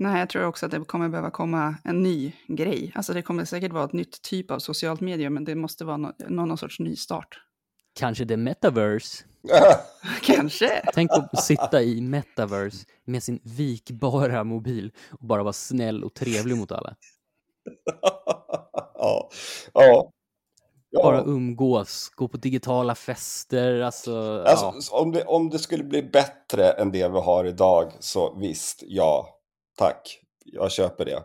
Nej, 0.00 0.18
jag 0.18 0.28
tror 0.28 0.44
också 0.44 0.66
att 0.66 0.72
det 0.72 0.84
kommer 0.84 1.08
behöva 1.08 1.30
komma 1.30 1.74
en 1.84 2.02
ny 2.02 2.32
grej. 2.46 2.92
Alltså 2.94 3.12
det 3.12 3.22
kommer 3.22 3.44
säkert 3.44 3.72
vara 3.72 3.84
ett 3.84 3.92
nytt 3.92 4.22
typ 4.22 4.50
av 4.50 4.58
socialt 4.58 5.00
medium, 5.00 5.34
men 5.34 5.44
det 5.44 5.54
måste 5.54 5.84
vara 5.84 5.96
no 5.96 6.12
någon 6.28 6.58
sorts 6.58 6.80
ny 6.80 6.96
start. 6.96 7.40
Kanske 7.94 8.24
det 8.24 8.36
metaverse? 8.36 9.24
Kanske. 10.22 10.82
Tänk 10.94 11.10
att 11.10 11.44
sitta 11.44 11.82
i 11.82 12.00
metaverse 12.00 12.86
med 13.04 13.22
sin 13.22 13.40
vikbara 13.42 14.44
mobil 14.44 14.92
och 15.10 15.26
bara 15.26 15.42
vara 15.42 15.52
snäll 15.52 16.04
och 16.04 16.14
trevlig 16.14 16.56
mot 16.56 16.72
alla. 16.72 16.94
ja. 18.94 19.30
ja. 19.74 20.12
Ja. 20.90 21.02
Bara 21.02 21.22
umgås, 21.22 22.08
gå 22.14 22.28
på 22.28 22.36
digitala 22.36 22.94
fester, 22.94 23.80
alltså... 23.80 24.42
alltså 24.46 24.72
ja. 24.92 25.00
om, 25.00 25.12
det, 25.12 25.24
om 25.24 25.50
det 25.50 25.58
skulle 25.58 25.84
bli 25.84 26.02
bättre 26.02 26.70
än 26.70 26.92
det 26.92 27.08
vi 27.08 27.18
har 27.20 27.44
idag, 27.44 27.92
så 28.00 28.34
visst, 28.34 28.82
ja, 28.86 29.37
tack. 29.78 30.20
Jag 30.44 30.72
köper 30.72 31.04
det. 31.04 31.22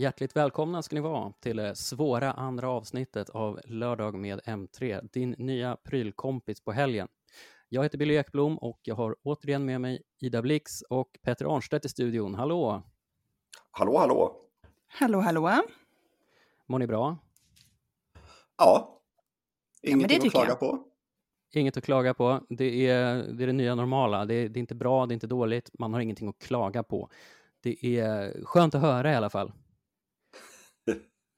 Hjärtligt 0.00 0.36
välkomna 0.36 0.82
ska 0.82 0.94
ni 0.94 1.00
vara 1.00 1.32
till 1.40 1.56
det 1.56 1.74
svåra 1.74 2.32
andra 2.32 2.70
avsnittet 2.70 3.30
av 3.30 3.60
Lördag 3.64 4.14
med 4.14 4.40
M3, 4.40 5.08
din 5.12 5.34
nya 5.38 5.76
prylkompis 5.76 6.60
på 6.60 6.72
helgen. 6.72 7.08
Jag 7.68 7.82
heter 7.82 7.98
Billy 7.98 8.14
Ekblom 8.14 8.58
och 8.58 8.80
jag 8.82 8.94
har 8.94 9.16
återigen 9.22 9.64
med 9.64 9.80
mig 9.80 10.02
Ida 10.20 10.42
Blix 10.42 10.82
och 10.82 11.18
Petter 11.22 11.56
Arnstedt 11.56 11.84
i 11.84 11.88
studion. 11.88 12.34
Hallå! 12.34 12.82
Hallå, 13.70 13.98
hallå! 13.98 14.36
Hallå, 14.86 15.20
hallå! 15.20 15.62
Mår 16.66 16.78
ni 16.78 16.86
bra? 16.86 17.18
Ja, 18.58 19.00
ingenting 19.82 20.18
ja, 20.20 20.26
att 20.26 20.32
klaga 20.32 20.48
jag. 20.48 20.60
på. 20.60 20.84
Inget 21.52 21.76
att 21.76 21.84
klaga 21.84 22.14
på. 22.14 22.40
Det 22.48 22.86
är 22.88 23.14
det, 23.14 23.44
är 23.44 23.46
det 23.46 23.52
nya 23.52 23.74
normala. 23.74 24.24
Det 24.24 24.34
är, 24.34 24.48
det 24.48 24.58
är 24.58 24.60
inte 24.60 24.74
bra, 24.74 25.06
det 25.06 25.12
är 25.12 25.14
inte 25.14 25.26
dåligt. 25.26 25.70
Man 25.78 25.92
har 25.94 26.00
ingenting 26.00 26.28
att 26.28 26.38
klaga 26.38 26.82
på. 26.82 27.10
Det 27.60 27.98
är 27.98 28.44
skönt 28.44 28.74
att 28.74 28.80
höra 28.80 29.12
i 29.12 29.14
alla 29.14 29.30
fall. 29.30 29.52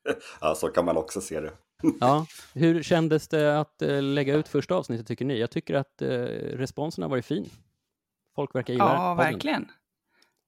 ja, 0.40 0.54
så 0.54 0.68
kan 0.68 0.84
man 0.84 0.96
också 0.96 1.20
se 1.20 1.40
det. 1.40 1.52
ja, 2.00 2.26
hur 2.54 2.82
kändes 2.82 3.28
det 3.28 3.60
att 3.60 3.82
uh, 3.82 4.02
lägga 4.02 4.34
ut 4.34 4.48
första 4.48 4.74
avsnittet 4.74 5.06
tycker 5.06 5.24
ni? 5.24 5.38
Jag 5.38 5.50
tycker 5.50 5.74
att 5.74 6.02
uh, 6.02 6.08
responsen 6.56 7.02
har 7.02 7.08
varit 7.08 7.26
fin. 7.26 7.50
Folk 8.34 8.54
verkar 8.54 8.72
gilla 8.72 8.84
Ja, 8.84 9.14
podden. 9.16 9.32
verkligen. 9.32 9.70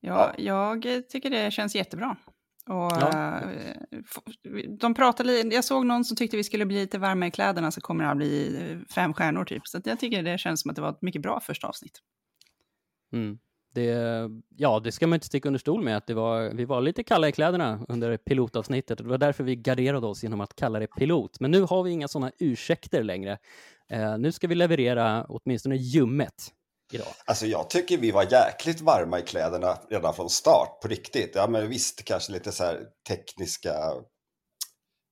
Ja, 0.00 0.34
ja, 0.39 0.77
jag 0.83 1.08
tycker 1.08 1.30
det 1.30 1.50
känns 1.50 1.75
jättebra. 1.75 2.17
Och, 2.67 2.92
ja. 2.92 3.41
uh, 4.45 4.69
de 4.78 4.95
pratade, 4.95 5.33
jag 5.33 5.64
såg 5.64 5.86
någon 5.86 6.05
som 6.05 6.17
tyckte 6.17 6.36
vi 6.36 6.45
skulle 6.45 6.67
bli 6.67 6.77
lite 6.80 6.98
varma 6.98 7.27
i 7.27 7.30
kläderna 7.30 7.70
så 7.70 7.80
kommer 7.80 8.05
det 8.05 8.11
att 8.11 8.17
bli 8.17 8.78
fem 8.95 9.14
stjärnor 9.14 9.45
typ. 9.45 9.67
Så 9.67 9.80
jag 9.84 10.00
tycker 10.00 10.23
det 10.23 10.39
känns 10.39 10.62
som 10.62 10.70
att 10.70 10.77
det 10.77 10.83
var 10.83 10.91
ett 10.91 11.03
mycket 11.03 11.23
bra 11.23 11.41
första 11.41 11.67
avsnitt. 11.67 11.98
Mm. 13.12 13.39
Det, 13.75 14.31
ja, 14.56 14.81
det 14.81 14.92
ska 14.92 15.06
man 15.06 15.17
inte 15.17 15.27
sticka 15.27 15.48
under 15.48 15.59
stol 15.59 15.83
med 15.83 15.97
att 15.97 16.06
det 16.06 16.15
var, 16.15 16.51
vi 16.51 16.65
var 16.65 16.81
lite 16.81 17.03
kalla 17.03 17.28
i 17.28 17.33
kläderna 17.33 17.87
under 17.89 18.17
pilotavsnittet 18.17 18.98
det 18.98 19.05
var 19.05 19.19
därför 19.19 19.45
vi 19.45 19.56
garderade 19.56 20.06
oss 20.06 20.23
genom 20.23 20.41
att 20.41 20.56
kalla 20.56 20.79
det 20.79 20.87
pilot. 20.87 21.41
Men 21.41 21.51
nu 21.51 21.62
har 21.62 21.83
vi 21.83 21.91
inga 21.91 22.09
sådana 22.09 22.33
ursäkter 22.39 23.03
längre. 23.03 23.39
Eh, 23.91 24.19
nu 24.19 24.33
ska 24.33 24.47
vi 24.47 24.55
leverera 24.55 25.27
åtminstone 25.29 25.77
ljummet 25.77 26.53
idag. 26.92 27.09
Alltså 27.25 27.47
jag 27.47 27.70
tycker 27.70 27.98
vi 27.98 28.11
var 28.11 28.33
jäkligt 28.33 28.81
varma 28.81 29.19
i 29.19 29.23
kläderna 29.23 29.79
redan 29.91 30.14
från 30.14 30.31
start, 30.31 30.81
på 30.83 30.89
riktigt. 30.89 31.33
Ja, 31.34 31.47
men 31.47 31.69
visst, 31.69 32.05
kanske 32.05 32.33
lite 32.33 32.52
så 32.52 32.64
här 32.64 32.80
tekniska 33.08 33.74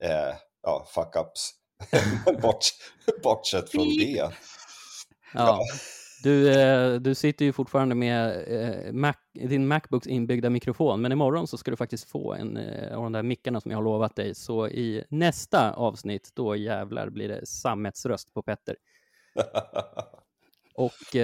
eh, 0.02 0.34
ja, 0.62 0.86
fuck-ups. 0.94 1.50
Bort, 2.42 2.64
bortsett 3.22 3.70
från 3.70 3.88
det. 3.88 4.04
Ja. 4.04 4.32
ja. 5.34 5.60
Du, 6.22 6.60
eh, 6.60 6.94
du 6.94 7.14
sitter 7.14 7.44
ju 7.44 7.52
fortfarande 7.52 7.94
med 7.94 8.44
eh, 8.46 8.92
Mac, 8.92 9.14
din 9.32 9.68
Macbooks 9.68 10.06
inbyggda 10.06 10.50
mikrofon, 10.50 11.00
men 11.00 11.12
imorgon 11.12 11.46
så 11.46 11.58
ska 11.58 11.70
du 11.70 11.76
faktiskt 11.76 12.10
få 12.10 12.34
en 12.34 12.56
eh, 12.56 12.96
av 12.96 13.02
de 13.02 13.12
där 13.12 13.22
mickarna 13.22 13.60
som 13.60 13.70
jag 13.70 13.78
har 13.78 13.84
lovat 13.84 14.16
dig. 14.16 14.34
Så 14.34 14.68
i 14.68 15.04
nästa 15.08 15.72
avsnitt, 15.72 16.30
då 16.34 16.56
jävlar 16.56 17.10
blir 17.10 17.28
det 17.28 17.46
sammetsröst 17.46 18.34
på 18.34 18.42
Petter. 18.42 18.76
Och 20.74 21.14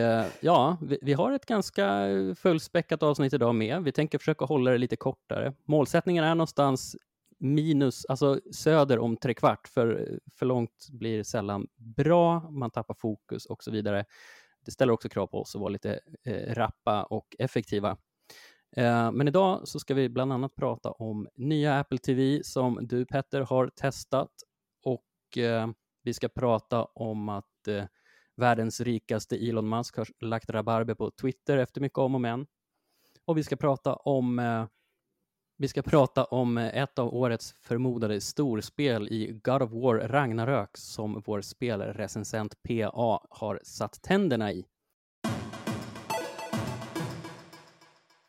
ja, 0.40 0.76
vi, 0.82 0.98
vi, 1.02 1.12
har 1.12 1.32
ett 1.32 1.46
ganska 1.46 2.00
fullspäckat 2.36 3.02
avsnitt 3.02 3.32
idag 3.32 3.54
med. 3.54 3.82
Vi 3.82 3.92
tänker 3.92 4.18
försöka 4.18 4.44
hålla 4.44 4.70
det 4.70 4.78
lite 4.78 4.96
kortare. 4.96 5.52
Målsättningen 5.64 6.24
är 6.24 6.34
någonstans 6.34 6.96
minus, 7.38 8.06
alltså 8.06 8.40
söder 8.52 8.98
om 8.98 9.16
tre 9.16 9.34
kvart, 9.34 9.68
för 9.68 10.18
för 10.38 10.46
långt 10.46 10.88
blir 10.90 11.22
sällan 11.22 11.66
bra, 11.76 12.50
man 12.50 12.70
tappar 12.70 12.94
fokus 12.94 13.46
och 13.46 13.64
så 13.64 13.70
vidare 13.70 14.04
det 14.66 14.72
ställer 14.72 14.92
också 14.92 15.08
krav 15.08 15.26
på 15.26 15.40
oss 15.40 15.54
att 15.54 15.60
vara 15.60 15.70
lite 15.70 16.00
eh, 16.24 16.54
rappa 16.54 17.02
och 17.04 17.36
effektiva. 17.38 17.96
Eh, 18.76 19.12
men 19.12 19.28
idag 19.28 19.68
så 19.68 19.78
ska 19.80 19.94
vi 19.94 20.08
bland 20.08 20.32
annat 20.32 20.54
prata 20.54 20.90
om 20.90 21.28
nya 21.34 21.78
Apple 21.78 21.98
TV 21.98 22.40
som 22.44 22.78
du 22.82 23.06
Petter 23.06 23.40
har 23.40 23.68
testat 23.68 24.30
och 24.82 25.38
eh, 25.38 25.68
vi 26.02 26.14
ska 26.14 26.28
prata 26.28 26.84
om 26.84 27.28
att 27.28 27.68
eh, 27.68 27.84
världens 28.36 28.80
rikaste 28.80 29.36
Elon 29.36 29.68
Musk 29.68 29.96
har 29.96 30.08
lagt 30.20 30.50
rabarber 30.50 30.94
på 30.94 31.10
Twitter 31.10 31.58
efter 31.58 31.80
mycket 31.80 31.98
om 31.98 32.14
och 32.14 32.20
men. 32.20 32.46
Och 33.24 33.38
vi 33.38 33.42
ska 33.42 33.56
prata 33.56 33.94
om 33.94 34.38
eh, 34.38 34.66
vi 35.58 35.68
ska 35.68 35.82
prata 35.82 36.24
om 36.24 36.58
ett 36.58 36.98
av 36.98 37.14
årets 37.14 37.54
förmodade 37.62 38.20
storspel 38.20 39.08
i 39.08 39.40
God 39.42 39.62
of 39.62 39.70
War 39.70 40.08
Ragnarök 40.08 40.70
som 40.76 41.22
vår 41.26 41.40
spelrecensent 41.40 42.62
PA 42.62 43.26
har 43.30 43.60
satt 43.62 44.02
tänderna 44.02 44.52
i. 44.52 44.64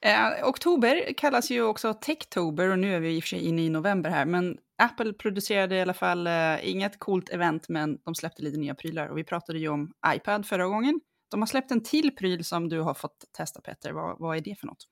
Eh, 0.02 0.50
oktober 0.50 1.14
kallas 1.18 1.52
ju 1.52 1.64
också 1.64 1.94
Techtober 1.94 2.70
och 2.70 2.80
nu 2.80 2.96
är 2.96 3.00
vi 3.00 3.16
i 3.16 3.20
och 3.20 3.24
för 3.24 3.28
sig 3.28 3.46
inne 3.46 3.62
i 3.62 3.70
november 3.70 4.10
här, 4.10 4.26
men 4.26 4.58
Apple 4.84 5.14
producerade 5.14 5.76
i 5.76 5.82
alla 5.82 5.94
fall 5.94 6.28
eh, 6.28 6.70
inget 6.70 7.00
coolt 7.00 7.30
event, 7.30 7.70
men 7.70 7.98
de 8.06 8.16
släppte 8.16 8.44
lite 8.44 8.60
nya 8.60 8.76
prylar 8.76 9.08
och 9.08 9.18
vi 9.18 9.24
pratade 9.24 9.60
ju 9.60 9.70
om 9.70 9.94
iPad 10.16 10.46
förra 10.46 10.68
gången. 10.68 11.02
De 11.32 11.42
har 11.42 11.48
släppt 11.48 11.72
en 11.72 11.84
till 11.84 12.16
pryl 12.16 12.44
som 12.44 12.70
du 12.70 12.80
har 12.82 12.94
fått 12.94 13.26
testa 13.38 13.62
Petter, 13.62 13.92
vad, 13.92 14.20
vad 14.20 14.38
är 14.38 14.42
det 14.42 14.56
för 14.60 14.68
något? 14.68 14.88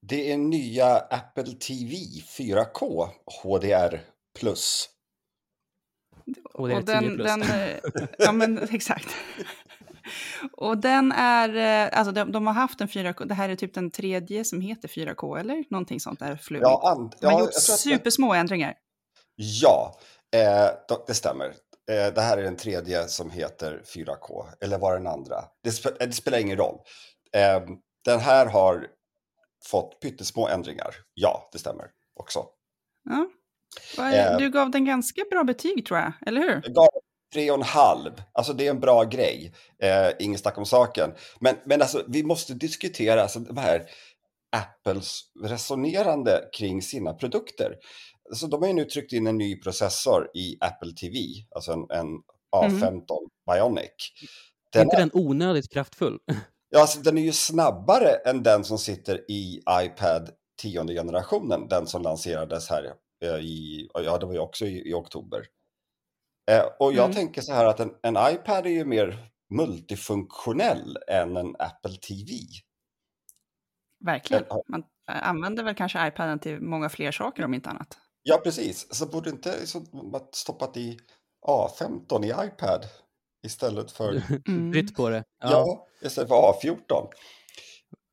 Det 0.00 0.32
är 0.32 0.36
nya 0.36 0.96
Apple 0.96 1.44
TV 1.44 1.94
4K 2.38 3.08
HDR+. 3.42 4.00
HDR10 4.40 4.88
och 6.54 6.84
den, 6.84 7.16
den, 7.16 7.42
eh, 7.42 7.76
Ja, 8.18 8.32
men 8.32 8.58
exakt. 8.70 9.08
Och 10.52 10.78
den 10.78 11.12
är, 11.12 11.56
eh, 11.56 11.98
alltså 11.98 12.12
de, 12.12 12.32
de, 12.32 12.46
har 12.46 12.54
haft 12.54 12.80
en 12.80 12.88
4K, 12.88 13.24
det 13.24 13.34
här 13.34 13.48
är 13.48 13.56
typ 13.56 13.74
den 13.74 13.90
tredje 13.90 14.44
som 14.44 14.60
heter 14.60 14.88
4K 14.88 15.38
eller 15.38 15.64
någonting 15.70 16.00
sånt 16.00 16.18
där 16.18 16.36
flummigt. 16.36 16.68
Ja, 16.68 16.92
and, 16.96 17.14
de 17.20 17.26
har 17.26 17.40
gjort 17.40 17.54
supersmå 17.54 18.32
det... 18.32 18.38
ändringar. 18.38 18.74
Ja, 19.36 19.98
eh, 20.36 20.96
det 21.06 21.14
stämmer. 21.14 21.46
Eh, 21.90 22.14
det 22.14 22.20
här 22.20 22.38
är 22.38 22.42
den 22.42 22.56
tredje 22.56 23.08
som 23.08 23.30
heter 23.30 23.82
4K, 23.94 24.46
eller 24.60 24.78
var 24.78 24.94
den 24.94 25.06
andra? 25.06 25.44
Det, 25.64 25.72
sp 25.78 25.86
det 26.00 26.12
spelar 26.12 26.38
ingen 26.38 26.56
roll. 26.56 26.78
Eh, 27.36 27.60
den 28.04 28.20
här 28.20 28.46
har 28.46 28.86
fått 29.70 30.00
pyttesmå 30.00 30.48
ändringar. 30.48 30.94
Ja, 31.14 31.48
det 31.52 31.58
stämmer 31.58 31.86
också. 32.14 32.44
Ja. 33.04 33.28
Eh, 33.98 34.38
du 34.38 34.50
gav 34.50 34.70
den 34.70 34.84
ganska 34.84 35.22
bra 35.30 35.44
betyg 35.44 35.86
tror 35.86 35.98
jag, 35.98 36.12
eller 36.26 36.40
hur? 36.40 36.60
Jag 36.64 36.74
gav 36.74 36.88
tre 37.34 37.50
och 37.50 37.56
en 37.56 37.62
halv. 37.62 38.22
Alltså 38.32 38.52
det 38.52 38.66
är 38.66 38.70
en 38.70 38.80
bra 38.80 39.04
grej. 39.04 39.52
Eh, 39.82 40.08
ingen 40.18 40.38
snack 40.38 40.58
om 40.58 40.66
saken. 40.66 41.14
Men, 41.40 41.56
men 41.64 41.82
alltså, 41.82 42.04
vi 42.08 42.22
måste 42.22 42.54
diskutera 42.54 43.22
alltså, 43.22 43.38
de 43.38 43.56
här 43.56 43.86
Apples 44.56 45.20
resonerande 45.44 46.48
kring 46.52 46.82
sina 46.82 47.14
produkter. 47.14 47.74
Alltså, 48.30 48.46
de 48.46 48.62
har 48.62 48.68
ju 48.68 48.74
nu 48.74 48.84
tryckt 48.84 49.12
in 49.12 49.26
en 49.26 49.38
ny 49.38 49.56
processor 49.56 50.30
i 50.34 50.56
Apple 50.60 50.92
TV, 50.92 51.18
alltså 51.54 51.72
en, 51.72 51.86
en 51.90 52.06
A15 52.56 52.82
mm. 52.88 53.04
Bionic. 53.50 54.12
Den 54.72 54.80
är 54.80 54.84
inte 54.84 54.96
den 54.96 55.10
onödigt 55.12 55.72
kraftfull? 55.72 56.18
Ja, 56.70 56.80
alltså, 56.80 57.00
den 57.00 57.18
är 57.18 57.22
ju 57.22 57.32
snabbare 57.32 58.14
än 58.14 58.42
den 58.42 58.64
som 58.64 58.78
sitter 58.78 59.30
i 59.30 59.62
iPad 59.70 60.30
tionde 60.62 60.94
generationen, 60.94 61.68
den 61.68 61.86
som 61.86 62.02
lanserades 62.02 62.68
här 62.70 62.94
eh, 63.24 63.36
i, 63.36 63.88
ja 63.94 64.18
det 64.18 64.26
var 64.26 64.32
ju 64.32 64.38
också 64.38 64.66
i, 64.66 64.90
i 64.90 64.94
oktober. 64.94 65.46
Eh, 66.50 66.64
och 66.78 66.92
jag 66.92 67.04
mm. 67.04 67.14
tänker 67.14 67.40
så 67.40 67.52
här 67.52 67.64
att 67.64 67.80
en, 67.80 67.94
en, 68.02 68.16
iPad 68.34 68.66
är 68.66 68.70
ju 68.70 68.84
mer 68.84 69.30
multifunktionell 69.50 70.98
än 71.06 71.36
en 71.36 71.56
Apple 71.58 71.96
TV. 71.96 72.32
Verkligen. 74.04 74.44
Man 74.68 74.84
använder 75.06 75.64
väl 75.64 75.74
kanske 75.74 76.08
iPaden 76.08 76.38
till 76.38 76.60
många 76.60 76.88
fler 76.88 77.12
saker 77.12 77.44
om 77.44 77.54
inte 77.54 77.70
annat. 77.70 77.98
Ja, 78.22 78.40
precis. 78.44 78.94
Så 78.94 79.06
borde 79.06 79.30
inte 79.30 79.66
så, 79.66 79.82
stoppat 80.32 80.76
i 80.76 80.98
A15 81.46 82.24
i 82.24 82.46
iPad 82.46 82.86
istället 83.46 83.92
för... 83.92 84.22
Mm. 84.48 84.70
Bytt 84.70 84.96
på 84.96 85.08
det. 85.08 85.24
Ja, 85.42 85.50
Ja. 85.50 85.86
istället 86.06 86.28
för 86.28 86.36
A14. 86.36 87.08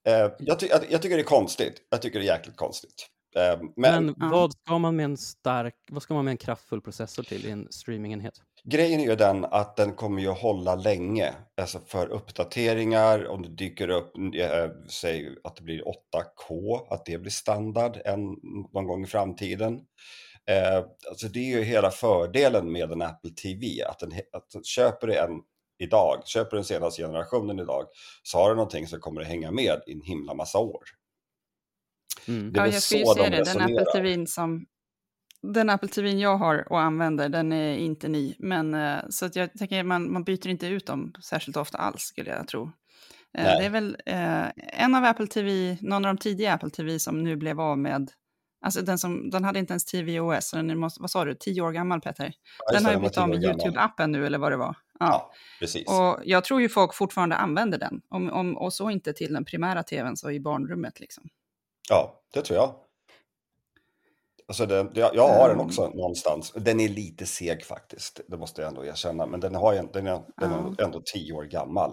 Eh, 0.07 0.31
jag, 0.39 0.59
ty 0.59 0.67
jag, 0.67 0.81
jag 0.89 1.01
tycker 1.01 1.15
det 1.15 1.21
är 1.21 1.23
konstigt. 1.23 1.81
Jag 1.89 2.01
tycker 2.01 2.19
det 2.19 2.25
är 2.25 2.37
jäkligt 2.37 2.57
konstigt. 2.57 3.07
Eh, 3.35 3.59
men 3.75 4.05
Men 4.05 4.29
vad 4.31 4.51
ska 4.53 4.77
man 4.77 4.95
med 4.95 5.03
en 5.03 5.17
stark, 5.17 5.75
vad 5.91 6.03
ska 6.03 6.13
man 6.13 6.25
med 6.25 6.31
en 6.31 6.37
kraftfull 6.37 6.81
processor 6.81 7.23
till 7.23 7.45
i 7.45 7.51
en 7.51 7.67
streamingenhet? 7.71 8.33
grejen 8.67 8.99
är 8.99 9.05
ju 9.05 9.15
den 9.15 9.45
att 9.45 9.75
den 9.75 9.93
kommer 9.93 10.21
ju 10.21 10.29
hålla 10.29 10.75
länge. 10.75 11.33
Alltså 11.61 11.79
för 11.79 12.07
uppdateringar, 12.07 13.27
om 13.27 13.41
det 13.41 13.49
dyker 13.49 13.89
upp, 13.89 14.17
eh, 14.17 14.69
säg 14.89 15.35
att 15.43 15.55
det 15.55 15.63
blir 15.63 15.81
8K, 15.87 16.87
att 16.89 17.05
det 17.05 17.17
blir 17.17 17.31
standard 17.31 18.01
en, 18.05 18.21
någon 18.73 18.87
gång 18.87 19.03
i 19.03 19.07
framtiden. 19.07 19.79
Eh, 20.47 20.85
alltså 21.09 21.27
det 21.27 21.39
är 21.39 21.57
ju 21.57 21.63
hela 21.63 21.91
fördelen 21.91 22.71
med 22.71 22.91
en 22.91 23.01
Apple 23.01 23.31
TV, 23.31 23.83
att, 23.83 23.99
den, 23.99 24.11
att 24.31 24.65
köper 24.65 25.07
du 25.07 25.15
en 25.17 25.41
idag, 25.79 26.21
köper 26.25 26.55
den 26.55 26.65
senaste 26.65 27.01
generationen 27.01 27.59
idag, 27.59 27.85
så 28.23 28.37
har 28.37 28.49
du 28.49 28.55
någonting 28.55 28.87
som 28.87 28.99
kommer 28.99 29.21
att 29.21 29.27
hänga 29.27 29.51
med 29.51 29.81
i 29.87 29.91
en 29.91 30.01
himla 30.01 30.33
massa 30.33 30.59
år. 30.59 30.83
Mm. 32.27 32.53
Det 32.53 32.59
är 32.59 32.65
Ja, 32.65 32.71
jag 32.71 32.83
ska 32.83 32.97
ju 32.97 33.05
säga 33.05 33.29
de 33.29 33.37
det. 33.37 33.43
Den 33.43 33.61
Apple 33.61 33.81
resonerar. 33.81 34.01
TVn 34.01 34.27
som... 34.27 34.65
Den 35.41 35.69
Apple 35.69 35.89
TVn 35.89 36.19
jag 36.19 36.37
har 36.37 36.71
och 36.71 36.79
använder, 36.79 37.29
den 37.29 37.51
är 37.53 37.77
inte 37.77 38.07
ny. 38.07 38.35
Men 38.39 38.73
eh, 38.73 38.99
så 39.09 39.25
att 39.25 39.35
jag 39.35 39.53
tänker, 39.53 39.83
man, 39.83 40.13
man 40.13 40.23
byter 40.23 40.47
inte 40.47 40.67
ut 40.67 40.85
dem 40.85 41.13
särskilt 41.23 41.57
ofta 41.57 41.77
alls, 41.77 42.01
skulle 42.01 42.29
jag 42.29 42.47
tro. 42.47 42.63
Eh, 43.37 43.43
Nej. 43.43 43.59
Det 43.59 43.65
är 43.65 43.69
väl 43.69 43.97
eh, 44.05 44.81
en 44.83 44.95
av 44.95 45.03
Apple 45.03 45.27
TV, 45.27 45.77
någon 45.81 46.05
av 46.05 46.15
de 46.15 46.17
tidiga 46.17 46.53
Apple 46.53 46.69
TV 46.69 46.99
som 46.99 47.23
nu 47.23 47.35
blev 47.35 47.61
av 47.61 47.77
med... 47.79 48.11
Alltså 48.65 48.81
den, 48.81 48.97
som, 48.97 49.29
den 49.29 49.43
hade 49.43 49.59
inte 49.59 49.73
ens 49.73 49.85
TVOS, 49.85 50.47
så 50.47 50.55
den 50.55 50.77
måste, 50.77 51.01
vad 51.01 51.11
sa 51.11 51.25
du, 51.25 51.35
tio 51.35 51.61
år 51.61 51.71
gammal 51.71 52.01
Peter? 52.01 52.33
Ja, 52.65 52.73
Den 52.73 52.85
har 52.85 52.91
ju 52.91 52.97
blivit 52.97 53.17
av 53.17 53.29
med. 53.29 53.43
YouTube-appen 53.43 54.07
nu, 54.07 54.25
eller 54.25 54.37
vad 54.37 54.51
det 54.51 54.57
var. 54.57 54.75
Ja. 54.99 55.05
Ja, 55.05 55.31
precis. 55.59 55.87
Och 55.87 56.19
jag 56.23 56.43
tror 56.43 56.61
ju 56.61 56.69
folk 56.69 56.93
fortfarande 56.93 57.35
använder 57.35 57.77
den, 57.77 58.01
om, 58.09 58.29
om, 58.29 58.57
och 58.57 58.73
så 58.73 58.89
inte 58.89 59.13
till 59.13 59.33
den 59.33 59.45
primära 59.45 59.83
tvn, 59.83 60.17
så 60.17 60.31
i 60.31 60.39
barnrummet 60.39 60.99
liksom. 60.99 61.23
Ja, 61.89 62.21
det 62.33 62.41
tror 62.41 62.57
jag. 62.59 62.75
Alltså 64.47 64.65
det, 64.65 64.87
jag, 64.93 65.15
jag 65.15 65.27
har 65.27 65.49
den 65.49 65.59
Ehm. 65.59 65.65
också 65.65 65.89
någonstans. 65.89 66.53
Den 66.55 66.79
är 66.79 66.89
lite 66.89 67.25
seg 67.25 67.65
faktiskt, 67.65 68.21
det 68.27 68.37
måste 68.37 68.61
jag 68.61 68.69
ändå 68.69 68.85
erkänna. 68.85 69.25
Men 69.25 69.39
den, 69.39 69.55
har, 69.55 69.73
den, 69.93 70.07
är, 70.07 70.21
den 70.37 70.51
är 70.51 70.81
ändå 70.83 71.01
tio 71.13 71.33
år 71.33 71.43
gammal. 71.43 71.91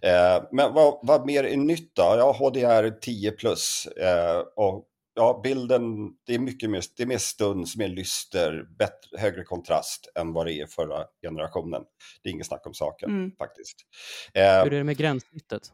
Eh, 0.00 0.44
men 0.52 0.74
vad, 0.74 0.98
vad 1.02 1.26
mer 1.26 1.44
är 1.44 1.56
nytt 1.56 1.94
då? 1.94 2.02
Ja, 2.02 2.32
HDR 2.38 2.90
10 3.00 3.30
plus. 3.30 3.86
Eh, 3.86 4.38
och 4.56 4.88
ja, 5.14 5.40
bilden, 5.42 6.10
det 6.26 6.34
är 6.34 6.38
mycket 6.38 6.70
mer, 6.70 6.82
det 6.96 7.02
är 7.02 7.06
mer 7.06 7.18
stuns, 7.18 7.76
mer 7.76 7.88
lyster, 7.88 8.66
bättre, 8.78 9.18
högre 9.18 9.44
kontrast 9.44 10.12
än 10.14 10.32
vad 10.32 10.46
det 10.46 10.52
är 10.52 10.66
förra 10.66 11.04
generationen. 11.22 11.82
Det 12.22 12.28
är 12.28 12.32
inget 12.32 12.46
snack 12.46 12.66
om 12.66 12.74
saken 12.74 13.10
Mm. 13.10 13.30
faktiskt. 13.38 13.76
Eh, 14.34 14.42
Hur 14.42 14.72
är 14.72 14.78
det 14.78 14.84
med 14.84 14.96
gränssnittet? 14.96 15.72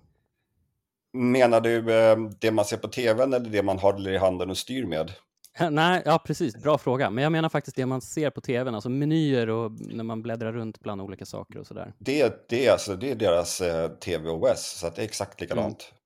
menar 1.12 1.60
du 1.60 1.92
eh, 1.94 2.16
det 2.40 2.50
man 2.50 2.64
ser 2.64 2.76
på 2.76 2.88
tvn 2.88 3.32
eller 3.34 3.50
det 3.50 3.62
man 3.62 3.78
håller 3.78 4.10
i 4.10 4.16
handen 4.16 4.50
och 4.50 4.58
styr 4.58 4.86
med? 4.86 5.12
Nej, 5.70 6.02
ja 6.04 6.18
precis, 6.26 6.62
bra 6.62 6.78
fråga. 6.78 7.10
Men 7.10 7.22
jag 7.24 7.32
menar 7.32 7.48
faktiskt 7.48 7.76
det 7.76 7.86
man 7.86 8.00
ser 8.00 8.30
på 8.30 8.40
tvn, 8.40 8.74
alltså 8.74 8.88
menyer 8.88 9.48
och 9.50 9.72
när 9.80 10.04
man 10.04 10.22
bläddrar 10.22 10.52
runt 10.52 10.80
bland 10.80 11.00
olika 11.00 11.26
saker 11.26 11.58
och 11.58 11.66
sådär. 11.66 11.92
Det, 11.98 12.48
det, 12.48 12.66
är 12.66 12.72
alltså, 12.72 12.96
det 12.96 13.10
är 13.10 13.14
deras 13.14 13.60
eh, 13.60 13.88
TVOS, 13.88 14.78
så 14.78 14.90
det 14.90 15.00
är 15.00 15.04
exakt 15.04 15.40
likadant. 15.40 15.92
Eh, 15.92 15.97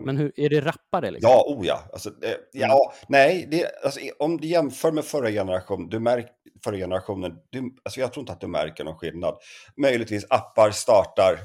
Men 0.00 0.16
hur, 0.16 0.32
är 0.36 0.48
det 0.48 0.60
rappare 0.60 1.10
liksom? 1.10 1.30
ja, 1.30 1.44
oh 1.46 1.66
ja. 1.66 1.82
Alltså, 1.92 2.08
eh, 2.08 2.36
ja, 2.52 2.92
nej, 3.08 3.48
det, 3.50 3.84
alltså, 3.84 4.00
om 4.18 4.36
du 4.36 4.48
jämför 4.48 4.92
med 4.92 5.04
förra 5.04 5.30
generationen, 5.30 5.88
du 5.88 6.00
märk, 6.00 6.26
förra 6.64 6.76
generationen, 6.76 7.38
du, 7.50 7.76
alltså, 7.84 8.00
jag 8.00 8.12
tror 8.12 8.22
inte 8.22 8.32
att 8.32 8.40
du 8.40 8.46
märker 8.46 8.84
någon 8.84 8.98
skillnad. 8.98 9.38
Möjligtvis 9.76 10.26
appar 10.30 10.70
startar 10.70 11.38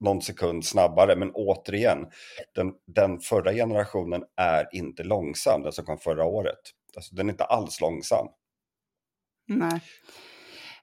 någon 0.00 0.22
sekund 0.22 0.64
snabbare, 0.64 1.16
men 1.16 1.30
återigen, 1.34 2.06
den, 2.54 2.72
den 2.86 3.20
förra 3.20 3.52
generationen 3.52 4.22
är 4.36 4.68
inte 4.72 5.04
långsam, 5.04 5.62
den 5.62 5.72
som 5.72 5.84
kom 5.84 5.98
förra 5.98 6.24
året. 6.24 6.58
Alltså, 6.96 7.14
den 7.14 7.28
är 7.28 7.32
inte 7.32 7.44
alls 7.44 7.80
långsam. 7.80 8.28
Nej. 9.46 9.80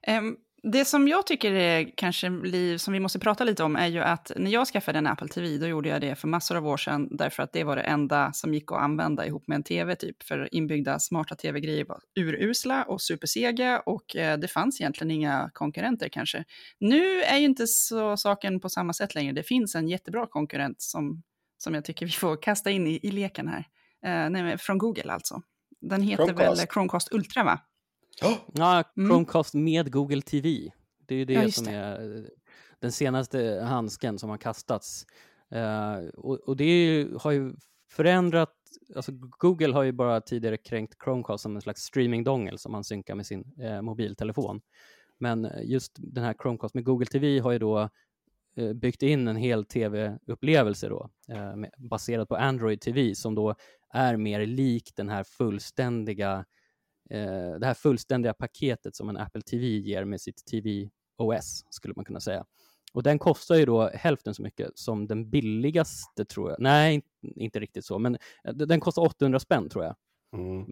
Em, 0.02 0.36
det 0.72 0.84
som 0.84 1.08
jag 1.08 1.26
tycker 1.26 1.52
är 1.52 1.90
kanske 1.96 2.30
liv 2.30 2.78
som 2.78 2.92
vi 2.92 3.00
måste 3.00 3.18
prata 3.18 3.44
lite 3.44 3.64
om 3.64 3.76
är 3.76 3.86
ju 3.86 4.00
att 4.00 4.32
när 4.36 4.50
jag 4.50 4.66
skaffade 4.66 4.98
en 4.98 5.06
Apple 5.06 5.28
TV, 5.28 5.58
då 5.58 5.66
gjorde 5.66 5.88
jag 5.88 6.00
det 6.00 6.14
för 6.14 6.28
massor 6.28 6.56
av 6.56 6.66
år 6.66 6.76
sedan, 6.76 7.08
därför 7.10 7.42
att 7.42 7.52
det 7.52 7.64
var 7.64 7.76
det 7.76 7.82
enda 7.82 8.32
som 8.32 8.54
gick 8.54 8.72
att 8.72 8.78
använda 8.78 9.26
ihop 9.26 9.48
med 9.48 9.56
en 9.56 9.62
TV, 9.62 9.96
typ. 9.96 10.22
För 10.22 10.54
inbyggda 10.54 10.98
smarta 10.98 11.34
TV-grejer 11.34 11.84
var 11.84 12.00
urusla 12.16 12.82
och 12.82 13.02
supersega 13.02 13.80
och 13.80 14.16
eh, 14.16 14.38
det 14.38 14.48
fanns 14.48 14.80
egentligen 14.80 15.10
inga 15.10 15.50
konkurrenter 15.54 16.08
kanske. 16.08 16.44
Nu 16.78 17.22
är 17.22 17.38
ju 17.38 17.44
inte 17.44 17.66
så 17.66 18.16
saken 18.16 18.60
på 18.60 18.68
samma 18.68 18.92
sätt 18.92 19.14
längre. 19.14 19.32
Det 19.32 19.42
finns 19.42 19.74
en 19.74 19.88
jättebra 19.88 20.26
konkurrent 20.26 20.82
som, 20.82 21.22
som 21.58 21.74
jag 21.74 21.84
tycker 21.84 22.06
vi 22.06 22.12
får 22.12 22.42
kasta 22.42 22.70
in 22.70 22.86
i, 22.86 23.00
i 23.02 23.10
leken 23.10 23.48
här. 23.48 23.64
Eh, 24.06 24.30
nej, 24.30 24.58
från 24.58 24.78
Google 24.78 25.12
alltså. 25.12 25.42
Den 25.80 26.02
heter 26.02 26.24
Chromecast. 26.24 26.60
väl 26.60 26.66
Chromecast 26.66 27.12
Ultra, 27.12 27.44
va? 27.44 27.60
Oh, 28.22 28.36
Ja, 28.54 28.84
Mm. 28.96 29.08
Chromecast 29.10 29.54
med 29.54 29.92
Google 29.92 30.22
TV. 30.22 30.72
Det 31.06 31.14
är 31.14 31.18
ju 31.18 31.24
det 31.24 31.32
Ja, 31.32 31.50
som 31.50 31.64
det. 31.64 31.72
är 31.72 32.16
eh, 32.16 32.22
den 32.78 32.92
senaste 32.92 33.64
handsken 33.68 34.18
som 34.18 34.30
har 34.30 34.36
kastats. 34.38 35.06
Eh, 35.50 35.96
och, 36.14 36.40
och 36.40 36.56
det 36.56 36.64
är 36.64 36.86
ju, 36.86 37.16
har 37.20 37.30
ju 37.32 37.54
förändrat, 37.90 38.54
alltså 38.96 39.12
Google 39.38 39.72
har 39.74 39.82
ju 39.82 39.92
bara 39.92 40.20
tidigare 40.20 40.56
kränkt 40.56 40.96
Chromecast 41.04 41.42
som 41.42 41.56
en 41.56 41.62
slags 41.62 41.82
streamingdongel 41.82 42.58
som 42.58 42.72
man 42.72 42.84
synkar 42.84 43.14
med 43.14 43.26
sin 43.26 43.44
eh, 43.60 43.82
mobiltelefon. 43.82 44.60
Men 45.18 45.50
just 45.62 45.92
den 45.98 46.24
här 46.24 46.34
Chromecast 46.42 46.74
med 46.74 46.84
Google 46.84 47.06
TV 47.06 47.38
har 47.38 47.52
ju 47.52 47.58
då 47.58 47.88
eh, 48.56 48.72
byggt 48.72 49.02
in 49.02 49.28
en 49.28 49.36
hel 49.36 49.64
tv-upplevelse 49.64 50.88
då, 50.88 51.10
med, 51.56 51.70
baserad 51.78 52.28
på 52.28 52.36
Android 52.36 52.80
TV 52.80 53.14
som 53.14 53.34
då 53.34 53.54
är 53.90 54.16
mer 54.16 54.46
lik 54.46 54.92
den 54.96 55.08
här 55.08 55.24
fullständiga 55.24 56.44
eh, 57.10 57.54
det 57.60 57.66
här 57.66 57.74
fullständiga 57.74 58.34
paketet 58.34 58.96
som 58.96 59.08
en 59.08 59.16
Apple 59.16 59.42
TV 59.42 59.66
ger 59.66 60.04
med 60.04 60.20
sitt 60.20 60.44
TV 60.44 60.90
OS, 61.16 61.64
skulle 61.70 61.94
man 61.96 62.04
kunna 62.04 62.20
säga. 62.20 62.44
Och 62.92 63.02
den 63.02 63.18
kostar 63.18 63.54
ju 63.54 63.64
då 63.66 63.88
hälften 63.88 64.34
så 64.34 64.42
mycket 64.42 64.78
som 64.78 65.06
den 65.06 65.30
billigaste, 65.30 66.24
tror 66.24 66.50
jag. 66.50 66.60
Nej, 66.60 66.94
in- 66.94 67.02
inte 67.36 67.60
riktigt 67.60 67.84
så, 67.84 67.98
men 67.98 68.14
eh, 68.44 68.54
den 68.54 68.80
kostar 68.80 69.02
800 69.02 69.38
spänn, 69.40 69.68
tror 69.68 69.84
jag. 69.84 69.96
mm, 70.32 70.66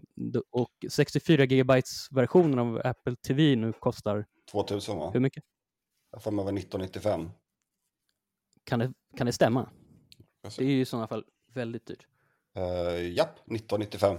Och 0.49 0.71
64 0.89 1.45
gigabytes 1.45 2.07
versionen 2.11 2.59
av 2.59 2.81
Apple 2.85 3.15
TV 3.15 3.55
nu 3.55 3.73
kostar 3.73 4.25
2000 4.51 4.97
va? 4.97 5.11
hur 5.13 5.19
mycket? 5.19 5.43
Jag 6.11 6.23
får 6.23 6.31
mig 6.31 6.45
vara 6.45 6.55
1995. 6.55 7.29
Kan 8.63 8.79
det, 8.79 8.93
kan 9.17 9.25
det 9.25 9.33
stämma? 9.33 9.69
Det 10.57 10.63
är 10.63 10.67
ju 10.69 10.81
i 10.81 10.85
sådana 10.85 11.07
fall 11.07 11.25
väldigt 11.53 11.85
dyrt. 11.85 12.07
Uh, 12.57 13.11
japp, 13.11 13.35
1995. 13.39 14.17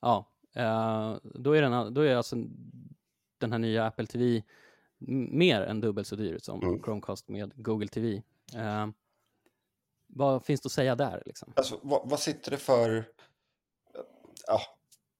Ja, 0.00 0.32
då 1.22 1.52
är, 1.52 1.62
den, 1.62 1.94
då 1.94 2.00
är 2.00 2.16
alltså 2.16 2.36
den 3.38 3.52
här 3.52 3.58
nya 3.58 3.86
Apple 3.86 4.06
TV 4.06 4.42
mer 5.30 5.60
än 5.60 5.80
dubbelt 5.80 6.06
så 6.06 6.16
dyr 6.16 6.38
som 6.38 6.62
Mm. 6.62 6.82
Chromecast 6.82 7.28
med 7.28 7.52
Google 7.56 7.88
TV. 7.88 8.22
Eh, 8.54 8.86
vad 10.06 10.44
finns 10.44 10.60
det 10.60 10.66
att 10.66 10.72
säga 10.72 10.94
där? 10.94 11.22
Liksom? 11.26 11.52
Alltså, 11.56 11.80
vad, 11.82 12.10
vad 12.10 12.20
sitter 12.20 12.50
det 12.50 12.56
för... 12.56 13.04
Ja, 14.46 14.60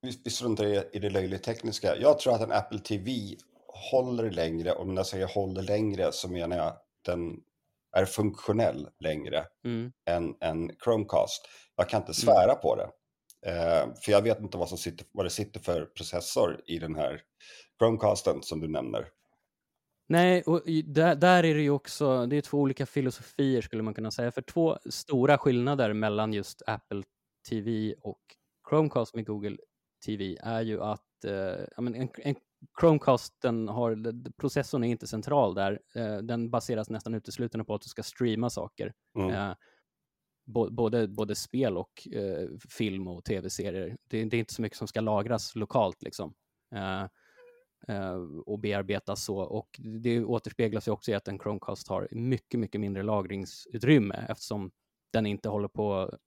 vi, 0.00 0.20
vi 0.24 0.30
struntar 0.30 0.64
i, 0.66 0.82
i 0.92 0.98
det 0.98 1.10
löjligt 1.10 1.42
tekniska. 1.42 1.96
Jag 1.96 2.18
tror 2.18 2.34
att 2.34 2.40
en 2.40 2.52
Apple 2.52 2.78
TV 2.78 3.36
håller 3.90 4.30
längre, 4.30 4.72
och 4.72 4.86
när 4.86 4.96
jag 4.96 5.06
säger 5.06 5.26
håller 5.26 5.62
längre 5.62 6.12
så 6.12 6.28
menar 6.28 6.56
jag 6.56 6.76
den 7.02 7.40
är 7.96 8.04
funktionell 8.04 8.88
längre 8.98 9.46
Mm. 9.64 9.92
än 10.04 10.34
en 10.40 10.70
Chromecast. 10.84 11.48
Jag 11.76 11.88
kan 11.88 12.00
inte 12.00 12.14
svära 12.14 12.54
på 12.54 12.76
det. 12.76 12.90
Eh, 13.46 13.94
för 14.04 14.12
jag 14.12 14.22
vet 14.22 14.40
inte 14.40 14.58
vad, 14.58 14.68
som 14.68 14.78
sitter, 14.78 15.06
vad 15.12 15.26
det 15.26 15.30
sitter 15.30 15.60
för 15.60 15.84
processor 15.84 16.60
i 16.66 16.78
den 16.78 16.94
här 16.94 17.20
Chromecasten 17.78 18.42
som 18.42 18.60
du 18.60 18.68
nämner. 18.68 19.08
Nej, 20.08 20.42
och 20.42 20.62
där, 20.84 21.14
där 21.14 21.44
är 21.44 21.54
det 21.54 21.62
ju 21.62 21.70
också, 21.70 22.26
det 22.26 22.36
är 22.36 22.40
två 22.40 22.58
olika 22.58 22.86
filosofier 22.86 23.62
skulle 23.62 23.82
man 23.82 23.94
kunna 23.94 24.10
säga, 24.10 24.30
för 24.30 24.42
två 24.42 24.78
stora 24.90 25.38
skillnader 25.38 25.92
mellan 25.92 26.32
just 26.32 26.62
Apple 26.66 27.02
TV 27.48 27.94
och 28.00 28.20
Chromecast 28.68 29.14
med 29.14 29.26
Google 29.26 29.56
TV 30.06 30.36
är 30.40 30.62
ju 30.62 30.82
att 30.82 31.24
eh, 31.24 31.64
en, 31.76 31.94
en 31.94 32.36
Chromecast, 32.80 33.34
den 33.42 33.68
har, 33.68 34.12
processorn 34.40 34.84
är 34.84 34.88
inte 34.88 35.06
central 35.06 35.54
där, 35.54 35.80
eh, 35.94 36.16
den 36.16 36.50
baseras 36.50 36.90
nästan 36.90 37.14
uteslutande 37.14 37.64
på 37.64 37.74
att 37.74 37.82
du 37.82 37.88
ska 37.88 38.02
streama 38.02 38.50
saker. 38.50 38.92
Mm. 39.18 39.54
Både, 40.50 41.08
både 41.08 41.34
spel 41.34 41.76
och 41.76 42.08
eh, 42.12 42.48
film 42.70 43.08
och 43.08 43.24
tv-serier. 43.24 43.96
Det, 44.04 44.24
det 44.24 44.36
är 44.36 44.40
inte 44.40 44.54
så 44.54 44.62
mycket 44.62 44.78
som 44.78 44.88
ska 44.88 45.00
lagras 45.00 45.56
lokalt 45.56 46.02
liksom. 46.02 46.34
Eh, 46.74 47.02
eh, 47.88 48.16
och 48.46 48.58
bearbetas 48.58 49.24
så. 49.24 49.38
Och 49.38 49.80
det 50.02 50.24
återspeglas 50.24 50.88
ju 50.88 50.92
också 50.92 51.10
i 51.10 51.14
att 51.14 51.28
en 51.28 51.38
Chromecast 51.38 51.88
har 51.88 52.08
mycket, 52.10 52.60
mycket 52.60 52.80
mindre 52.80 53.02
lagringsutrymme 53.02 54.26
eftersom 54.28 54.70
den 55.12 55.26
inte 55.26 55.48
håller 55.48 55.68
på 55.68 56.18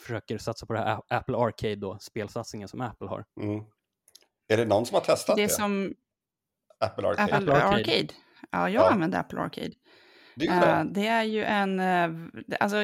försöker 0.00 0.38
satsa 0.38 0.66
på 0.66 0.72
det 0.72 0.78
här 0.78 1.02
Apple 1.08 1.36
Arcade 1.36 1.76
då, 1.76 1.98
spelsatsningen 2.00 2.68
som 2.68 2.80
Apple 2.80 3.08
har. 3.08 3.24
Mm. 3.40 3.64
Är 4.48 4.56
det 4.56 4.64
någon 4.64 4.86
som 4.86 4.94
har 4.94 5.00
testat 5.00 5.36
det? 5.36 5.42
Det 5.42 5.48
som 5.48 5.94
Apple 6.78 7.08
Arcade? 7.08 7.34
Apple. 7.36 7.62
Arcade. 7.62 8.08
Ja, 8.50 8.68
jag 8.68 8.84
Ja. 8.84 8.90
använder 8.90 9.18
Apple 9.20 9.40
Arcade. 9.40 9.72
Det 10.34 10.46
är 10.46 10.54
ju 10.54 10.80
Eh, 10.80 10.84
det. 10.84 11.06
är 11.06 11.22
ju 11.22 11.44
en... 11.44 11.80
eh, 11.80 12.10
alltså, 12.60 12.76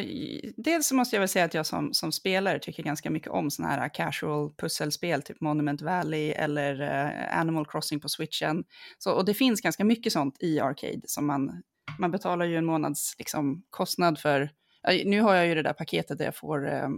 dels 0.57 0.87
så 0.87 0.95
måste 0.95 1.17
jag 1.17 1.21
väl 1.21 1.29
säga 1.29 1.45
att 1.45 1.55
jag 1.55 1.67
som, 1.67 1.95
som 1.95 2.13
spelare 2.13 2.59
tycker 2.59 2.83
ganska 2.83 3.11
mycket 3.11 3.31
om 3.31 3.51
sådana 3.51 3.75
här 3.75 3.95
casual 3.95 4.51
pusselspel, 4.55 5.23
typ 5.23 5.41
Monument 5.41 5.83
Valley 5.83 6.31
eller 6.31 6.81
eh, 6.81 7.39
Animal 7.41 7.67
Crossing 7.67 8.01
på 8.01 8.09
switchen. 8.09 8.65
Så, 8.99 9.13
och 9.13 9.25
det 9.25 9.35
finns 9.35 9.61
ganska 9.61 9.85
mycket 9.85 10.13
sånt 10.13 10.37
i 10.41 10.61
Arcade 10.61 11.01
som 11.05 11.27
man... 11.27 11.63
Man 11.99 12.11
betalar 12.11 12.47
ju 12.47 12.57
en 12.57 12.65
månads 12.65 13.15
liksom, 13.19 13.63
kostnad 13.71 14.19
för... 14.19 14.51
Nu 14.89 15.21
har 15.21 15.35
jag 15.35 15.47
ju 15.47 15.55
det 15.55 15.63
där 15.63 15.73
paketet 15.73 16.19
där 16.19 16.25
jag 16.25 16.37
får 16.37 16.69
eh, 16.69 16.89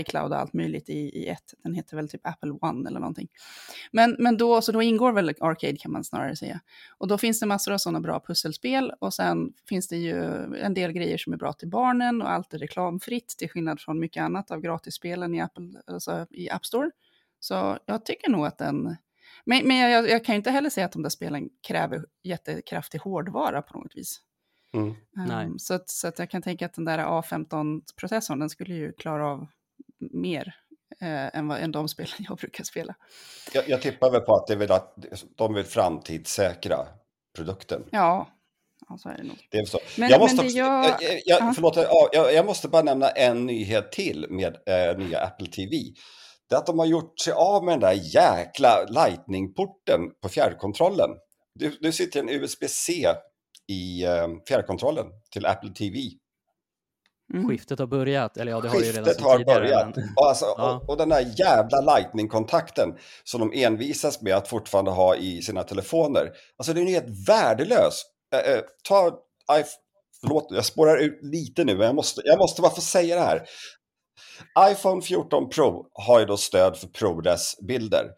iCloud 0.00 0.32
och 0.32 0.38
allt 0.38 0.52
möjligt 0.52 0.88
i, 0.88 0.98
i 0.98 1.28
ett. 1.28 1.54
Den 1.62 1.74
heter 1.74 1.96
väl 1.96 2.08
typ 2.08 2.26
Apple 2.26 2.50
One 2.50 2.88
eller 2.88 3.00
någonting. 3.00 3.28
Men, 3.92 4.16
men 4.18 4.36
då, 4.36 4.62
så 4.62 4.72
då 4.72 4.82
ingår 4.82 5.12
väl 5.12 5.34
Arcade 5.40 5.76
kan 5.76 5.92
man 5.92 6.04
snarare 6.04 6.36
säga. 6.36 6.60
Och 6.98 7.08
då 7.08 7.18
finns 7.18 7.40
det 7.40 7.46
massor 7.46 7.72
av 7.72 7.78
sådana 7.78 8.00
bra 8.00 8.20
pusselspel 8.26 8.92
och 9.00 9.14
sen 9.14 9.52
finns 9.68 9.88
det 9.88 9.96
ju 9.96 10.24
en 10.56 10.74
del 10.74 10.92
grejer 10.92 11.18
som 11.18 11.32
är 11.32 11.36
bra 11.36 11.52
till 11.52 11.68
barnen 11.68 12.22
och 12.22 12.30
allt 12.30 12.54
är 12.54 12.58
reklamfritt 12.58 13.28
till 13.28 13.50
skillnad 13.50 13.80
från 13.80 14.00
mycket 14.00 14.22
annat 14.22 14.50
av 14.50 14.60
gratisspelen 14.60 15.34
i, 15.34 15.40
Apple, 15.40 15.80
alltså 15.86 16.26
i 16.30 16.50
App 16.50 16.66
Store. 16.66 16.90
Så 17.40 17.78
jag 17.86 18.04
tycker 18.04 18.30
nog 18.30 18.46
att 18.46 18.58
den... 18.58 18.96
Men, 19.44 19.68
men 19.68 19.76
jag, 19.76 20.10
jag 20.10 20.24
kan 20.24 20.34
ju 20.34 20.36
inte 20.36 20.50
heller 20.50 20.70
säga 20.70 20.86
att 20.86 20.92
de 20.92 21.02
där 21.02 21.10
spelen 21.10 21.48
kräver 21.66 22.04
jättekraftig 22.22 22.98
hårdvara 22.98 23.62
på 23.62 23.78
något 23.78 23.96
vis. 23.96 24.20
Mm. 24.74 24.94
Nej. 25.12 25.46
Um, 25.46 25.58
så, 25.58 25.74
att, 25.74 25.88
så 25.90 26.08
att 26.08 26.18
jag 26.18 26.30
kan 26.30 26.42
tänka 26.42 26.66
att 26.66 26.74
den 26.74 26.84
där 26.84 26.98
A15-processorn, 26.98 28.38
den 28.40 28.50
skulle 28.50 28.74
ju 28.74 28.92
klara 28.92 29.26
av 29.26 29.46
mer 30.12 30.54
eh, 31.00 31.36
än, 31.38 31.48
vad, 31.48 31.58
än 31.60 31.72
de 31.72 31.88
spelen 31.88 32.12
jag 32.28 32.36
brukar 32.38 32.64
spela. 32.64 32.94
Jag, 33.52 33.68
jag 33.68 33.82
tippar 33.82 34.10
väl 34.10 34.20
på 34.20 34.34
att 34.34 34.46
det 34.46 34.52
är 34.52 34.58
väl 34.58 34.72
att 34.72 34.94
de 35.36 35.54
vill 35.54 35.64
framtidssäkra 35.64 36.86
produkten. 37.36 37.84
Ja, 37.90 38.28
ja 38.88 38.98
så 38.98 39.08
är 39.08 39.16
det 39.16 39.22
nog. 39.22 39.36
Det 39.50 39.58
är 39.58 39.64
så. 39.64 39.78
Men- 39.98 40.08
jag, 40.10 40.20
måste 40.20 40.36
men 40.36 40.44
det 40.44 40.48
också, 40.50 40.58
jag- 40.58 40.84
jag, 40.84 41.02
jag, 41.02 41.20
jag, 41.24 41.42
Ja. 41.42 41.52
förlåt, 41.54 41.76
ja, 41.76 42.08
jag, 42.12 42.34
jag 42.34 42.46
måste 42.46 42.68
bara 42.68 42.82
nämna 42.82 43.08
en 43.08 43.46
nyhet 43.46 43.92
till 43.92 44.26
med 44.30 44.56
eh, 44.66 44.98
nya 44.98 45.20
Apple 45.20 45.46
TV. 45.46 45.76
Det 46.48 46.54
är 46.54 46.58
att 46.58 46.66
de 46.66 46.78
har 46.78 46.86
gjort 46.86 47.20
sig 47.20 47.32
av 47.32 47.64
med 47.64 47.72
den 47.72 47.80
där 47.80 47.92
jäkla 48.14 48.84
Lightning-porten 48.88 50.00
på 50.22 50.28
fjärrkontrollen. 50.28 51.10
Du 51.80 51.92
sitter 51.92 52.20
en 52.20 52.28
USB-C 52.28 53.08
i 53.68 54.04
eh, 54.04 54.28
fjärrkontrollen 54.48 55.06
till 55.32 55.46
Apple 55.46 55.70
TV. 55.70 55.98
Mm. 57.34 57.48
Skiftet 57.48 57.78
har 57.78 57.86
börjat, 57.86 58.36
eller 58.36 58.52
ja, 58.52 58.60
det 58.60 58.68
har 58.68 58.76
ju 58.80 58.82
redan 58.92 59.04
Skiftet 59.04 59.22
har 59.24 59.38
tidigare. 59.38 59.60
börjat. 59.60 59.96
men- 59.96 60.08
Och, 60.16 60.26
alltså, 60.28 60.44
Ja. 60.58 60.80
och, 60.82 60.90
och 60.90 60.96
den 60.96 61.08
där 61.08 61.32
jävla 61.38 61.80
lightning-kontakten 61.80 62.88
som 63.24 63.40
de 63.40 63.64
envisas 63.64 64.22
med 64.22 64.34
att 64.36 64.48
fortfarande 64.48 64.90
ha 64.90 65.16
i 65.16 65.42
sina 65.42 65.62
telefoner. 65.62 66.32
Alltså 66.56 66.72
den 66.72 66.88
är 66.88 66.92
helt 66.92 67.28
värdelös. 67.28 68.02
Eh, 68.34 68.52
eh, 68.52 68.60
ta, 68.88 69.08
I, 69.60 69.64
förlåt, 70.20 70.46
jag 70.50 70.64
spårar 70.64 70.96
ut 70.96 71.18
lite 71.22 71.64
nu, 71.64 71.76
men 71.76 71.86
jag 71.86 71.94
måste, 71.94 72.20
jag 72.24 72.38
måste 72.38 72.62
bara 72.62 72.74
få 72.74 72.80
säga 72.80 73.14
det 73.16 73.22
här. 73.22 73.42
iPhone 74.70 75.02
14 75.02 75.48
Pro 75.48 75.86
har 75.92 76.20
ju 76.20 76.26
då 76.26 76.36
stöd 76.36 76.76
för 76.76 76.86
ProRes-bilder. 76.86 78.10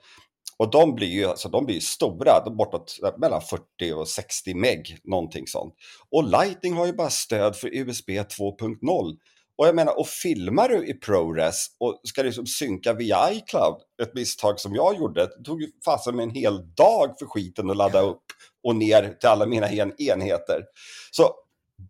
Och 0.58 0.70
de 0.70 0.94
blir 0.94 1.08
ju 1.08 1.25
alltså, 1.25 1.48
de 1.48 1.66
blir 1.66 1.80
stora, 1.80 2.44
de 2.44 2.56
bortåt 2.56 2.98
eh, 3.04 3.18
mellan 3.18 3.42
40 3.42 3.92
och 3.94 4.08
60 4.08 4.54
meg, 4.54 4.98
någonting 5.04 5.46
sånt. 5.46 5.75
Och 6.10 6.25
Lightning 6.25 6.75
har 6.75 6.86
ju 6.86 6.92
bara 6.92 7.10
stöd 7.10 7.56
för 7.56 7.68
USB 7.75 8.08
2.0. 8.08 9.16
Och 9.58 9.66
jag 9.66 9.75
menar, 9.75 9.98
och 9.98 10.06
filmar 10.08 10.68
du 10.68 10.86
i 10.86 10.94
ProRes 10.94 11.66
och 11.80 12.00
ska 12.04 12.22
liksom 12.22 12.46
synka 12.46 12.92
via 12.92 13.32
iCloud, 13.32 13.76
ett 14.02 14.14
misstag 14.14 14.60
som 14.60 14.75
jag 14.75 14.96
gjorde, 14.96 15.20
det 15.20 15.44
tog 15.44 15.62
ju 15.62 15.68
fasen 15.84 16.16
med 16.16 16.22
en 16.22 16.30
hel 16.30 16.75
dag 16.75 17.14
för 17.18 17.26
skiten 17.26 17.70
att 17.70 17.76
ladda 17.76 18.00
upp 18.00 18.22
och 18.62 18.76
ner 18.76 19.16
till 19.20 19.28
alla 19.28 19.46
mina 19.46 19.68
en 19.68 20.02
enheter. 20.02 20.62
Så 21.10 21.30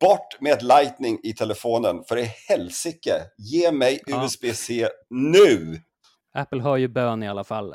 bort 0.01 0.41
med 0.41 0.63
Lightning 0.63 1.19
i 1.23 1.33
telefonen, 1.33 2.05
för 2.09 2.19
i 2.19 2.31
helsike, 2.49 3.15
ge 3.39 3.73
mig 3.73 4.01
Ja. 4.07 4.25
USB-C 4.25 4.89
nu! 5.11 5.81
Apple 6.35 6.63
har 6.63 6.77
ju 6.77 6.89
bön 6.89 7.23
i 7.23 7.29
alla 7.29 7.45
fall. 7.45 7.75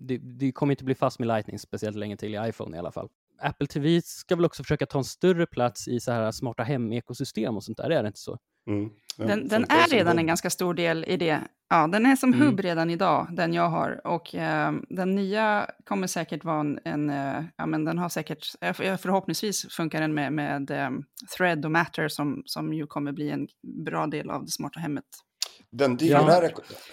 Eh, 0.00 0.04
det, 0.06 0.18
det 0.18 0.52
kommer 0.52 0.72
inte 0.72 0.84
bli 0.84 0.94
fast 0.94 1.18
med 1.18 1.28
Lightning 1.28 1.58
speciellt 1.58 1.96
länge 1.96 2.16
till 2.16 2.34
i 2.34 2.48
iPhone 2.48 2.76
i 2.76 2.78
alla 2.78 2.92
fall. 2.92 3.08
Apple 3.40 3.66
TV 3.66 4.00
ska 4.04 4.36
väl 4.36 4.44
också 4.44 4.62
försöka 4.64 4.86
ta 4.86 4.98
en 4.98 5.04
större 5.04 5.46
plats 5.46 5.88
i 5.88 6.00
så 6.00 6.12
här 6.12 6.30
smarta 6.32 6.62
hem-ekosystem 6.62 7.56
och 7.56 7.64
sånt 7.64 7.78
där, 7.78 7.90
är 7.90 8.02
det 8.02 8.06
inte 8.06 8.18
så? 8.20 8.38
Mm. 8.66 8.90
Den, 9.16 9.28
den 9.48 9.60
Funkar 9.62 9.76
är 9.76 9.90
redan 9.90 10.18
en 10.18 10.26
ganska 10.26 10.50
stor 10.50 10.74
del 10.74 11.04
i 11.08 11.16
det. 11.16 11.40
Ja, 11.70 11.86
den 11.86 12.06
är 12.06 12.16
som 12.16 12.32
Mm. 12.32 12.46
hubb 12.46 12.60
redan 12.60 12.90
idag, 12.90 13.28
den 13.32 13.52
jag 13.54 13.68
har. 13.68 14.00
Och 14.06 14.34
eh, 14.34 14.72
den 14.88 15.14
nya 15.14 15.70
kommer 15.84 16.06
säkert 16.06 16.44
vara 16.44 16.60
en, 16.60 16.78
en 16.84 17.10
eh, 17.10 17.44
ja 17.56 17.66
men 17.66 17.84
den 17.84 17.98
har 17.98 18.08
säkert, 18.08 18.46
eh, 18.60 18.72
för- 18.72 18.96
förhoppningsvis 18.96 19.66
funkar 19.70 20.00
den 20.00 20.14
med, 20.14 20.32
med 20.32 20.70
eh, 20.70 20.90
Thread 21.36 21.64
och 21.64 21.70
Matter 21.70 22.08
som, 22.08 22.42
som 22.46 22.72
ju 22.72 22.86
kommer 22.86 23.12
bli 23.12 23.30
en 23.30 23.48
bra 23.84 24.06
del 24.06 24.30
av 24.30 24.44
det 24.44 24.50
smarta 24.50 24.80
hemmet. 24.80 25.04
Den 25.70 25.96
dyrare, 25.96 26.50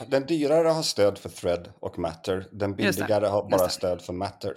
den 0.07 0.25
dyrare 0.25 0.67
har 0.67 0.83
stöd 0.83 1.17
för 1.17 1.29
Thread 1.29 1.71
och 1.79 1.99
Matter. 1.99 2.47
Den 2.51 2.75
billigare 2.75 3.27
har 3.27 3.49
bara 3.49 3.69
stöd 3.69 4.01
för 4.01 4.13
Matter. 4.13 4.53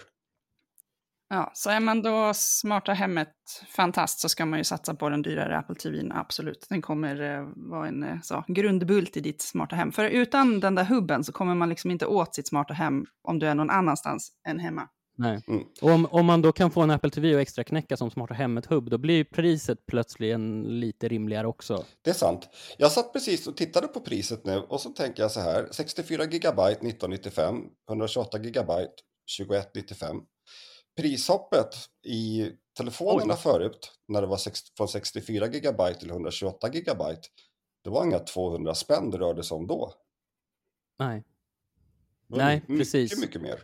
Ja, 1.31 1.51
så 1.55 1.71
är 1.71 1.81
man 1.81 2.03
då 2.03 2.35
smarta 2.35 2.93
hemmet 2.93 3.33
fantast 3.77 4.21
så 4.21 4.29
ska 4.29 4.47
man 4.47 4.59
ju 4.59 4.65
satsa 4.65 4.95
på 4.95 5.09
den 5.09 5.23
dyrare 5.23 5.59
Apple 5.59 5.75
TVn, 5.75 6.13
absolut. 6.13 6.67
Den 6.69 6.83
kommer 6.83 7.21
eh, 7.21 7.49
vara 7.57 7.89
en 7.89 8.03
eh, 8.03 8.21
så, 8.23 8.45
grundbult 8.49 9.17
i 9.17 9.21
ditt 9.21 9.43
smarta 9.43 9.77
hem. 9.77 9.93
För 9.93 10.05
utan 10.05 10.61
den 10.61 10.75
där 10.75 10.85
hubben 10.85 11.25
så 11.25 11.33
kommer 11.33 11.55
man 11.55 11.69
liksom 11.69 11.91
inte 11.91 12.07
åt 12.07 12.35
sitt 12.35 12.49
smarta 12.49 12.75
hem 12.75 13.05
om 13.23 13.39
du 13.39 13.47
är 13.47 13.55
någon 13.55 13.71
annanstans 13.71 14.33
än 14.49 14.59
hemma. 14.59 14.89
Nej. 15.19 15.41
Mm. 15.47 15.65
Och 15.81 15.91
om, 15.91 16.07
om 16.07 16.27
man 16.27 16.43
då 16.43 16.53
kan 16.53 16.71
få 16.71 16.81
en 16.81 16.91
Apple 16.91 17.11
TV 17.11 17.35
och 17.35 17.41
extra 17.41 17.65
knäcka 17.65 17.97
som 17.97 18.11
smarta 18.11 18.35
hemmet-hubb, 18.35 18.91
då 18.91 18.99
blir 18.99 19.15
ju 19.15 19.25
priset 19.25 19.87
plötsligt 19.87 20.35
en 20.35 20.81
lite 20.81 21.09
rimligare 21.09 21.47
också. 21.47 21.85
Det 22.03 22.11
är 22.11 22.15
sant. 22.15 22.49
Jag 22.77 22.93
satt 22.93 23.13
precis 23.13 23.47
och 23.47 23.57
tittade 23.57 23.89
på 23.89 24.01
priset 24.01 24.45
nu 24.45 24.59
och 24.59 24.81
så 24.81 24.91
tänker 24.91 25.23
jag 25.23 25.31
så 25.31 25.41
här. 25.41 25.69
64 25.71 26.25
gigabyte 26.25 26.71
1995, 26.71 27.57
128 27.89 28.39
gigabyte 28.39 28.93
2195. 29.39 30.17
Prishoppet 30.97 31.75
i 32.07 32.51
telefonerna 32.77 33.37
förut, 33.37 33.93
när 34.09 34.21
det 34.21 34.27
var 34.27 34.37
sex, 34.37 34.61
från 34.77 34.89
64 34.89 35.47
gigabyte 35.47 36.01
till 36.01 36.11
128 36.11 36.69
gigabyte, 36.73 37.29
det 37.85 37.91
var 37.91 38.05
inga 38.05 38.19
200 38.19 38.75
spänn 38.75 39.11
det 39.11 39.19
rörde 39.19 39.45
sig 39.45 39.55
om 39.55 39.67
då. 39.67 39.93
Nej. 40.99 41.25
Nej, 42.27 42.57
mycket, 42.57 42.79
precis. 42.79 43.21
mycket 43.21 43.43
mer. 43.43 43.63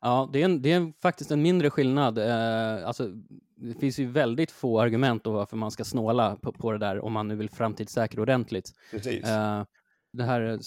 Ja, 0.00 0.30
det 0.32 0.40
är, 0.40 0.44
en, 0.44 0.62
det 0.62 0.72
är 0.72 0.92
faktiskt 1.02 1.30
en 1.30 1.42
mindre 1.42 1.70
skillnad. 1.70 2.18
Eh, 2.18 2.86
alltså, 2.86 3.10
det 3.56 3.74
finns 3.80 3.98
ju 3.98 4.06
väldigt 4.06 4.50
få 4.50 4.80
argument 4.80 5.24
då 5.24 5.32
varför 5.32 5.56
man 5.56 5.70
ska 5.70 5.84
snåla 5.84 6.36
på, 6.36 6.52
på 6.52 6.72
det 6.72 6.78
där 6.78 7.04
om 7.04 7.12
man 7.12 7.28
nu 7.28 7.36
vill 7.36 7.50
framtidssäkra 7.50 8.22
ordentligt. 8.22 8.72
Precis. 8.90 9.24
Eh, 9.24 9.64
det 10.12 10.24
här 10.24 10.58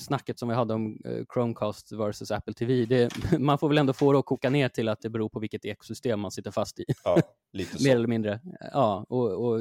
snacket 0.00 0.38
som 0.38 0.48
vi 0.48 0.54
hade 0.54 0.74
om 0.74 1.00
eh, 1.04 1.24
Chromecast 1.34 1.92
versus 1.92 2.30
Apple 2.30 2.54
TV, 2.54 2.84
det, 2.84 3.10
man 3.38 3.58
får 3.58 3.68
väl 3.68 3.78
ändå 3.78 3.92
få 3.92 4.12
det 4.12 4.18
att 4.18 4.24
koka 4.24 4.50
ner 4.50 4.68
till 4.68 4.88
att 4.88 5.00
det 5.00 5.10
beror 5.10 5.28
på 5.28 5.40
vilket 5.40 5.64
ekosystem 5.64 6.20
man 6.20 6.30
sitter 6.30 6.50
fast 6.50 6.80
i, 6.80 6.84
Ja, 7.04 7.18
lite 7.52 7.74
mer 7.74 7.90
så. 7.90 7.96
eller 7.96 8.08
mindre. 8.08 8.40
Ja, 8.72 9.06
och, 9.08 9.46
och 9.46 9.60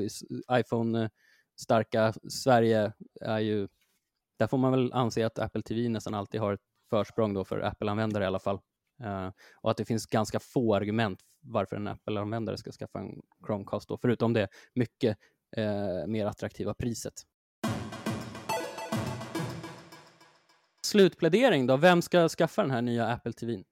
iPhone-starka 0.51 2.13
Sverige 2.29 2.93
är 3.21 3.39
ju, 3.39 3.67
där 4.39 4.47
får 4.47 4.57
man 4.57 4.71
väl 4.71 4.93
anse 4.93 5.25
att 5.25 5.39
Apple 5.39 5.61
TV 5.61 5.89
nästan 5.89 6.13
alltid 6.13 6.41
har 6.41 6.53
ett 6.53 6.61
försprång 6.89 7.33
då 7.33 7.45
för 7.45 7.59
Apple-användare 7.59 8.23
i 8.23 8.27
alla 8.27 8.39
fall. 8.39 8.59
Eh, 9.03 9.29
och 9.61 9.71
att 9.71 9.77
det 9.77 9.85
finns 9.85 10.05
ganska 10.05 10.39
få 10.39 10.75
argument 10.75 11.19
varför 11.41 11.75
en 11.75 11.87
Apple-användare 11.87 12.57
ska 12.57 12.71
skaffa 12.71 12.99
en 12.99 13.21
Chromecast 13.45 13.89
då, 13.89 13.97
förutom 13.97 14.33
det 14.33 14.47
mycket 14.73 15.17
eh, 15.57 16.07
mer 16.07 16.25
attraktiva 16.25 16.73
priset. 16.73 17.13
Slutplädering 20.85 21.67
då, 21.67 21.77
vem 21.77 22.01
ska 22.01 22.29
skaffa 22.29 22.61
den 22.61 22.71
här 22.71 22.81
nya 22.81 23.07
Apple 23.07 23.33
TVn? 23.33 23.63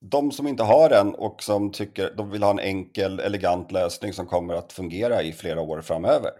De 0.00 0.32
som 0.32 0.46
inte 0.46 0.62
har 0.62 0.88
den 0.88 1.14
och 1.14 1.42
som 1.42 1.72
tycker 1.72 2.14
de 2.16 2.30
vill 2.30 2.42
ha 2.42 2.50
en 2.50 2.58
enkel, 2.58 3.20
elegant 3.20 3.72
lösning 3.72 4.12
som 4.12 4.26
kommer 4.26 4.54
att 4.54 4.72
fungera 4.72 5.22
i 5.22 5.32
flera 5.32 5.60
år 5.60 5.80
framöver. 5.80 6.30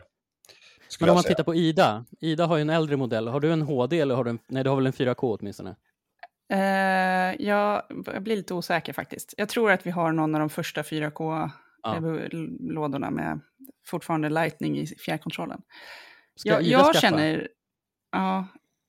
Men 1.00 1.08
om 1.08 1.14
man 1.14 1.24
tittar 1.24 1.44
på 1.44 1.54
Ida, 1.54 2.04
Ida 2.20 2.46
har 2.46 2.56
ju 2.56 2.62
en 2.62 2.70
äldre 2.70 2.96
modell. 2.96 3.28
Har 3.28 3.40
du 3.40 3.52
en 3.52 3.62
HD 3.62 4.00
eller 4.00 4.14
har 4.14 4.24
du 4.24 4.30
en, 4.30 4.38
nej 4.46 4.64
du 4.64 4.70
har 4.70 4.76
väl 4.76 4.86
en 4.86 4.92
4K 4.92 5.36
åtminstone? 5.40 5.76
Eh, 6.52 7.34
jag, 7.38 7.82
jag 8.06 8.22
blir 8.22 8.36
lite 8.36 8.54
osäker 8.54 8.92
faktiskt. 8.92 9.34
Jag 9.36 9.48
tror 9.48 9.70
att 9.70 9.86
vi 9.86 9.90
har 9.90 10.12
någon 10.12 10.34
av 10.34 10.40
de 10.40 10.50
första 10.50 10.82
4K-lådorna 10.82 13.10
med 13.10 13.40
fortfarande 13.86 14.28
Lightning 14.28 14.78
i 14.78 14.86
fjärrkontrollen. 14.86 15.62
Ska 16.36 16.48
Jag, 16.48 16.62
jag 16.62 16.96
känner, 16.96 17.48
ja, 18.12 18.46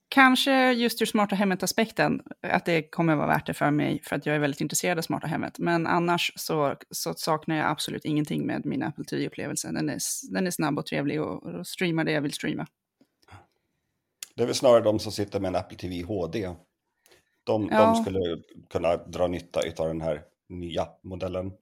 kanske 0.08 0.72
just 0.72 1.02
ur 1.02 1.06
smarta 1.06 1.36
hemmet-aspekten, 1.36 2.22
att 2.42 2.64
det 2.64 2.82
kommer 2.82 3.16
vara 3.16 3.26
värt 3.26 3.46
det 3.46 3.54
för 3.54 3.70
mig, 3.70 4.00
för 4.04 4.16
att 4.16 4.26
jag 4.26 4.36
är 4.36 4.40
väldigt 4.40 4.60
intresserad 4.60 4.98
av 4.98 5.02
smarta 5.02 5.26
hemmet. 5.26 5.58
Men 5.58 5.86
annars 5.86 6.32
så, 6.36 6.74
så 6.90 7.14
saknar 7.14 7.56
jag 7.56 7.70
absolut 7.70 8.04
ingenting 8.04 8.46
med 8.46 8.66
min 8.66 8.82
Apple 8.82 9.04
TV-upplevelse. 9.04 9.72
Den 9.72 9.88
är, 9.88 9.98
den 10.32 10.46
är 10.46 10.50
snabb 10.50 10.78
och 10.78 10.86
trevlig 10.86 11.22
och, 11.22 11.46
och 11.46 11.66
streamar 11.66 12.04
det 12.04 12.12
jag 12.12 12.22
vill 12.22 12.32
streama. 12.32 12.66
Det 14.36 14.42
är 14.42 14.46
väl 14.46 14.54
snarare 14.54 14.84
de 14.84 14.98
som 14.98 15.12
sitter 15.12 15.40
med 15.40 15.48
en 15.48 15.56
Apple 15.56 15.78
TV 15.78 16.02
HD. 16.02 16.54
De, 17.50 17.68
ja. 17.70 17.86
de 17.86 17.94
skulle 17.94 18.42
kunna 18.70 18.96
dra 18.96 19.26
nytta 19.26 19.60
av 19.78 19.88
den 19.88 20.00
här 20.00 20.22
nya 20.48 20.88
modellen. 21.02 21.52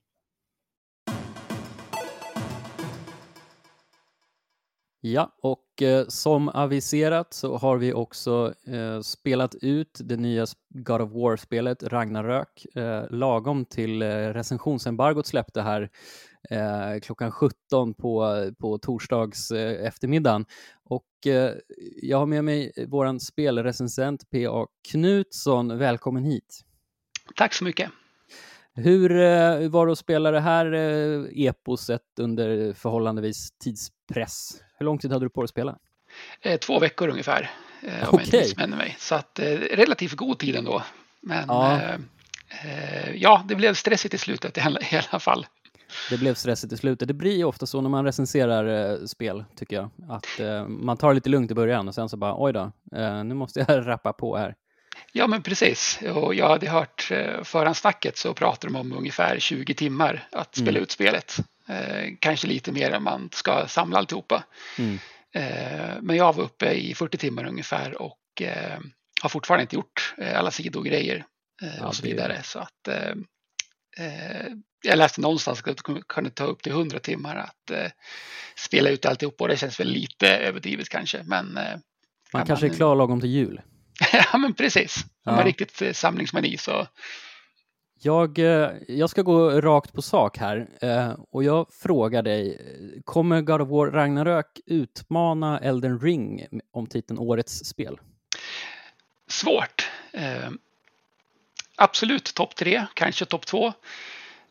Ja, 5.00 5.32
och 5.42 5.82
eh, 5.82 6.06
som 6.08 6.48
aviserat 6.48 7.34
så 7.34 7.56
har 7.56 7.76
vi 7.76 7.92
också 7.92 8.54
eh, 8.66 9.00
spelat 9.00 9.54
ut 9.54 10.00
det 10.04 10.16
nya 10.16 10.46
God 10.68 11.00
of 11.00 11.10
War-spelet 11.12 11.82
Ragnarök 11.82 12.66
eh, 12.74 13.04
lagom 13.10 13.64
till 13.64 14.02
eh, 14.02 14.08
recensionsembargot 14.08 15.26
släppte 15.26 15.62
här 15.62 15.90
eh, 16.50 17.00
klockan 17.02 17.32
17 17.32 17.94
på, 17.94 18.44
på 18.58 18.78
torsdags 18.78 19.50
eh, 19.50 19.86
eftermiddagen. 19.86 20.46
Och 20.84 21.26
eh, 21.26 21.54
jag 22.02 22.18
har 22.18 22.26
med 22.26 22.44
mig 22.44 22.72
vår 22.88 23.18
spelrecensent 23.18 24.30
P.A. 24.30 24.66
Knutsson. 24.90 25.78
Välkommen 25.78 26.24
hit! 26.24 26.64
Tack 27.36 27.54
så 27.54 27.64
mycket! 27.64 27.90
Hur 28.74 29.20
eh, 29.20 29.68
var 29.68 29.86
det 29.86 29.92
att 29.92 29.98
spela 29.98 30.30
det 30.30 30.40
här 30.40 30.72
eh, 30.72 31.46
eposet 31.46 32.02
under 32.20 32.72
förhållandevis 32.72 33.50
tidspress? 33.64 34.62
Hur 34.78 34.84
lång 34.84 34.98
tid 34.98 35.12
hade 35.12 35.24
du 35.24 35.30
på 35.30 35.40
dig 35.40 35.44
att 35.44 35.50
spela? 35.50 35.78
Eh, 36.40 36.58
två 36.58 36.78
veckor 36.78 37.08
ungefär, 37.08 37.50
om 37.82 38.14
okay. 38.14 38.26
jag 38.32 38.44
inte 38.44 38.66
mig. 38.66 38.96
Så 38.98 39.14
att, 39.14 39.38
relativt 39.72 40.12
god 40.12 40.38
tid 40.38 40.56
ändå. 40.56 40.82
Men 41.20 41.44
ja. 41.48 41.80
Ja, 43.14 43.44
det 43.48 43.54
blev 43.54 43.74
stressigt 43.74 44.14
i 44.14 44.18
slutet 44.18 44.58
i 44.58 44.60
alla 44.60 45.20
fall. 45.20 45.46
Det 46.10 46.18
blev 46.18 46.34
stressigt 46.34 46.72
i 46.72 46.76
slutet. 46.76 47.08
Det 47.08 47.14
blir 47.14 47.36
ju 47.36 47.44
ofta 47.44 47.66
så 47.66 47.80
när 47.80 47.90
man 47.90 48.04
recenserar 48.04 48.92
eh, 48.92 49.04
spel, 49.06 49.44
tycker 49.56 49.76
jag. 49.76 49.90
Att 50.08 50.40
eh, 50.40 50.68
man 50.68 50.96
tar 50.96 51.14
lite 51.14 51.28
lugnt 51.28 51.50
i 51.50 51.54
början 51.54 51.88
och 51.88 51.94
sen 51.94 52.08
så 52.08 52.16
bara, 52.16 52.34
oj 52.42 52.52
då, 52.52 52.72
eh, 52.96 53.24
nu 53.24 53.34
måste 53.34 53.60
jag 53.60 53.68
rappa 53.86 54.12
på 54.12 54.36
här. 54.36 54.54
Ja, 55.12 55.26
men 55.26 55.42
precis. 55.42 55.98
Och 56.14 56.34
jag 56.34 56.48
hade 56.48 56.68
hört 56.68 57.08
eh, 57.10 57.42
förhandsnacket 57.42 58.18
så 58.18 58.34
pratar 58.34 58.68
de 58.68 58.76
om 58.76 58.92
ungefär 58.92 59.38
20 59.38 59.74
timmar 59.74 60.28
att 60.32 60.54
spela 60.54 60.70
mm. 60.70 60.82
ut 60.82 60.90
spelet. 60.90 61.36
Eh, 61.68 62.14
kanske 62.20 62.46
lite 62.46 62.72
mer 62.72 62.90
än 62.90 63.02
man 63.02 63.28
ska 63.32 63.66
samla 63.66 63.98
alltihopa. 63.98 64.44
Mm. 64.78 64.98
Eh, 65.34 65.96
men 66.00 66.16
jag 66.16 66.32
var 66.32 66.44
uppe 66.44 66.72
i 66.72 66.94
40 66.94 67.18
timmar 67.18 67.46
ungefär 67.46 68.02
och 68.02 68.18
har 69.22 69.28
fortfarande 69.28 69.62
inte 69.62 69.76
gjort 69.76 70.14
alla 70.34 70.50
sidogrejer 70.50 71.24
eh, 71.62 71.76
ja, 71.78 71.86
och 71.86 71.96
så 71.96 72.02
vidare. 72.02 72.42
Så 72.42 72.58
att, 72.58 72.88
jag 74.82 74.98
läste 74.98 75.20
någonstans 75.20 75.62
att 75.66 75.76
det 75.76 76.02
kunde 76.08 76.30
ta 76.30 76.44
upp 76.44 76.62
till 76.62 76.72
100 76.72 76.98
timmar 76.98 77.36
att 77.36 77.92
spela 78.56 78.90
ut 78.90 79.06
alltihopa 79.06 79.44
och 79.44 79.48
det 79.48 79.56
känns 79.56 79.80
väl 79.80 79.88
lite 79.88 80.28
överdrivet 80.36 80.88
kanske. 80.88 81.22
Men, 81.26 81.58
man 82.32 82.46
kanske 82.46 82.66
man, 82.66 82.72
är 82.72 82.76
klar 82.76 82.96
lagom 82.96 83.20
till 83.20 83.30
jul. 83.30 83.60
ja 84.32 84.38
men 84.38 84.54
precis. 84.54 85.04
Om 85.04 85.10
ja. 85.24 85.32
man 85.32 85.44
riktigt 85.44 85.96
samlingsmani 85.96 86.56
så 86.56 86.86
jag, 88.00 88.38
eh, 88.38 88.70
jag 88.88 89.10
ska 89.10 89.22
gå 89.22 89.60
rakt 89.60 89.92
på 89.92 90.02
sak 90.02 90.38
här 90.38 90.68
eh, 90.80 91.12
och 91.30 91.44
jag 91.44 91.66
frågar 91.72 92.22
dig, 92.22 92.60
kommer 93.04 93.40
God 93.40 93.60
of 93.60 93.68
War 93.68 93.86
Ragnarök 93.86 94.60
utmana 94.66 95.58
Elden 95.58 96.00
Ring 96.00 96.46
om 96.72 96.86
titeln 96.86 97.18
Årets 97.18 97.64
spel? 97.64 97.98
Svårt. 99.28 99.90
Eh, 100.12 100.50
absolut 101.76 102.34
topp 102.34 102.56
tre, 102.56 102.86
kanske 102.94 103.24
topp 103.24 103.46
två. 103.46 103.72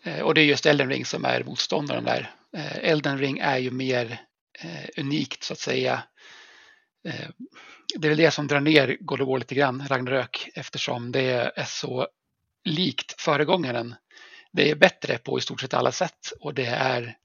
Eh, 0.08 0.22
och 0.22 0.34
det 0.34 0.42
är 0.42 0.46
just 0.46 0.66
Elden 0.66 0.90
Ring 0.90 1.06
som 1.06 1.26
är 1.26 1.44
motståndaren 1.44 2.04
där. 2.04 2.32
Eh, 2.58 2.78
Elden 2.78 3.18
Ring 3.18 3.40
är 3.40 3.58
ju 3.58 3.72
mer 3.72 4.22
eh, 4.60 4.90
unikt 4.98 5.44
så 5.44 5.54
att 5.54 5.60
säga. 5.60 6.04
Det 7.96 8.08
är 8.08 8.10
väl 8.10 8.18
det 8.18 8.32
som 8.32 8.48
drar 8.48 8.60
ner 8.60 8.98
God 9.00 9.22
of 9.22 9.28
War 9.28 9.38
lite 9.38 9.56
grann, 9.56 9.88
Ragnarök, 9.88 10.50
eftersom 10.56 11.12
det 11.12 11.52
är 11.56 11.66
så 11.66 12.08
likt 12.64 13.22
föregångaren. 13.22 13.96
Det 14.52 14.72
är 14.72 14.76
bättre 14.76 15.18
på 15.18 15.38
i 15.38 15.42
stort 15.42 15.62
sett 15.62 15.74
alla 15.74 15.92
sätt 15.92 16.34
och 16.40 16.54
det 16.54 16.66
är, 16.66 17.18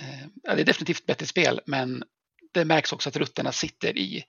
eh, 0.00 0.54
det 0.54 0.60
är 0.60 0.64
definitivt 0.64 1.06
bättre 1.06 1.26
spel 1.26 1.60
men 1.66 2.04
det 2.52 2.64
märks 2.64 2.92
också 2.92 3.08
att 3.08 3.16
rutterna 3.16 3.52
sitter 3.52 3.98
i 3.98 4.24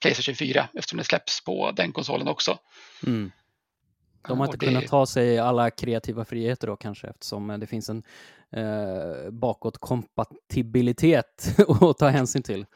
Playstation 0.00 0.34
4 0.34 0.68
eftersom 0.74 0.98
det 0.98 1.04
släpps 1.04 1.44
på 1.44 1.72
den 1.72 1.92
konsolen 1.92 2.28
också. 2.28 2.58
Mm. 3.06 3.32
De 4.28 4.38
har 4.38 4.46
inte 4.46 4.58
det... 4.58 4.66
kunnat 4.66 4.86
ta 4.86 5.06
sig 5.06 5.38
alla 5.38 5.70
kreativa 5.70 6.24
friheter 6.24 6.66
då 6.66 6.76
kanske 6.76 7.06
eftersom 7.06 7.60
det 7.60 7.66
finns 7.66 7.88
en 7.88 8.02
eh, 8.50 9.30
bakåtkompatibilitet 9.30 11.56
att 11.80 11.98
ta 11.98 12.08
hänsyn 12.08 12.42
till. 12.42 12.66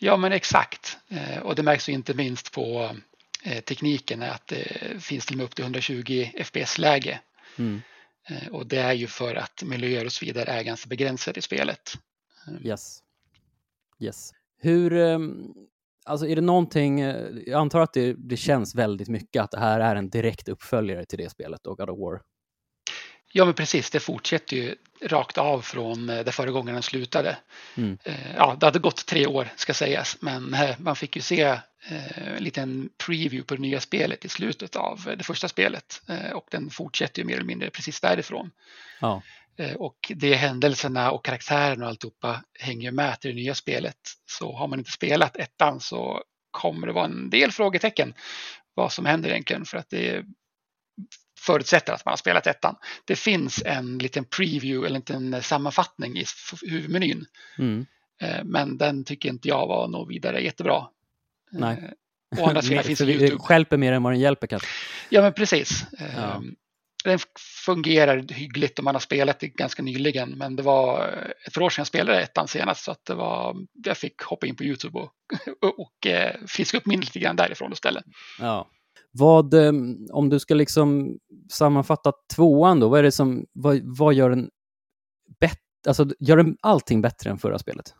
Ja 0.00 0.16
men 0.16 0.32
exakt 0.32 0.98
eh, 1.08 1.38
och 1.42 1.54
det 1.54 1.62
märks 1.62 1.88
ju 1.88 1.92
inte 1.92 2.14
minst 2.14 2.52
på 2.52 2.90
Eh, 3.46 3.60
tekniken 3.60 4.22
att 4.22 4.46
det 4.46 5.02
finns 5.02 5.26
till 5.26 5.34
och 5.34 5.38
med 5.38 5.44
upp 5.44 5.54
till 5.54 5.64
120 5.64 6.30
fps-läge. 6.34 7.20
Mm. 7.58 7.82
Eh, 8.28 8.48
och 8.48 8.66
det 8.66 8.78
är 8.78 8.92
ju 8.92 9.06
för 9.06 9.34
att 9.34 9.62
miljöer 9.62 10.04
och 10.04 10.12
så 10.12 10.24
vidare 10.24 10.50
är 10.50 10.62
ganska 10.62 10.88
begränsade 10.88 11.38
i 11.38 11.42
spelet. 11.42 11.92
Eh. 12.48 12.66
Yes. 12.66 13.02
Yes. 14.00 14.32
Hur, 14.58 14.92
ehm, 14.92 15.54
alltså 16.06 16.26
är 16.26 16.36
det 16.36 16.42
någonting, 16.42 17.00
jag 17.46 17.52
antar 17.52 17.80
att 17.80 17.92
det, 17.92 18.14
det 18.18 18.36
känns 18.36 18.74
väldigt 18.74 19.08
mycket 19.08 19.42
att 19.42 19.50
det 19.50 19.60
här 19.60 19.80
är 19.80 19.96
en 19.96 20.10
direkt 20.10 20.48
uppföljare 20.48 21.04
till 21.04 21.18
det 21.18 21.30
spelet 21.30 21.60
då, 21.64 21.74
God 21.74 21.90
of 21.90 21.98
War. 21.98 22.20
Ja 23.32 23.44
men 23.44 23.54
precis, 23.54 23.90
det 23.90 24.00
fortsätter 24.00 24.56
ju 24.56 24.74
rakt 25.02 25.38
av 25.38 25.60
från 25.60 26.06
där 26.06 26.30
föregångaren 26.30 26.82
slutade. 26.82 27.36
Mm. 27.76 27.98
Ja, 28.36 28.56
det 28.60 28.66
hade 28.66 28.78
gått 28.78 29.06
tre 29.06 29.26
år 29.26 29.48
ska 29.56 29.74
sägas, 29.74 30.16
men 30.20 30.56
man 30.78 30.96
fick 30.96 31.16
ju 31.16 31.22
se 31.22 31.58
Eh, 31.88 32.36
en 32.36 32.44
liten 32.44 32.88
preview 33.06 33.42
på 33.42 33.54
det 33.54 33.60
nya 33.60 33.80
spelet 33.80 34.24
i 34.24 34.28
slutet 34.28 34.76
av 34.76 35.14
det 35.18 35.24
första 35.24 35.48
spelet 35.48 36.02
eh, 36.08 36.30
och 36.30 36.46
den 36.50 36.70
fortsätter 36.70 37.22
ju 37.22 37.26
mer 37.26 37.34
eller 37.34 37.44
mindre 37.44 37.70
precis 37.70 38.00
därifrån. 38.00 38.50
Ja. 39.00 39.22
Eh, 39.58 39.74
och 39.74 40.12
det 40.16 40.34
händelserna 40.34 41.10
och 41.10 41.24
karaktären 41.24 41.82
och 41.82 41.88
alltihopa 41.88 42.42
hänger 42.60 42.90
med 42.90 43.20
till 43.20 43.30
det 43.30 43.36
nya 43.36 43.54
spelet. 43.54 43.96
Så 44.26 44.56
har 44.56 44.68
man 44.68 44.78
inte 44.78 44.90
spelat 44.90 45.36
ettan 45.36 45.80
så 45.80 46.22
kommer 46.50 46.86
det 46.86 46.92
vara 46.92 47.04
en 47.04 47.30
del 47.30 47.52
frågetecken 47.52 48.14
vad 48.74 48.92
som 48.92 49.06
händer 49.06 49.30
egentligen 49.30 49.64
för 49.64 49.78
att 49.78 49.90
det 49.90 50.24
förutsätter 51.38 51.92
att 51.92 52.04
man 52.04 52.12
har 52.12 52.16
spelat 52.16 52.46
ettan. 52.46 52.76
Det 53.04 53.16
finns 53.16 53.62
en 53.66 53.98
liten 53.98 54.24
preview 54.24 54.86
eller 54.86 54.96
en 55.14 55.30
liten 55.30 55.42
sammanfattning 55.42 56.16
i 56.18 56.24
huvudmenyn. 56.62 57.26
Mm. 57.58 57.86
Men 58.44 58.78
den 58.78 59.04
tycker 59.04 59.28
inte 59.28 59.48
jag 59.48 59.66
var 59.66 59.88
något 59.88 60.10
vidare 60.10 60.40
jättebra. 60.40 60.86
Nej. 61.50 61.94
Eh, 62.36 62.42
å 62.42 62.48
andra 62.48 62.62
sidan 62.62 62.84
finns 62.84 62.98
det 62.98 63.12
YouTube. 63.12 63.38
Stjälper 63.38 63.76
mer 63.76 63.92
än 63.92 64.02
vad 64.02 64.12
den 64.12 64.20
hjälper 64.20 64.46
kanske? 64.46 64.68
Ja, 65.08 65.22
men 65.22 65.32
precis. 65.32 65.84
Ja. 66.16 66.42
Ehm, 67.06 67.10
den 67.10 67.18
fungerar 67.64 68.32
hyggligt 68.32 68.78
och 68.78 68.84
man 68.84 68.94
har 68.94 69.00
spelat 69.00 69.40
det 69.40 69.48
ganska 69.48 69.82
nyligen, 69.82 70.30
men 70.30 70.56
det 70.56 70.62
var 70.62 71.08
ett 71.46 71.54
par 71.54 71.62
år 71.62 71.70
sedan 71.70 71.80
jag 71.80 71.86
spelade 71.86 72.22
ettan 72.22 72.48
senast 72.48 72.84
så 72.84 72.90
att 72.90 73.04
det 73.04 73.14
var, 73.14 73.56
jag 73.84 73.96
fick 73.96 74.22
hoppa 74.22 74.46
in 74.46 74.56
på 74.56 74.64
YouTube 74.64 74.98
och, 74.98 75.12
och, 75.62 75.80
och 75.80 76.06
eh, 76.06 76.34
fiska 76.46 76.76
upp 76.76 76.86
minnet 76.86 77.04
lite 77.04 77.18
grann 77.18 77.36
därifrån 77.36 77.72
istället. 77.72 78.04
Ja. 78.38 78.70
Vad, 79.12 79.54
ehm, 79.54 79.96
om 80.12 80.28
du 80.28 80.38
ska 80.38 80.54
liksom 80.54 81.18
sammanfatta 81.50 82.12
tvåan 82.34 82.80
då, 82.80 82.88
vad 82.88 82.98
är 82.98 83.02
det 83.02 83.12
som, 83.12 83.46
vad, 83.52 83.80
vad 83.82 84.14
gör 84.14 84.30
den 84.30 84.50
bättre, 85.40 85.60
alltså 85.88 86.06
gör 86.20 86.36
den 86.36 86.56
allting 86.60 87.02
bättre 87.02 87.30
än 87.30 87.38
förra 87.38 87.58
spelet? 87.58 87.94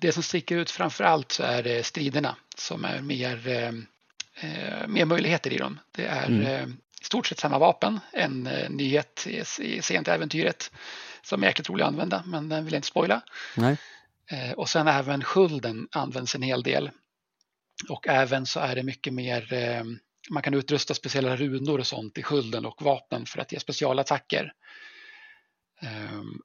Det 0.00 0.12
som 0.12 0.22
sticker 0.22 0.56
ut 0.56 0.70
framför 0.70 1.04
allt 1.04 1.32
så 1.32 1.42
är 1.42 1.62
det 1.62 1.86
striderna 1.86 2.36
som 2.56 2.84
är 2.84 3.00
mer, 3.00 3.48
eh, 3.48 3.68
eh, 4.50 4.88
mer 4.88 5.04
möjligheter 5.04 5.52
i 5.52 5.56
dem. 5.56 5.78
Det 5.92 6.06
är 6.06 6.26
mm. 6.26 6.76
Stort 7.06 7.26
sett 7.26 7.38
samma 7.38 7.58
vapen, 7.58 8.00
en 8.12 8.46
eh, 8.46 8.70
nyhet 8.70 9.26
i, 9.26 9.42
i 9.60 9.82
sent 9.82 10.08
äventyret 10.08 10.70
som 11.22 11.42
är 11.42 11.46
jäkligt 11.46 11.68
rolig 11.68 11.82
att 11.82 11.88
använda, 11.88 12.22
men 12.26 12.48
den 12.48 12.64
vill 12.64 12.72
jag 12.72 12.78
inte 12.78 12.88
spoila. 12.88 13.20
Nej. 13.56 13.76
Eh, 14.30 14.52
och 14.52 14.68
sen 14.68 14.88
även 14.88 15.24
skölden 15.24 15.88
används 15.92 16.34
en 16.34 16.42
hel 16.42 16.62
del. 16.62 16.90
Och 17.88 18.08
även 18.08 18.46
så 18.46 18.60
är 18.60 18.74
det 18.74 18.82
mycket 18.82 19.14
mer, 19.14 19.52
eh, 19.52 19.84
man 20.30 20.42
kan 20.42 20.54
utrusta 20.54 20.94
speciella 20.94 21.36
runor 21.36 21.78
och 21.78 21.86
sånt 21.86 22.18
i 22.18 22.22
skölden 22.22 22.66
och 22.66 22.82
vapen 22.82 23.26
för 23.26 23.40
att 23.40 23.52
ge 23.52 23.60
specialattacker. 23.60 24.52
Ehm, 25.80 26.40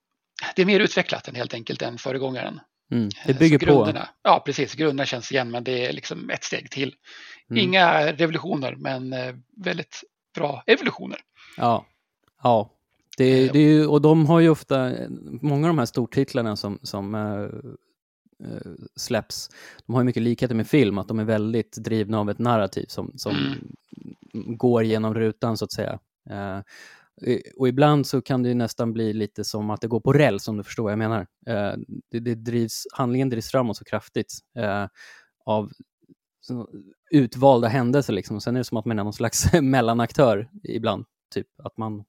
det 0.55 0.61
är 0.61 0.65
mer 0.65 0.79
utvecklat 0.79 1.27
än 1.27 1.35
helt 1.35 1.53
enkelt 1.53 1.81
än 1.81 1.97
föregångaren. 1.97 2.59
Mm, 2.91 3.09
det 3.25 3.33
bygger 3.33 3.59
på. 3.59 4.07
Ja, 4.23 4.43
precis. 4.45 4.73
Grunderna 4.73 5.05
känns 5.05 5.31
igen, 5.31 5.51
men 5.51 5.63
det 5.63 5.85
är 5.85 5.93
liksom 5.93 6.29
ett 6.29 6.43
steg 6.43 6.71
till. 6.71 6.95
Mm. 7.49 7.63
Inga 7.63 8.13
revolutioner, 8.13 8.75
men 8.75 9.15
väldigt 9.57 10.03
bra 10.35 10.63
evolutioner. 10.67 11.17
Ja, 11.57 11.85
ja. 12.43 12.69
Det, 13.17 13.47
det 13.47 13.59
är 13.59 13.69
ju, 13.69 13.87
och 13.87 14.01
de 14.01 14.25
har 14.25 14.39
ju 14.39 14.49
ofta, 14.49 14.91
många 15.41 15.67
av 15.67 15.69
de 15.69 15.77
här 15.77 15.85
stortitlarna 15.85 16.55
som, 16.55 16.79
som 16.81 17.15
äh, 17.15 17.47
släpps, 18.95 19.49
de 19.85 19.93
har 19.93 20.01
ju 20.01 20.05
mycket 20.05 20.23
likheter 20.23 20.55
med 20.55 20.67
film, 20.67 20.97
att 20.97 21.07
de 21.07 21.19
är 21.19 21.23
väldigt 21.23 21.77
drivna 21.77 22.19
av 22.19 22.29
ett 22.29 22.39
narrativ 22.39 22.85
som, 22.87 23.13
som 23.15 23.31
mm. 24.33 24.57
går 24.57 24.83
genom 24.83 25.13
rutan 25.13 25.57
så 25.57 25.65
att 25.65 25.71
säga. 25.71 25.99
Äh, 26.29 26.61
Eh, 27.21 27.39
och 27.57 27.67
ibland 27.67 28.07
så 28.07 28.21
kan 28.21 28.43
det 28.43 28.53
nästan 28.53 28.93
bli 28.93 29.13
lite 29.13 29.43
som 29.43 29.69
att 29.69 29.81
det 29.81 29.87
går 29.87 29.99
på 29.99 30.13
räls 30.13 30.47
om 30.47 30.57
du 30.57 30.63
förstår 30.63 30.83
vad 30.83 30.91
jag 30.91 30.99
menar. 30.99 31.27
Eh, 31.47 31.73
det, 32.11 32.19
det 32.19 32.35
drivs, 32.35 32.87
handlingen 32.93 33.29
drivs 33.29 33.51
framåt 33.51 33.77
så 33.77 33.85
kraftigt 33.85 34.33
eh, 34.57 34.87
av 35.45 35.71
utvalda 37.11 37.67
händelser 37.67 38.13
liksom. 38.13 38.41
Sen 38.41 38.55
är 38.55 38.59
det 38.59 38.63
som 38.63 38.77
att 38.77 38.85
man 38.85 38.99
är 38.99 39.03
någon 39.03 39.13
slags 39.13 39.53
mellanaktör 39.61 40.49
ibland. 40.63 41.05
Typ 41.33 41.47
att 41.63 41.77
man 41.77 42.03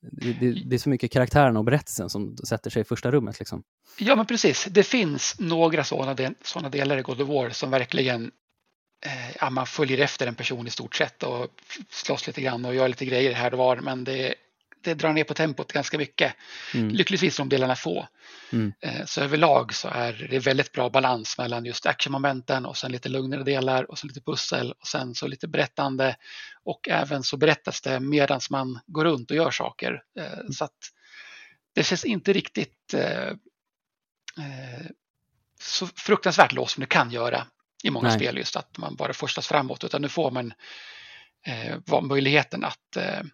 Det, 0.00 0.32
det, 0.32 0.52
det, 0.52 0.76
är 0.76 0.78
så 0.78 0.88
mycket 0.88 1.12
karaktären 1.12 1.56
och 1.56 1.64
berättelsen 1.64 2.10
som 2.10 2.36
sätter 2.36 2.70
sig 2.70 2.82
i 2.82 2.84
första 2.84 3.10
rummet. 3.10 3.38
Liksom. 3.38 3.62
Ja, 3.98 4.16
men 4.16 4.26
precis. 4.26 4.64
Det 4.64 4.82
finns 4.82 5.40
några 5.40 5.84
sådana, 5.84 6.14
del, 6.14 6.34
sådana 6.42 6.68
delar 6.68 6.98
i 6.98 7.02
God 7.02 7.20
of 7.20 7.28
War 7.28 7.50
som 7.50 7.70
verkligen 7.70 8.30
eh, 9.06 9.36
ja, 9.40 9.50
man 9.50 9.66
följer 9.66 9.98
efter 9.98 10.26
en 10.26 10.34
person 10.34 10.66
i 10.66 10.70
stort 10.70 10.94
sett 10.94 11.22
och 11.22 11.46
slåss 11.90 12.26
lite 12.26 12.40
grann 12.40 12.64
och 12.64 12.74
gör 12.74 12.88
lite 12.88 13.04
grejer 13.04 13.32
här 13.32 13.52
och 13.52 13.58
var. 13.58 13.76
Men 13.76 14.04
det, 14.04 14.34
det 14.82 14.94
drar 14.94 15.12
ner 15.12 15.24
på 15.24 15.34
tempot 15.34 15.72
ganska 15.72 15.98
mycket. 15.98 16.34
Mm. 16.74 16.88
Lyckligtvis 16.88 17.36
de 17.36 17.48
delarna 17.48 17.76
få. 17.76 18.08
Mm. 18.52 18.72
Eh, 18.80 19.04
så 19.04 19.20
överlag 19.20 19.74
så 19.74 19.88
är 19.88 20.26
det 20.30 20.38
väldigt 20.38 20.72
bra 20.72 20.90
balans 20.90 21.38
mellan 21.38 21.64
just 21.64 21.86
actionmomenten 21.86 22.66
och 22.66 22.76
sen 22.76 22.92
lite 22.92 23.08
lugnare 23.08 23.42
delar 23.42 23.90
och 23.90 23.98
sen 23.98 24.08
lite 24.08 24.20
pussel 24.20 24.72
och 24.72 24.86
sen 24.86 25.14
så 25.14 25.26
lite 25.26 25.48
berättande. 25.48 26.16
Och 26.64 26.88
även 26.88 27.22
så 27.22 27.36
berättas 27.36 27.80
det 27.80 28.00
medan 28.00 28.40
man 28.50 28.80
går 28.86 29.04
runt 29.04 29.30
och 29.30 29.36
gör 29.36 29.50
saker. 29.50 30.02
Eh, 30.18 30.32
mm. 30.32 30.52
Så 30.52 30.64
att 30.64 30.78
det 31.74 31.84
känns 31.84 32.04
inte 32.04 32.32
riktigt 32.32 32.94
eh, 32.94 33.32
så 35.60 35.86
fruktansvärt 35.86 36.52
låst 36.52 36.74
som 36.74 36.80
det 36.80 36.86
kan 36.86 37.10
göra 37.10 37.46
i 37.84 37.90
många 37.90 38.08
Nej. 38.08 38.18
spel 38.18 38.36
just 38.36 38.56
att 38.56 38.78
man 38.78 38.96
bara 38.96 39.12
forslas 39.12 39.46
framåt 39.46 39.84
utan 39.84 40.02
nu 40.02 40.08
får 40.08 40.30
man 40.30 40.52
eh, 41.46 42.02
möjligheten 42.02 42.64
att 42.64 42.96
eh, 42.96 43.20
Eh, 43.20 43.24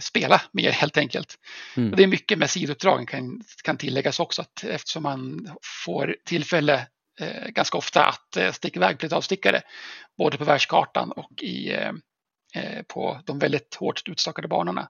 spela 0.00 0.42
mer 0.52 0.70
helt 0.70 0.96
enkelt. 0.96 1.34
Mm. 1.76 1.90
Och 1.90 1.96
det 1.96 2.02
är 2.02 2.06
mycket 2.06 2.38
med 2.38 2.50
sidouppdragen 2.50 3.06
kan, 3.06 3.42
kan 3.64 3.76
tilläggas 3.76 4.20
också 4.20 4.42
att 4.42 4.64
eftersom 4.64 5.02
man 5.02 5.50
får 5.84 6.16
tillfälle 6.24 6.86
eh, 7.20 7.48
ganska 7.48 7.78
ofta 7.78 8.04
att 8.04 8.36
eh, 8.36 8.52
sticka 8.52 8.78
iväg 8.78 8.98
på 8.98 9.04
lite 9.04 9.16
avstickare 9.16 9.62
både 10.18 10.38
på 10.38 10.44
världskartan 10.44 11.12
och 11.12 11.42
i, 11.42 11.72
eh, 11.72 11.92
eh 12.54 12.82
på 12.82 13.20
de 13.24 13.38
väldigt 13.38 13.74
hårt 13.74 14.08
utstakade 14.08 14.48
banorna. 14.48 14.88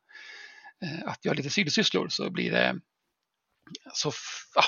Eh, 0.83 1.09
att 1.09 1.25
göra 1.25 1.35
lite 1.35 1.51
sidosysslor 1.51 2.09
så 2.09 2.31
blir 2.31 2.51
det 2.51 2.77
så 3.93 4.11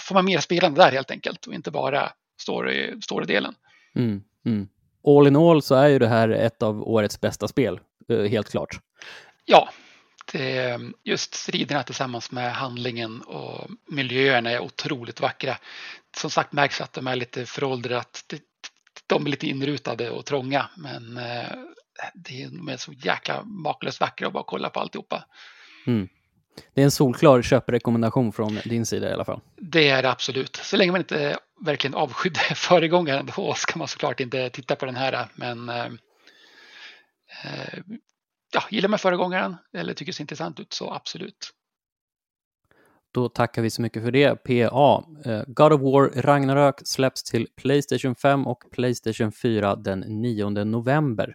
får 0.08 0.14
man 0.14 0.24
mer 0.24 0.38
spelande 0.38 0.80
där 0.80 0.92
helt 0.92 1.10
enkelt 1.10 1.46
och 1.46 1.54
inte 1.54 1.70
bara 1.70 2.12
story, 2.40 3.00
story-delen. 3.02 3.54
Mm, 3.94 4.22
mm. 4.46 4.68
All 5.06 5.26
in 5.26 5.36
all 5.36 5.62
så 5.62 5.74
är 5.74 5.88
ju 5.88 5.98
det 5.98 6.08
här 6.08 6.28
ett 6.28 6.62
av 6.62 6.88
årets 6.88 7.20
bästa 7.20 7.48
spel, 7.48 7.80
helt 8.08 8.50
klart. 8.50 8.80
Ja, 9.44 9.70
det, 10.32 10.80
just 11.04 11.34
striderna 11.34 11.82
tillsammans 11.82 12.30
med 12.30 12.52
handlingen 12.52 13.20
och 13.20 13.70
miljöerna 13.86 14.50
är 14.50 14.60
otroligt 14.60 15.20
vackra. 15.20 15.56
Som 16.16 16.30
sagt 16.30 16.52
märks 16.52 16.80
att 16.80 16.92
de 16.92 17.06
är 17.06 17.16
lite 17.16 17.46
föråldrade, 17.46 17.98
att 17.98 18.24
de 19.06 19.26
är 19.26 19.30
lite 19.30 19.46
inrutade 19.46 20.10
och 20.10 20.26
trånga 20.26 20.70
men 20.76 21.16
eh, 21.16 21.50
det 22.14 22.42
är 22.42 22.76
så 22.76 22.92
jäkla 22.92 23.44
makalöst 23.44 24.00
vackra 24.00 24.26
att 24.26 24.32
bara 24.32 24.44
kolla 24.46 24.70
på 24.70 24.80
alltihopa. 24.80 25.24
Mm. 25.86 26.08
Det 26.74 26.80
är 26.80 26.84
en 26.84 26.90
solklar 26.90 27.42
köprekommendation 27.42 28.32
från 28.32 28.58
din 28.64 28.86
sida 28.86 29.10
i 29.10 29.12
alla 29.12 29.24
fall. 29.24 29.40
Det 29.56 29.88
är 29.88 30.02
det 30.02 30.10
absolut. 30.10 30.56
Så 30.56 30.76
länge 30.76 30.92
man 30.92 31.00
inte 31.00 31.38
verkligen 31.60 31.94
avskydde 31.94 32.40
föregångaren 32.54 33.30
då 33.36 33.54
ska 33.54 33.78
man 33.78 33.88
såklart 33.88 34.20
inte 34.20 34.50
titta 34.50 34.76
på 34.76 34.86
den 34.86 34.96
här. 34.96 35.28
Men 35.34 35.68
eh, 35.68 35.86
eh 37.44 37.78
ja, 38.52 38.62
gillar 38.70 38.88
man 38.88 38.98
föregångaren 38.98 39.56
eller 39.72 39.94
tycker 39.94 40.12
det 40.12 40.16
ser 40.16 40.22
intressant 40.22 40.60
ut 40.60 40.72
så 40.72 40.92
absolut. 40.92 41.50
Då 43.12 43.28
tackar 43.28 43.62
vi 43.62 43.70
så 43.70 43.82
mycket 43.82 44.02
för 44.02 44.10
det, 44.10 44.36
PA. 44.36 45.04
Eh, 45.24 45.42
God 45.46 45.72
of 45.72 45.80
War 45.80 46.22
Ragnarök 46.22 46.80
släpps 46.84 47.22
till 47.22 47.46
Playstation 47.56 48.14
5 48.14 48.46
och 48.46 48.64
Playstation 48.70 49.32
4 49.32 49.76
den 49.76 50.00
9 50.00 50.50
november. 50.50 51.34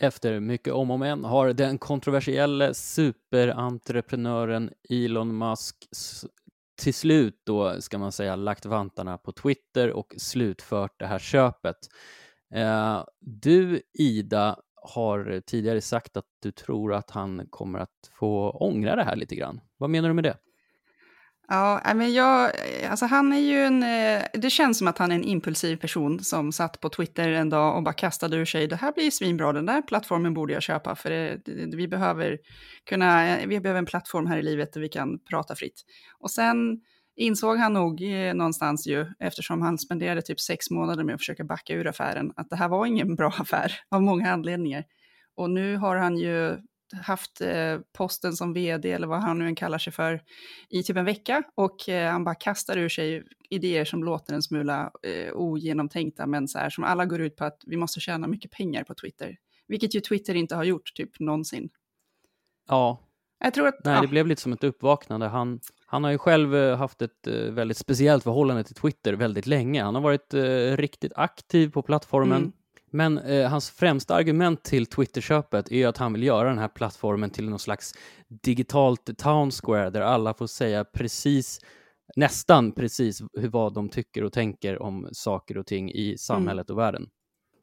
Efter 0.00 0.40
mycket 0.40 0.72
om 0.72 0.90
och 0.90 0.98
men 0.98 1.24
har 1.24 1.52
den 1.52 1.78
kontroversiella 1.78 2.74
superentreprenören 2.74 4.70
Elon 4.90 5.38
Musk 5.38 5.76
till 6.78 6.94
slut 6.94 7.42
då, 7.46 7.80
ska 7.80 7.98
man 7.98 8.12
säga, 8.12 8.36
lagt 8.36 8.66
vantarna 8.66 9.18
på 9.18 9.32
Twitter 9.32 9.90
och 9.92 10.14
slutfört 10.16 10.98
det 10.98 11.06
här 11.06 11.18
köpet. 11.18 11.76
Eh, 12.54 13.04
du, 13.20 13.80
Ida, 13.98 14.56
har 14.74 15.40
tidigare 15.40 15.80
sagt 15.80 16.16
att 16.16 16.26
du 16.42 16.50
tror 16.50 16.94
att 16.94 17.10
han 17.10 17.46
kommer 17.50 17.78
att 17.78 18.10
få 18.18 18.50
ångra 18.50 18.96
det 18.96 19.04
här 19.04 19.16
lite 19.16 19.34
grann. 19.34 19.60
Vad 19.76 19.90
menar 19.90 20.08
du 20.08 20.14
med 20.14 20.24
det? 20.24 20.36
Ja, 21.50 21.82
men 21.94 22.12
jag, 22.12 22.50
alltså 22.88 23.06
han 23.06 23.32
är 23.32 23.38
ju 23.38 23.64
en, 23.64 23.82
eh, 23.82 24.22
det 24.32 24.50
känns 24.50 24.78
som 24.78 24.88
att 24.88 24.98
han 24.98 25.10
är 25.10 25.14
en 25.14 25.24
impulsiv 25.24 25.76
person 25.76 26.20
som 26.20 26.52
satt 26.52 26.80
på 26.80 26.88
Twitter 26.88 27.28
en 27.28 27.50
dag 27.50 27.76
och 27.76 27.82
bara 27.82 27.92
kastade 27.92 28.36
ur 28.36 28.44
sig, 28.44 28.66
det 28.66 28.76
här 28.76 28.92
blir 28.92 29.10
svinbra, 29.10 29.52
den 29.52 29.66
där 29.66 29.82
plattformen 29.82 30.34
borde 30.34 30.52
jag 30.52 30.62
köpa, 30.62 30.94
för 30.94 31.10
det, 31.10 31.76
vi, 31.76 31.88
behöver 31.88 32.38
kunna, 32.84 33.38
eh, 33.38 33.46
vi 33.46 33.60
behöver 33.60 33.78
en 33.78 33.86
plattform 33.86 34.26
här 34.26 34.38
i 34.38 34.42
livet 34.42 34.72
där 34.72 34.80
vi 34.80 34.88
kan 34.88 35.18
prata 35.18 35.54
fritt. 35.54 35.82
Och 36.18 36.30
sen 36.30 36.80
insåg 37.18 37.56
han 37.56 37.72
nog 37.72 38.02
eh, 38.02 38.34
någonstans 38.34 38.86
ju, 38.86 39.06
eftersom 39.18 39.62
han 39.62 39.78
spenderade 39.78 40.22
typ 40.22 40.40
sex 40.40 40.70
månader 40.70 41.04
med 41.04 41.14
att 41.14 41.20
försöka 41.20 41.44
backa 41.44 41.74
ur 41.74 41.86
affären, 41.86 42.32
att 42.36 42.50
det 42.50 42.56
här 42.56 42.68
var 42.68 42.86
ingen 42.86 43.14
bra 43.14 43.28
affär 43.38 43.72
av 43.90 44.02
många 44.02 44.32
anledningar. 44.32 44.84
Och 45.34 45.50
nu 45.50 45.76
har 45.76 45.96
han 45.96 46.18
ju 46.18 46.56
haft 46.96 47.40
eh, 47.40 47.78
posten 47.98 48.32
som 48.32 48.52
vd, 48.52 48.92
eller 48.92 49.06
vad 49.06 49.22
han 49.22 49.38
nu 49.38 49.46
än 49.46 49.54
kallar 49.54 49.78
sig 49.78 49.92
för, 49.92 50.22
i 50.68 50.82
typ 50.82 50.96
en 50.96 51.04
vecka. 51.04 51.42
Och 51.54 51.88
eh, 51.88 52.12
han 52.12 52.24
bara 52.24 52.34
kastar 52.34 52.76
ur 52.76 52.88
sig 52.88 53.24
idéer 53.50 53.84
som 53.84 54.04
låter 54.04 54.34
en 54.34 54.42
smula 54.42 54.90
eh, 55.02 55.32
ogenomtänkta, 55.32 56.26
men 56.26 56.48
så 56.48 56.58
här, 56.58 56.70
som 56.70 56.84
alla 56.84 57.04
går 57.06 57.20
ut 57.20 57.36
på 57.36 57.44
att 57.44 57.62
vi 57.66 57.76
måste 57.76 58.00
tjäna 58.00 58.26
mycket 58.26 58.50
pengar 58.50 58.84
på 58.84 58.94
Twitter. 58.94 59.36
Vilket 59.68 59.94
ju 59.94 60.00
Twitter 60.00 60.34
inte 60.34 60.56
har 60.56 60.64
gjort 60.64 60.94
typ 60.94 61.20
någonsin. 61.20 61.68
Ja. 62.68 63.04
Jag 63.40 63.54
tror 63.54 63.68
att, 63.68 63.84
Nej, 63.84 63.94
ja. 63.94 64.00
det 64.00 64.08
blev 64.08 64.26
lite 64.26 64.42
som 64.42 64.52
ett 64.52 64.64
uppvaknande. 64.64 65.26
Han, 65.26 65.60
han 65.90 66.04
har 66.04 66.10
ju 66.10 66.18
själv 66.18 66.56
eh, 66.56 66.76
haft 66.76 67.02
ett 67.02 67.26
eh, 67.26 67.34
väldigt 67.34 67.76
speciellt 67.76 68.24
förhållande 68.24 68.64
till 68.64 68.74
Twitter 68.74 69.12
väldigt 69.12 69.46
länge. 69.46 69.82
Han 69.82 69.94
har 69.94 70.02
varit 70.02 70.34
eh, 70.34 70.76
riktigt 70.76 71.12
aktiv 71.16 71.70
på 71.70 71.82
plattformen. 71.82 72.38
Mm. 72.38 72.52
Men 72.90 73.18
eh, 73.18 73.48
hans 73.48 73.70
främsta 73.70 74.14
argument 74.14 74.64
till 74.64 74.86
Twitterköpet 74.86 75.72
är 75.72 75.86
att 75.86 75.96
han 75.96 76.12
vill 76.12 76.22
göra 76.22 76.48
den 76.48 76.58
här 76.58 76.68
plattformen 76.68 77.30
till 77.30 77.48
någon 77.48 77.58
slags 77.58 77.94
digitalt 78.28 79.18
town 79.18 79.50
square 79.50 79.90
där 79.90 80.00
alla 80.00 80.34
får 80.34 80.46
säga 80.46 80.84
precis, 80.84 81.60
nästan 82.16 82.72
precis 82.72 83.22
hur, 83.32 83.48
vad 83.48 83.74
de 83.74 83.88
tycker 83.88 84.24
och 84.24 84.32
tänker 84.32 84.82
om 84.82 85.08
saker 85.12 85.58
och 85.58 85.66
ting 85.66 85.90
i 85.90 86.18
samhället 86.18 86.70
mm. 86.70 86.76
och 86.76 86.84
världen. 86.84 87.08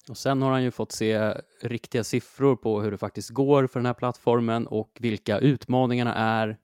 Och 0.09 0.17
sen 0.17 0.41
har 0.41 0.51
han 0.51 0.63
ju 0.63 0.71
fått 0.71 0.91
se 0.91 1.33
riktiga 1.61 2.03
siffror 2.03 2.55
på 2.55 2.81
hur 2.81 2.91
det 2.91 2.97
faktiskt 2.97 3.29
går 3.29 3.67
för 3.67 3.79
den 3.79 3.85
här 3.85 3.93
plattformen 3.93 4.67
och 4.67 4.97
vilka 4.99 5.39
utmaningarna 5.39 6.15
är 6.15 6.57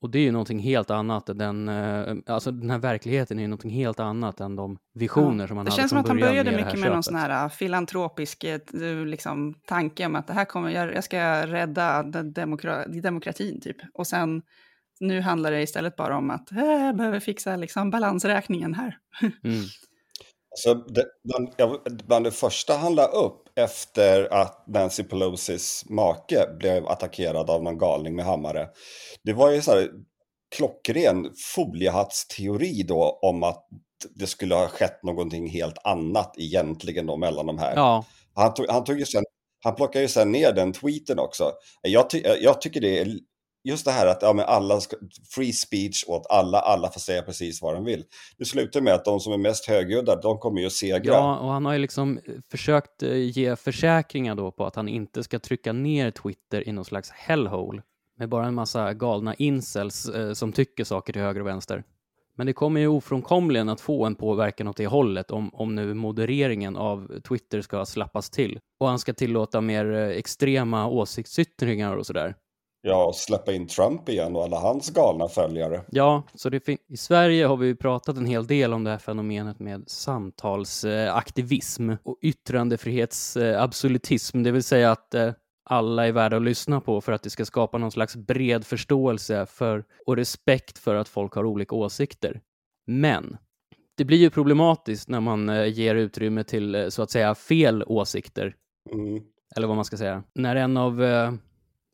och 0.00 0.10
det 0.10 0.18
är 0.18 0.22
ju 0.22 0.32
någonting 0.32 0.58
helt 0.58 0.90
annat. 0.90 1.26
Den, 1.26 1.68
eh, 1.68 2.16
alltså 2.26 2.50
den 2.50 2.70
här 2.70 2.78
verkligheten 2.78 3.38
är 3.38 3.42
ju 3.42 3.48
någonting 3.48 3.70
helt 3.70 4.00
annat 4.00 4.40
än 4.40 4.56
de 4.56 4.78
visioner 4.94 5.44
ja, 5.44 5.48
som 5.48 5.56
han 5.56 5.66
hade 5.66 5.76
Det 5.76 5.80
känns 5.80 5.90
som 5.90 5.98
att 5.98 6.08
han 6.08 6.20
började 6.20 6.50
med 6.50 6.64
mycket 6.64 6.80
med 6.80 6.90
någon 6.90 7.02
sån 7.02 7.14
här 7.14 7.44
eh, 7.44 7.50
filantropisk 7.50 8.44
eh, 8.44 8.60
liksom, 9.06 9.54
tanke 9.66 10.06
om 10.06 10.16
att 10.16 10.26
det 10.26 10.32
här 10.32 10.44
kommer, 10.44 10.70
jag, 10.70 10.94
jag 10.94 11.04
ska 11.04 11.46
rädda 11.46 12.02
demokra 12.22 12.86
demokratin 12.86 13.60
typ. 13.60 13.76
Och 13.94 14.06
sen 14.06 14.42
nu 15.00 15.20
handlar 15.20 15.50
det 15.50 15.62
istället 15.62 15.96
bara 15.96 16.16
om 16.16 16.30
att 16.30 16.48
jag 16.50 16.96
behöver 16.96 17.20
fixa 17.20 17.56
liksom, 17.56 17.90
balansräkningen 17.90 18.74
här. 18.74 18.98
Mm. 19.44 19.60
Så 20.58 20.74
det, 20.74 21.04
bland, 21.24 21.80
bland 22.06 22.24
det 22.24 22.30
första 22.30 22.76
han 22.76 22.94
la 22.94 23.06
upp 23.06 23.42
efter 23.58 24.32
att 24.32 24.64
Nancy 24.66 25.02
Pelosis 25.02 25.84
make 25.88 26.46
blev 26.58 26.86
attackerad 26.86 27.50
av 27.50 27.62
någon 27.62 27.78
galning 27.78 28.16
med 28.16 28.24
hammare. 28.24 28.68
Det 29.22 29.32
var 29.32 29.50
ju 29.50 29.62
så 29.62 29.70
här 29.70 29.90
klockren 30.56 31.30
foliehattsteori 31.54 32.82
då 32.82 33.18
om 33.22 33.42
att 33.42 33.66
det 34.14 34.26
skulle 34.26 34.54
ha 34.54 34.68
skett 34.68 35.02
någonting 35.02 35.50
helt 35.50 35.78
annat 35.84 36.34
egentligen 36.38 37.06
då 37.06 37.16
mellan 37.16 37.46
de 37.46 37.58
här. 37.58 37.76
Ja. 37.76 38.04
Han, 38.34 38.54
tog, 38.54 38.66
han, 38.68 38.84
tog 38.84 38.98
ju 38.98 39.06
sen, 39.06 39.24
han 39.64 39.74
plockade 39.74 40.02
ju 40.02 40.08
sen 40.08 40.32
ner 40.32 40.52
den 40.52 40.72
tweeten 40.72 41.18
också. 41.18 41.52
Jag, 41.82 42.10
ty, 42.10 42.22
jag 42.40 42.60
tycker 42.60 42.80
det 42.80 42.98
är 42.98 43.18
just 43.66 43.84
det 43.84 43.90
här 43.90 44.06
att 44.06 44.22
ja, 44.22 44.32
men 44.32 44.44
alla 44.44 44.80
ska, 44.80 44.96
free 45.34 45.52
speech 45.52 46.04
åt 46.06 46.26
alla, 46.30 46.60
alla 46.60 46.90
får 46.90 47.00
säga 47.00 47.22
precis 47.22 47.62
vad 47.62 47.74
de 47.74 47.84
vill. 47.84 48.04
Det 48.38 48.44
slutar 48.44 48.80
med 48.80 48.94
att 48.94 49.04
de 49.04 49.20
som 49.20 49.32
är 49.32 49.38
mest 49.38 49.66
högljudda, 49.66 50.16
de 50.16 50.38
kommer 50.38 50.60
ju 50.60 50.66
att 50.66 50.72
segra. 50.72 51.14
Ja, 51.14 51.38
och 51.38 51.48
han 51.48 51.64
har 51.64 51.72
ju 51.72 51.78
liksom 51.78 52.18
eh, 52.24 52.34
försökt 52.50 53.02
eh, 53.02 53.16
ge 53.16 53.56
försäkringar 53.56 54.34
då 54.34 54.50
på 54.50 54.66
att 54.66 54.76
han 54.76 54.88
inte 54.88 55.22
ska 55.22 55.38
trycka 55.38 55.72
ner 55.72 56.10
Twitter 56.10 56.68
i 56.68 56.72
någon 56.72 56.84
slags 56.84 57.10
hellhole 57.10 57.82
med 58.18 58.28
bara 58.28 58.46
en 58.46 58.54
massa 58.54 58.92
galna 58.94 59.34
incels 59.34 60.08
eh, 60.08 60.32
som 60.32 60.52
tycker 60.52 60.84
saker 60.84 61.12
till 61.12 61.22
höger 61.22 61.40
och 61.40 61.46
vänster. 61.46 61.84
Men 62.36 62.46
det 62.46 62.52
kommer 62.52 62.80
ju 62.80 62.86
ofrånkomligen 62.86 63.68
att 63.68 63.80
få 63.80 64.04
en 64.04 64.14
påverkan 64.14 64.68
åt 64.68 64.76
det 64.76 64.86
hållet 64.86 65.30
om, 65.30 65.50
om 65.54 65.74
nu 65.74 65.94
modereringen 65.94 66.76
av 66.76 67.20
Twitter 67.28 67.60
ska 67.60 67.84
slappas 67.84 68.30
till 68.30 68.58
och 68.80 68.88
han 68.88 68.98
ska 68.98 69.14
tillåta 69.14 69.60
mer 69.60 69.92
eh, 69.92 70.08
extrema 70.08 70.86
åsiktsyttringar 70.86 71.96
och 71.96 72.06
sådär. 72.06 72.34
Ja, 72.88 73.12
släppa 73.14 73.52
in 73.52 73.66
Trump 73.66 74.08
igen 74.08 74.36
och 74.36 74.44
alla 74.44 74.60
hans 74.60 74.90
galna 74.90 75.28
följare. 75.28 75.82
Ja, 75.90 76.22
så 76.34 76.48
det 76.48 76.68
i 76.68 76.96
Sverige 76.96 77.46
har 77.46 77.56
vi 77.56 77.74
pratat 77.74 78.16
en 78.16 78.26
hel 78.26 78.46
del 78.46 78.72
om 78.72 78.84
det 78.84 78.90
här 78.90 78.98
fenomenet 78.98 79.58
med 79.58 79.84
samtalsaktivism 79.86 81.90
och 82.02 82.18
yttrandefrihetsabsolutism, 82.22 84.42
det 84.42 84.50
vill 84.50 84.62
säga 84.62 84.90
att 84.90 85.14
eh, 85.14 85.32
alla 85.64 86.06
är 86.06 86.12
värda 86.12 86.36
att 86.36 86.42
lyssna 86.42 86.80
på 86.80 87.00
för 87.00 87.12
att 87.12 87.22
det 87.22 87.30
ska 87.30 87.44
skapa 87.44 87.78
någon 87.78 87.92
slags 87.92 88.16
bred 88.16 88.66
förståelse 88.66 89.46
för 89.46 89.84
och 90.06 90.16
respekt 90.16 90.78
för 90.78 90.94
att 90.94 91.08
folk 91.08 91.34
har 91.34 91.44
olika 91.44 91.74
åsikter. 91.74 92.40
Men 92.86 93.36
det 93.96 94.04
blir 94.04 94.18
ju 94.18 94.30
problematiskt 94.30 95.08
när 95.08 95.20
man 95.20 95.48
eh, 95.48 95.66
ger 95.66 95.94
utrymme 95.94 96.44
till 96.44 96.74
eh, 96.74 96.88
så 96.88 97.02
att 97.02 97.10
säga 97.10 97.34
fel 97.34 97.84
åsikter. 97.86 98.54
Mm. 98.92 99.22
Eller 99.56 99.66
vad 99.66 99.76
man 99.76 99.84
ska 99.84 99.96
säga. 99.96 100.22
När 100.34 100.56
en 100.56 100.76
av 100.76 101.02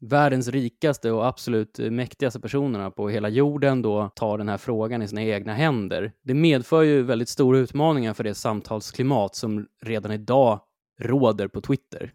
världens 0.02 0.48
rikaste 0.48 1.10
och 1.10 1.26
absolut 1.26 1.78
mäktigaste 1.78 2.40
personerna 2.40 2.90
på 2.90 3.08
hela 3.08 3.28
jorden 3.28 3.82
då 3.82 4.08
tar 4.08 4.38
den 4.38 4.48
här 4.48 4.58
frågan 4.58 5.02
i 5.02 5.08
sina 5.08 5.22
egna 5.22 5.54
händer. 5.54 6.12
Det 6.22 6.34
medför 6.34 6.82
ju 6.82 7.02
väldigt 7.02 7.28
stora 7.28 7.58
utmaningar 7.58 8.14
för 8.14 8.24
det 8.24 8.34
samtalsklimat 8.34 9.34
som 9.34 9.66
redan 9.82 10.12
idag 10.12 10.60
råder 11.00 11.48
på 11.48 11.60
Twitter. 11.60 12.12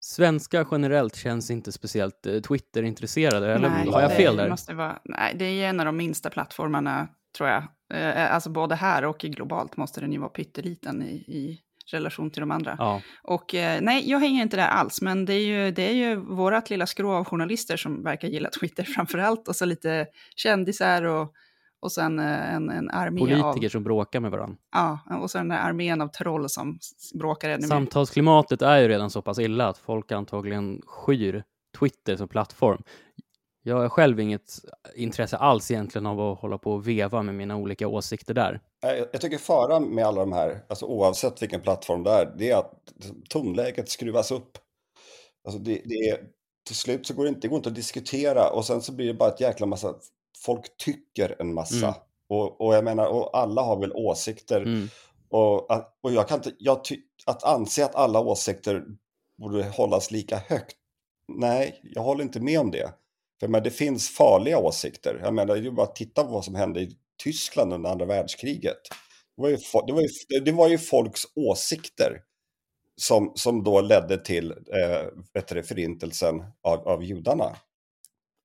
Svenskar 0.00 0.66
generellt 0.70 1.16
känns 1.16 1.50
inte 1.50 1.72
speciellt 1.72 2.26
eh, 2.26 2.40
Twitter-intresserade, 2.40 3.54
eller 3.54 3.70
nej, 3.70 3.88
har 3.88 4.00
jag 4.00 4.16
fel 4.16 4.36
där? 4.36 4.50
Måste 4.50 4.74
vara, 4.74 4.98
nej, 5.04 5.34
det 5.38 5.44
är 5.44 5.68
en 5.68 5.80
av 5.80 5.86
de 5.86 5.96
minsta 5.96 6.30
plattformarna, 6.30 7.08
tror 7.36 7.48
jag. 7.48 7.62
Eh, 7.94 8.34
alltså 8.34 8.50
både 8.50 8.74
här 8.74 9.04
och 9.04 9.18
globalt 9.18 9.76
måste 9.76 10.00
den 10.00 10.12
ju 10.12 10.18
vara 10.18 10.30
pytteliten 10.30 11.02
i, 11.02 11.14
i 11.14 11.60
relation 11.94 12.30
till 12.30 12.40
de 12.40 12.50
andra. 12.50 12.76
Ja. 12.78 13.02
Och 13.22 13.54
eh, 13.54 13.80
nej, 13.80 14.10
jag 14.10 14.18
hänger 14.18 14.42
inte 14.42 14.56
där 14.56 14.68
alls, 14.68 15.02
men 15.02 15.24
det 15.24 15.34
är 15.34 15.46
ju, 15.46 15.70
det 15.70 15.82
är 15.82 15.94
ju 15.94 16.16
vårat 16.16 16.70
lilla 16.70 16.86
skrå 16.86 17.12
av 17.12 17.24
journalister 17.24 17.76
som 17.76 18.02
verkar 18.02 18.28
gilla 18.28 18.50
Twitter 18.60 18.82
framför 18.94 19.18
allt, 19.18 19.48
och 19.48 19.56
så 19.56 19.64
lite 19.64 20.06
kändisar 20.36 21.02
och 21.02 21.34
och 21.82 21.92
sen 21.92 22.18
eh, 22.18 22.54
en, 22.54 22.70
en 22.70 22.90
armé 22.90 23.20
Politiker 23.20 23.66
av... 23.66 23.70
som 23.70 23.84
bråkar 23.84 24.20
med 24.20 24.30
varandra. 24.30 24.56
Ja, 24.72 24.98
och 25.22 25.30
sen 25.30 25.48
den 25.48 25.58
armén 25.58 26.00
av 26.00 26.08
troll 26.08 26.48
som 26.48 26.78
bråkar 27.14 27.50
ännu 27.50 27.60
mer. 27.60 27.68
Samtalsklimatet 27.68 28.62
är 28.62 28.78
ju 28.78 28.88
redan 28.88 29.10
så 29.10 29.22
pass 29.22 29.38
illa 29.38 29.68
att 29.68 29.78
folk 29.78 30.12
antagligen 30.12 30.80
skyr 30.86 31.44
Twitter 31.78 32.16
som 32.16 32.28
plattform. 32.28 32.82
Jag 33.62 33.76
har 33.76 33.88
själv 33.88 34.20
inget 34.20 34.52
intresse 34.94 35.36
alls 35.36 35.70
egentligen 35.70 36.06
av 36.06 36.20
att 36.20 36.38
hålla 36.38 36.58
på 36.58 36.72
och 36.72 36.88
veva 36.88 37.22
med 37.22 37.34
mina 37.34 37.56
olika 37.56 37.88
åsikter 37.88 38.34
där. 38.34 38.60
Jag 39.12 39.20
tycker 39.20 39.38
faran 39.38 39.84
med 39.84 40.06
alla 40.06 40.20
de 40.20 40.32
här, 40.32 40.64
alltså 40.68 40.86
oavsett 40.86 41.42
vilken 41.42 41.60
plattform 41.60 42.02
det 42.02 42.10
är, 42.10 42.34
det 42.38 42.50
är 42.50 42.56
att 42.56 42.72
tonläget 43.28 43.88
skruvas 43.88 44.30
upp. 44.30 44.58
Alltså 45.44 45.60
det, 45.60 45.82
det 45.84 45.94
är, 45.94 46.20
till 46.66 46.76
slut 46.76 47.06
så 47.06 47.14
går 47.14 47.24
det 47.24 47.28
inte, 47.28 47.40
det 47.40 47.48
går 47.48 47.56
inte 47.56 47.68
att 47.68 47.74
diskutera 47.74 48.50
och 48.50 48.64
sen 48.64 48.82
så 48.82 48.92
blir 48.92 49.06
det 49.06 49.14
bara 49.14 49.28
ett 49.28 49.40
jäkla 49.40 49.66
massa 49.66 49.94
folk 50.44 50.76
tycker 50.76 51.36
en 51.38 51.54
massa. 51.54 51.86
Mm. 51.86 52.00
Och, 52.28 52.60
och 52.60 52.74
jag 52.74 52.84
menar, 52.84 53.06
och 53.06 53.38
alla 53.38 53.62
har 53.62 53.80
väl 53.80 53.92
åsikter. 53.92 54.60
Mm. 54.60 54.88
Och, 55.28 55.70
och 56.00 56.12
jag 56.12 56.28
kan 56.28 56.38
inte, 56.38 56.52
jag 56.58 56.84
ty, 56.84 57.00
att 57.26 57.44
anse 57.44 57.84
att 57.84 57.94
alla 57.94 58.20
åsikter 58.20 58.84
borde 59.38 59.64
hållas 59.64 60.10
lika 60.10 60.36
högt, 60.36 60.76
nej, 61.28 61.80
jag 61.82 62.02
håller 62.02 62.24
inte 62.24 62.40
med 62.40 62.60
om 62.60 62.70
det. 62.70 62.92
För 63.40 63.48
men 63.48 63.62
det 63.62 63.70
finns 63.70 64.08
farliga 64.08 64.58
åsikter. 64.58 65.20
Jag 65.22 65.34
menar, 65.34 65.56
det 65.56 65.68
är 65.68 65.70
bara 65.70 65.86
att 65.86 65.96
titta 65.96 66.24
på 66.24 66.30
vad 66.30 66.44
som 66.44 66.54
hände 66.54 66.80
i 66.80 66.96
Tyskland 67.22 67.72
under 67.72 67.90
andra 67.90 68.06
världskriget. 68.06 68.78
Det 69.36 69.42
var 69.42 69.48
ju, 69.48 69.56
det 69.86 69.92
var 69.92 70.00
ju, 70.00 70.40
det 70.40 70.52
var 70.52 70.68
ju 70.68 70.78
folks 70.78 71.22
åsikter 71.34 72.20
som, 73.00 73.32
som 73.34 73.64
då 73.64 73.80
ledde 73.80 74.18
till 74.18 74.52
eh, 75.34 75.62
förintelsen 75.62 76.42
av, 76.62 76.88
av 76.88 77.04
judarna. 77.04 77.56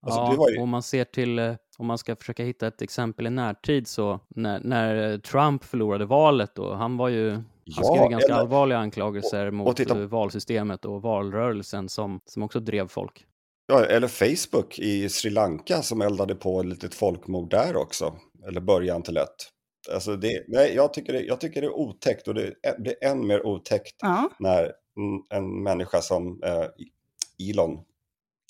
Alltså, 0.05 0.19
ja, 0.19 0.49
ju... 0.49 0.61
om 0.61 0.69
man 0.69 0.83
ser 0.83 1.05
till, 1.05 1.39
eh, 1.39 1.55
om 1.77 1.85
man 1.85 1.97
ska 1.97 2.15
försöka 2.15 2.43
hitta 2.43 2.67
ett 2.67 2.81
exempel 2.81 3.27
i 3.27 3.29
närtid 3.29 3.87
så 3.87 4.19
när, 4.29 4.59
när 4.59 5.11
eh, 5.11 5.19
Trump 5.19 5.63
förlorade 5.63 6.05
valet 6.05 6.55
då, 6.55 6.73
han 6.73 6.97
var 6.97 7.09
ju, 7.09 7.29
ja, 7.63 7.73
han 7.75 7.85
skrev 7.85 8.09
ganska 8.09 8.27
eller... 8.27 8.41
allvarliga 8.41 8.77
anklagelser 8.77 9.45
och, 9.45 9.53
mot 9.53 9.67
och 9.67 9.75
titta... 9.75 10.01
Eh, 10.01 10.05
valsystemet 10.05 10.85
och 10.85 11.01
valrörelsen 11.01 11.89
som, 11.89 12.19
som 12.25 12.43
också 12.43 12.59
drev 12.59 12.87
folk. 12.87 13.25
Ja, 13.67 13.85
eller 13.85 14.07
Facebook 14.07 14.79
i 14.79 15.09
Sri 15.09 15.29
Lanka 15.29 15.81
som 15.81 16.01
eldade 16.01 16.35
på 16.35 16.59
ett 16.59 16.65
litet 16.65 16.95
folkmord 16.95 17.49
där 17.49 17.75
också, 17.75 18.15
eller 18.47 18.61
början 18.61 19.03
till 19.03 19.17
ett. 19.17 19.51
Alltså 19.93 20.15
det, 20.15 20.45
nej, 20.47 20.75
jag, 20.75 20.93
tycker 20.93 21.13
det, 21.13 21.21
jag 21.21 21.39
tycker 21.39 21.61
det 21.61 21.67
är 21.67 21.75
otäckt 21.75 22.27
och 22.27 22.33
det 22.33 22.53
blir 22.77 23.03
än 23.03 23.27
mer 23.27 23.45
otäckt 23.45 23.95
ja. 24.01 24.29
när 24.39 24.71
en 25.29 25.63
människa 25.63 26.01
som 26.01 26.43
eh, 26.43 26.67
Elon 27.49 27.79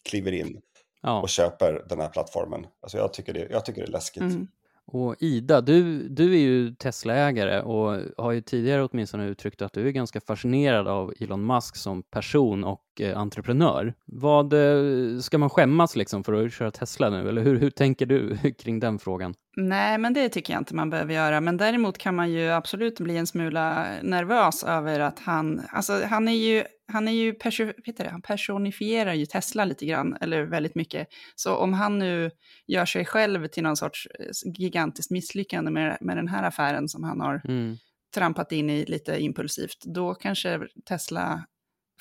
kliver 0.09 0.31
in 0.31 0.61
ja. 1.01 1.21
och 1.21 1.29
köper 1.29 1.85
den 1.89 1.99
här 1.99 2.09
plattformen. 2.09 2.67
Alltså 2.81 2.97
jag, 2.97 3.13
tycker 3.13 3.33
det, 3.33 3.47
jag 3.51 3.65
tycker 3.65 3.81
det 3.81 3.87
är 3.87 3.91
läskigt. 3.91 4.21
Mm. 4.21 4.47
Och 4.87 5.15
Ida, 5.19 5.61
du, 5.61 6.07
du 6.09 6.33
är 6.33 6.39
ju 6.39 6.75
Tesla-ägare 6.75 7.61
och 7.61 7.99
har 8.17 8.31
ju 8.31 8.41
tidigare 8.41 8.83
åtminstone 8.83 9.25
uttryckt 9.25 9.61
att 9.61 9.73
du 9.73 9.87
är 9.87 9.91
ganska 9.91 10.21
fascinerad 10.21 10.87
av 10.87 11.13
Elon 11.19 11.45
Musk 11.45 11.75
som 11.75 12.03
person 12.03 12.63
och 12.63 12.81
eh, 12.99 13.17
entreprenör. 13.17 13.93
Vad 14.05 14.53
eh, 14.53 15.19
ska 15.19 15.37
man 15.37 15.49
skämmas 15.49 15.95
liksom 15.95 16.23
för 16.23 16.45
att 16.45 16.53
köra 16.53 16.71
Tesla 16.71 17.09
nu? 17.09 17.29
Eller 17.29 17.41
hur, 17.41 17.59
hur 17.59 17.69
tänker 17.69 18.05
du 18.05 18.37
kring 18.59 18.79
den 18.79 18.99
frågan? 18.99 19.33
Nej, 19.57 19.97
men 19.97 20.13
det 20.13 20.29
tycker 20.29 20.53
jag 20.53 20.61
inte 20.61 20.75
man 20.75 20.89
behöver 20.89 21.13
göra. 21.13 21.41
Men 21.41 21.57
däremot 21.57 21.97
kan 21.97 22.15
man 22.15 22.31
ju 22.31 22.49
absolut 22.49 22.99
bli 22.99 23.17
en 23.17 23.27
smula 23.27 23.85
nervös 24.01 24.63
över 24.63 24.99
att 24.99 25.19
han, 25.19 25.61
alltså 25.69 26.01
han 26.05 26.27
är 26.27 26.35
ju 26.35 26.63
han 26.87 27.07
är 27.07 27.11
ju 27.11 27.33
perso 27.33 27.71
det, 27.85 28.09
han 28.09 28.21
personifierar 28.21 29.13
ju 29.13 29.25
Tesla 29.25 29.65
lite 29.65 29.85
grann, 29.85 30.17
eller 30.21 30.43
väldigt 30.43 30.75
mycket. 30.75 31.07
Så 31.35 31.55
om 31.55 31.73
han 31.73 31.99
nu 31.99 32.31
gör 32.67 32.85
sig 32.85 33.05
själv 33.05 33.47
till 33.47 33.63
någon 33.63 33.77
sorts 33.77 34.07
eh, 34.19 34.51
gigantiskt 34.59 35.11
misslyckande 35.11 35.71
med, 35.71 35.97
med 36.01 36.17
den 36.17 36.27
här 36.27 36.43
affären 36.43 36.89
som 36.89 37.03
han 37.03 37.21
har 37.21 37.41
mm. 37.45 37.77
trampat 38.13 38.51
in 38.51 38.69
i 38.69 38.85
lite 38.85 39.19
impulsivt, 39.19 39.83
då 39.85 40.13
kanske 40.13 40.59
Tesla 40.87 41.45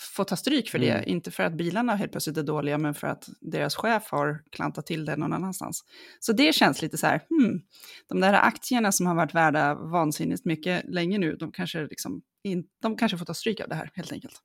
får 0.01 0.25
ta 0.25 0.37
stryk 0.37 0.71
för 0.71 0.79
det. 0.79 0.91
Mm. 0.91 1.09
Inte 1.09 1.31
för 1.31 1.43
att 1.43 1.53
bilarna 1.53 1.97
helt 1.97 2.13
plötsligt 2.13 2.37
är 2.37 2.43
dåliga, 2.43 2.79
men 2.79 2.95
för 2.95 3.07
att 3.07 3.29
deras 3.41 3.77
chef 3.77 4.11
har 4.11 4.43
klantat 4.51 4.87
till 4.87 5.05
det 5.05 5.17
någon 5.17 5.33
annanstans. 5.33 5.85
Så 6.21 6.33
det 6.33 6.55
känns 6.55 6.83
lite 6.83 6.99
så 6.99 7.07
här, 7.07 7.21
hmm, 7.29 7.61
de 8.09 8.21
där 8.21 8.33
aktierna 8.33 8.93
som 8.93 9.07
har 9.07 9.15
varit 9.15 9.35
värda 9.35 9.75
vansinnigt 9.75 10.45
mycket 10.45 10.85
länge 10.89 11.19
nu, 11.19 11.37
de 11.37 11.53
kanske, 11.53 11.83
liksom 11.83 12.23
in, 12.45 12.65
de 12.83 12.97
kanske 12.97 13.19
får 13.19 13.27
ta 13.27 13.35
stryk 13.35 13.61
av 13.61 13.69
det 13.69 13.75
här 13.75 13.91
helt 13.95 14.13
enkelt. 14.13 14.41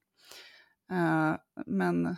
Uh, 0.92 1.36
men... 1.66 2.16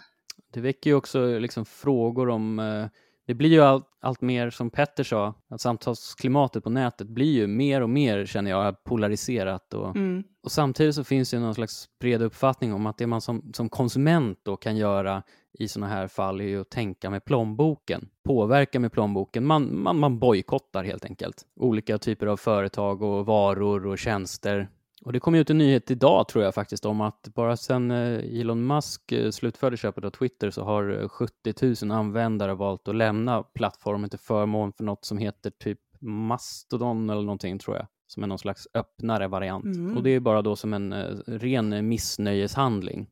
Det 0.53 0.61
väcker 0.61 0.89
ju 0.89 0.95
också 0.95 1.39
liksom 1.39 1.65
frågor 1.65 2.29
om 2.29 2.59
uh, 2.59 2.87
det 3.31 3.35
blir 3.35 3.49
ju 3.49 3.61
allt, 3.61 3.85
allt 4.01 4.21
mer 4.21 4.49
som 4.49 4.69
Petter 4.69 5.03
sa, 5.03 5.33
att 5.49 5.61
samtalsklimatet 5.61 6.63
på 6.63 6.69
nätet 6.69 7.07
blir 7.07 7.31
ju 7.31 7.47
mer 7.47 7.81
och 7.81 7.89
mer, 7.89 8.25
känner 8.25 8.51
jag, 8.51 8.83
polariserat. 8.83 9.73
Och, 9.73 9.95
mm. 9.95 10.23
och 10.43 10.51
samtidigt 10.51 10.95
så 10.95 11.03
finns 11.03 11.31
det 11.31 11.39
någon 11.39 11.55
slags 11.55 11.89
bred 11.99 12.21
uppfattning 12.21 12.73
om 12.73 12.85
att 12.85 12.97
det 12.97 13.07
man 13.07 13.21
som, 13.21 13.51
som 13.53 13.69
konsument 13.69 14.39
då 14.43 14.55
kan 14.55 14.77
göra 14.77 15.23
i 15.53 15.67
sådana 15.67 15.93
här 15.93 16.07
fall 16.07 16.41
är 16.41 16.45
ju 16.45 16.61
att 16.61 16.69
tänka 16.69 17.09
med 17.09 17.25
plånboken, 17.25 18.09
påverka 18.23 18.79
med 18.79 18.91
plånboken. 18.91 19.45
Man, 19.45 19.83
man, 19.83 19.99
man 19.99 20.19
bojkottar 20.19 20.83
helt 20.83 21.05
enkelt 21.05 21.45
olika 21.55 21.97
typer 21.97 22.27
av 22.27 22.37
företag 22.37 23.01
och 23.01 23.25
varor 23.25 23.87
och 23.87 23.97
tjänster 23.97 24.69
och 25.05 25.13
det 25.13 25.19
kom 25.19 25.35
ut 25.35 25.49
en 25.49 25.57
nyhet 25.57 25.91
idag 25.91 26.27
tror 26.27 26.43
jag 26.43 26.55
faktiskt 26.55 26.85
om 26.85 27.01
att 27.01 27.27
bara 27.35 27.57
sedan 27.57 27.91
eh, 27.91 28.39
Elon 28.39 28.67
Musk 28.67 29.11
eh, 29.11 29.31
slutförde 29.31 29.77
köpet 29.77 30.05
av 30.05 30.09
Twitter 30.09 30.51
så 30.51 30.63
har 30.63 31.07
70 31.07 31.33
eh, 31.45 31.87
000 31.87 31.97
användare 31.97 32.53
valt 32.53 32.87
att 32.87 32.95
lämna 32.95 33.43
plattformen 33.43 34.09
till 34.09 34.19
förmån 34.19 34.73
för 34.73 34.83
något 34.83 35.05
som 35.05 35.17
heter 35.17 35.49
typ 35.49 35.79
Mastodon 35.99 37.09
eller 37.09 37.21
någonting 37.21 37.59
tror 37.59 37.77
jag, 37.77 37.87
som 38.07 38.23
är 38.23 38.27
någon 38.27 38.39
slags 38.39 38.67
öppnare 38.73 39.27
variant. 39.27 39.65
Mm. 39.65 39.97
Och 39.97 40.03
det 40.03 40.09
är 40.09 40.19
bara 40.19 40.41
då 40.41 40.55
som 40.55 40.73
en 40.73 40.93
ren 41.25 41.87
missnöjeshandling. 41.87 43.09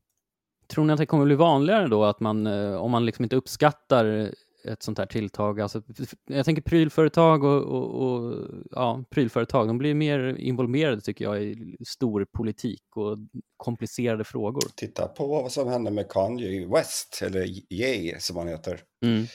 Tror 0.67 0.85
ni 0.85 0.93
att 0.93 0.99
det 0.99 1.05
kommer 1.05 1.25
bli 1.25 1.35
vanligare 1.35 1.87
då 1.87 2.03
att 2.05 2.19
man, 2.19 2.47
om 2.77 2.91
man 2.91 3.05
liksom 3.05 3.23
inte 3.23 3.35
uppskattar 3.35 4.31
ett 4.69 4.83
sånt 4.83 4.97
här 4.97 5.05
tilltag. 5.05 5.61
Alltså, 5.61 5.81
jag 6.25 6.45
tänker 6.45 6.61
prylföretag 6.61 7.43
och, 7.43 7.63
och, 7.63 8.03
och, 8.03 8.35
ja, 8.71 9.03
prylföretag, 9.09 9.67
de 9.67 9.77
blir 9.77 9.93
mer 9.93 10.35
involverade 10.39 11.01
tycker 11.01 11.25
jag 11.25 11.43
i 11.43 11.77
stor 11.87 12.25
politik 12.25 12.83
och 12.95 13.17
komplicerade 13.57 14.23
frågor. 14.23 14.61
Titta 14.75 15.07
på 15.07 15.27
vad 15.27 15.51
som 15.51 15.67
hände 15.67 15.91
med 15.91 16.09
Kanye 16.09 16.67
West, 16.67 17.21
eller 17.25 17.73
Ye 17.73 18.19
som 18.19 18.37
han 18.37 18.47
heter. 18.47 18.81
Mm. 19.05 19.25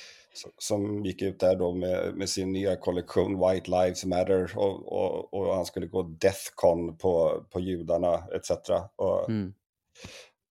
Som 0.58 1.04
gick 1.04 1.22
ut 1.22 1.40
där 1.40 1.56
då 1.56 1.72
med, 1.72 2.14
med, 2.14 2.28
sin 2.28 2.52
nya 2.52 2.76
kollektion 2.76 3.40
White 3.40 3.70
Lives 3.70 4.04
Matter 4.04 4.52
och, 4.56 4.92
och, 4.92 5.34
och 5.34 5.54
han 5.54 5.64
skulle 5.64 5.86
gå 5.86 6.02
Deathcon 6.02 6.96
på, 6.96 7.44
på 7.50 7.60
judarna 7.60 8.14
etc. 8.14 8.50
Och, 8.96 9.30
mm 9.30 9.54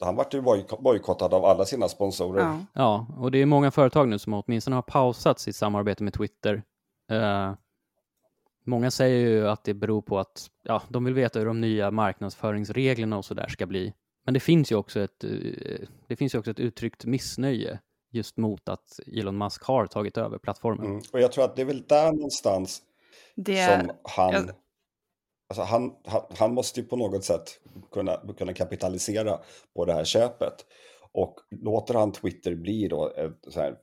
han 0.04 0.16
vart 0.16 0.34
ju 0.34 0.42
bojkottad 0.80 1.34
av 1.34 1.46
alla 1.46 1.66
sina 1.66 1.90
sponsorer. 1.90 2.42
Ja. 2.42 2.60
ja, 2.74 3.08
och 3.18 3.32
det 3.32 3.42
är 3.42 3.46
många 3.46 3.72
företag 3.72 4.08
nu 4.08 4.20
som 4.20 4.34
åtminstone 4.34 4.76
har 4.76 4.82
pausat 4.82 5.40
sitt 5.40 5.56
samarbete 5.56 6.04
med 6.04 6.14
Twitter. 6.14 6.64
Uh, 7.12 7.54
många 8.66 8.92
säger 8.92 9.30
ju 9.30 9.48
att 9.48 9.64
det 9.64 9.74
beror 9.74 10.02
på 10.02 10.20
att 10.20 10.48
ja, 10.64 10.82
de 10.90 11.06
vill 11.06 11.14
veta 11.14 11.40
hur 11.40 11.46
de 11.46 11.62
nya 11.62 11.92
marknadsföringsreglerna 11.92 13.18
och 13.18 13.26
så 13.26 13.34
där 13.34 13.48
ska 13.48 13.66
bli. 13.66 13.94
Men 14.26 14.34
det 14.34 14.40
finns 14.40 14.72
ju 14.72 14.76
också 14.76 15.00
ett, 15.00 15.24
uh, 15.24 15.88
det 16.08 16.16
finns 16.16 16.36
ju 16.36 16.40
också 16.40 16.52
ett 16.52 16.60
uttryckt 16.60 17.06
missnöje 17.06 17.80
just 18.12 18.38
mot 18.38 18.70
att 18.70 19.00
Elon 19.08 19.38
Musk 19.38 19.64
har 19.64 19.88
tagit 19.88 20.18
över 20.18 20.38
plattformen. 20.38 20.86
Mm. 20.86 21.02
Och 21.14 21.22
jag 21.22 21.32
tror 21.32 21.46
att 21.46 21.56
det 21.56 21.62
är 21.62 21.66
väl 21.66 21.84
där 21.88 22.12
någonstans 22.12 22.82
det... 23.36 23.66
som 23.66 23.92
han 24.04 24.34
jag 24.34 24.50
Alltså 25.50 25.64
han, 25.64 25.92
han, 26.06 26.22
han, 26.40 26.54
måste 26.54 26.80
ju 26.80 26.86
på 26.86 26.96
något 26.96 27.24
sätt 27.24 27.60
kunna, 27.92 28.20
kunna 28.38 28.54
kapitalisera 28.54 29.40
på 29.76 29.86
det 29.86 29.94
här 29.94 30.04
köpet. 30.04 30.66
Och 31.12 31.36
låter 31.62 31.94
han 31.94 32.12
Twitter 32.12 32.56
bli 32.56 32.88
då 32.88 33.10
ett, 33.10 33.56
här, 33.56 33.76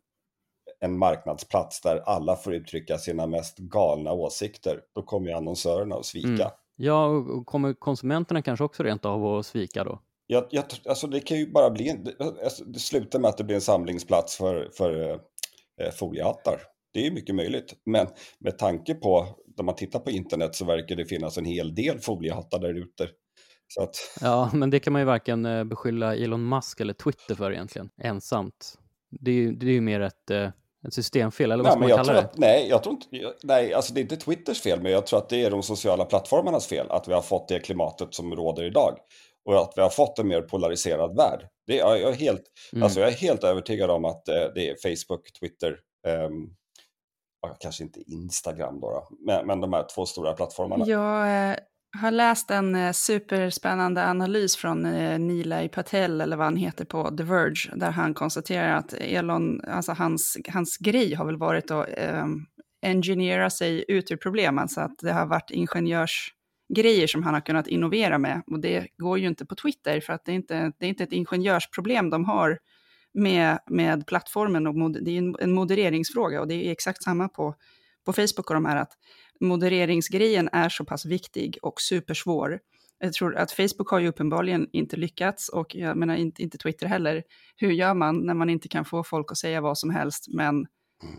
en 0.81 0.99
marknadsplats 0.99 1.81
där 1.81 2.03
alla 2.07 2.37
får 2.37 2.55
uttrycka 2.55 2.99
sina 2.99 3.27
mest 3.27 3.59
galna 3.59 4.13
åsikter, 4.13 4.81
då 4.95 5.03
kommer 5.03 5.29
ju 5.29 5.37
annonsörerna 5.37 5.97
att 5.97 6.07
svika. 6.07 6.29
Mm. 6.29 6.53
Ja, 6.77 7.07
och 7.07 7.47
kommer 7.47 7.73
konsumenterna 7.75 8.43
kanske 8.43 8.65
också 8.65 8.83
rent 8.83 9.05
av 9.05 9.27
att 9.27 9.47
svika 9.47 9.85
då? 9.85 10.01
Jag, 10.27 10.47
jag, 10.51 10.65
alltså 10.89 11.07
det 11.07 11.21
kan 11.21 11.39
ju 11.39 11.53
bara 11.53 11.71
bli, 11.71 11.89
en, 11.89 12.09
alltså 12.45 12.65
det 12.65 12.79
slutar 12.79 13.19
med 13.19 13.29
att 13.29 13.37
det 13.37 13.45
blir 13.45 13.55
en 13.55 13.61
samlingsplats 13.61 14.37
för, 14.37 14.71
för 14.73 15.11
eh, 15.81 15.91
foliehattar. 15.93 16.61
Det 16.93 17.07
är 17.07 17.11
mycket 17.11 17.35
möjligt, 17.35 17.75
men 17.87 18.07
med 18.39 18.59
tanke 18.59 18.95
på, 18.95 19.27
när 19.57 19.65
man 19.65 19.75
tittar 19.75 19.99
på 19.99 20.11
internet 20.11 20.55
så 20.55 20.65
verkar 20.65 20.97
det 20.97 21.05
finnas 21.05 21.39
en 21.39 21.45
hel 21.45 21.75
del 21.75 21.99
foliehattar 21.99 22.59
där 22.59 22.75
ute. 22.75 23.09
Att... 23.81 23.97
Ja, 24.21 24.51
men 24.53 24.71
det 24.71 24.81
kan 24.81 24.93
man 24.93 25.03
ju 25.03 25.07
varken 25.07 25.47
eh, 25.47 25.65
beskylla 25.65 26.17
Elon 26.17 26.49
Musk 26.49 26.81
eller 26.81 26.95
Twitter 26.95 27.35
för 27.35 27.53
egentligen, 27.53 27.91
ensamt. 28.03 28.79
Det 29.21 29.31
är 29.31 29.35
ju, 29.35 29.53
det 29.53 29.67
är 29.67 29.71
ju 29.71 29.81
mer 29.81 30.01
ett, 30.01 30.31
eh, 30.31 30.49
ett 30.87 30.95
systemfel, 30.95 31.51
eller 31.51 31.65
vad 31.65 31.81
nej, 31.81 31.89
ska 31.89 31.97
man 31.97 32.05
kalla 32.07 32.21
det? 32.21 32.27
Att, 32.29 32.39
nej, 32.39 32.67
jag 32.69 32.83
tror 32.83 32.95
inte, 32.95 33.35
nej, 33.43 33.75
alltså 33.75 33.95
det 33.95 34.01
är 34.01 34.03
inte 34.03 34.17
Twitters 34.17 34.61
fel, 34.61 34.83
men 34.83 34.93
jag 34.93 35.07
tror 35.07 35.19
att 35.19 35.29
det 35.29 35.45
är 35.45 35.51
de 35.51 35.63
sociala 35.63 36.05
plattformarnas 36.05 36.67
fel, 36.67 36.91
att 36.91 37.09
vi 37.09 37.13
har 37.13 37.23
fått 37.23 37.49
det 37.49 37.59
klimatet 37.59 38.15
som 38.15 38.37
råder 38.37 38.65
idag. 38.65 38.99
Och 39.45 39.61
att 39.61 39.73
vi 39.77 39.83
har 39.83 39.91
fått 39.91 40.19
en 40.19 40.29
mer 40.29 40.43
polariserad 40.43 41.17
värld. 41.17 41.49
Det, 41.67 41.77
jag, 41.77 42.01
är 42.01 42.13
helt, 42.13 42.43
mm. 42.73 42.83
alltså 42.83 43.01
jag 43.01 43.09
är 43.09 43.13
helt 43.13 43.45
övertygad 43.45 43.91
om 43.91 44.05
att 44.05 44.29
eh, 44.29 44.45
det 44.55 44.71
är 44.71 44.77
Facebook, 44.83 45.33
Twitter, 45.41 45.77
um, 46.27 46.55
kanske 47.61 47.83
inte 47.83 48.01
Instagram 48.07 48.81
då, 48.81 48.91
då 48.91 49.09
men, 49.27 49.47
men 49.47 49.61
de 49.61 49.73
här 49.73 49.87
två 49.95 50.07
stora 50.07 50.33
plattformarna. 50.33 50.87
Jag 50.87 51.51
eh, 51.51 51.57
har 51.99 52.11
läst 52.11 52.51
en 52.51 52.75
eh, 52.75 52.93
superspännande 52.93 54.07
analys 54.07 54.57
från 54.57 54.87
eh, 54.87 54.93
Nila 54.93 55.19
Nilay 55.19 55.69
Patel, 55.69 56.21
eller 56.21 56.37
vad 56.37 56.47
han 56.47 56.57
heter 56.57 56.85
på 56.85 57.17
The 57.17 57.23
Verge, 57.23 57.71
där 57.75 57.91
han 57.91 58.15
konstaterar 58.15 58.75
att 58.75 58.93
Elon, 58.93 59.61
alltså 59.65 59.93
hans, 59.93 60.37
hans 60.49 60.77
grej 60.79 61.15
har 61.15 61.25
väl 61.25 61.37
varit 61.37 61.71
att 61.71 61.89
eh, 61.97 62.27
engineera 62.87 63.51
sig 63.51 63.85
ut 63.89 64.11
ur 64.11 64.17
problem, 64.17 64.59
alltså 64.59 64.81
att 64.81 64.99
det 64.99 65.13
har 65.13 65.27
varit 65.27 65.51
ingenjörsgrejer 65.51 67.07
som 67.07 67.23
han 67.23 67.35
har 67.35 67.41
kunnat 67.41 67.67
innovera 67.67 68.19
med. 68.19 68.43
Och 68.47 68.61
det 68.61 68.87
går 68.97 69.19
ju 69.19 69.27
inte 69.27 69.47
på 69.47 69.55
Twitter, 69.55 70.01
för 70.01 70.13
att 70.13 70.25
det 70.25 70.33
är 70.33 70.37
inte, 70.37 70.73
det 70.79 70.87
är 70.87 70.89
inte 70.89 71.05
ett 71.05 71.13
ingenjörsproblem 71.13 72.11
de 72.11 72.25
har 72.25 72.59
med, 73.15 73.59
med 73.67 74.07
plattformen, 74.07 74.67
och 74.67 74.75
mod, 74.75 75.05
det 75.05 75.11
är 75.11 75.19
en, 75.19 75.37
en 75.41 75.53
modereringsfråga, 75.53 76.41
och 76.41 76.49
det 76.49 76.55
är 76.55 76.73
exakt 76.73 77.03
samma 77.03 77.29
på, 77.29 77.55
på 78.07 78.13
Facebook 78.13 78.51
och 78.51 78.55
de 78.55 78.65
här, 78.65 78.77
att 78.77 78.93
modereringsgrejen 79.41 80.49
är 80.53 80.69
så 80.69 80.85
pass 80.85 81.07
viktig 81.07 81.59
och 81.63 81.81
supersvår. 81.81 82.61
Jag 82.99 83.13
tror 83.13 83.37
att 83.37 83.53
Facebook 83.53 83.91
har 83.91 83.99
ju 83.99 84.09
uppenbarligen 84.09 84.69
inte 84.73 84.97
lyckats 84.97 85.49
och 85.49 85.75
jag 85.75 85.97
menar 85.97 86.17
inte, 86.17 86.43
inte 86.43 86.59
Twitter 86.59 86.87
heller. 86.87 87.23
Hur 87.57 87.71
gör 87.71 87.95
man 87.95 88.27
när 88.27 88.35
man 88.35 88.51
inte 88.51 88.69
kan 88.69 88.85
få 88.85 89.05
folk 89.05 89.33
att 89.33 89.39
säga 89.39 89.61
vad 89.61 89.79
som 89.79 89.91
helst 89.91 90.27
men, 90.29 90.49
mm. 90.49 90.67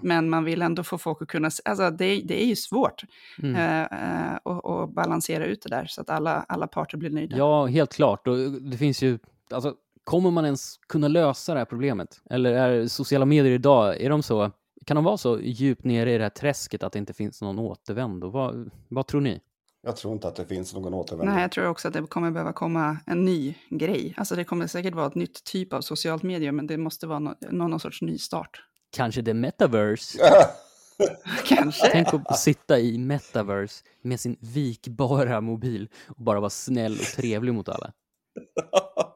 men 0.02 0.30
man 0.30 0.44
vill 0.44 0.62
ändå 0.62 0.84
få 0.84 0.98
folk 0.98 1.22
att 1.22 1.28
kunna, 1.28 1.50
alltså 1.66 1.90
det, 1.90 2.22
det 2.26 2.44
är 2.44 2.46
ju 2.46 2.56
svårt 2.56 3.04
mm. 3.44 3.56
eh, 3.56 3.82
eh 3.82 4.34
att, 4.34 4.66
att 4.66 4.94
balansera 4.94 5.46
ut 5.46 5.62
det 5.62 5.70
där 5.70 5.86
så 5.86 6.02
att 6.02 6.10
alla, 6.10 6.46
alla 6.48 6.68
parter 6.68 6.98
blir 6.98 7.10
nöjda. 7.10 7.38
Ja, 7.38 7.66
helt 7.66 7.94
klart 7.94 8.28
och 8.28 8.38
det 8.52 8.78
finns 8.78 9.04
ju, 9.04 9.20
alltså 9.50 9.76
kommer 10.04 10.32
man 10.32 10.46
ens 10.46 10.78
kunna 10.90 11.08
lösa 11.08 11.54
det 11.54 11.60
här 11.60 11.66
problemet? 11.66 12.22
Eller 12.30 12.54
är 12.54 12.88
sociala 12.88 13.26
medier 13.26 13.54
idag, 13.54 14.02
är 14.02 14.10
de 14.10 14.24
så 14.24 14.52
kan 14.86 14.96
de 14.96 15.04
vara 15.04 15.18
så 15.18 15.40
djupt 15.40 15.84
nere 15.84 16.14
i 16.14 16.18
det 16.18 16.24
här 16.24 16.30
träsket 16.30 16.84
att 16.84 16.94
det 16.94 17.00
inte 17.00 17.14
finns 17.14 17.42
någon 17.42 17.60
återvändo? 17.60 18.30
Vad, 18.30 18.72
vad 18.90 19.08
tror 19.08 19.22
ni? 19.22 19.42
Jag 19.84 19.96
tror 19.96 20.14
inte 20.14 20.28
att 20.28 20.36
det 20.36 20.46
finns 20.46 20.74
någon 20.74 20.94
återvändo. 20.94 21.34
Nej, 21.34 21.42
jag 21.42 21.52
tror 21.52 21.68
också 21.68 21.88
att 21.88 21.94
det 21.94 22.02
kommer 22.02 22.32
behöva 22.32 22.54
komma 22.54 22.98
en 23.06 23.26
ny 23.26 23.56
grej. 23.70 24.14
Alltså 24.18 24.36
det 24.36 24.44
kommer 24.44 24.68
säkert 24.68 24.96
vara 24.96 25.08
ett 25.08 25.16
nytt 25.16 25.44
typ 25.44 25.74
av 25.74 25.82
socialt 25.82 26.24
medium, 26.24 26.56
men 26.56 26.68
det 26.68 26.78
måste 26.78 27.08
vara 27.08 27.20
någon, 27.20 27.36
någon 27.50 27.80
sorts 27.80 28.02
ny 28.02 28.18
start. 28.18 28.64
Kanske 28.92 29.24
the 29.24 29.34
metaverse? 29.34 30.20
Kanske. 31.48 31.88
Tänk 31.92 32.08
att 32.14 32.40
sitta 32.40 32.80
i 32.80 32.98
metaverse 32.98 33.84
med 34.02 34.20
sin 34.20 34.38
vikbara 34.40 35.42
mobil 35.42 35.90
och 36.08 36.24
bara 36.24 36.40
vara 36.40 36.50
snäll 36.50 36.94
och 36.94 37.22
trevlig 37.22 37.54
mot 37.54 37.70
alla. 37.70 37.92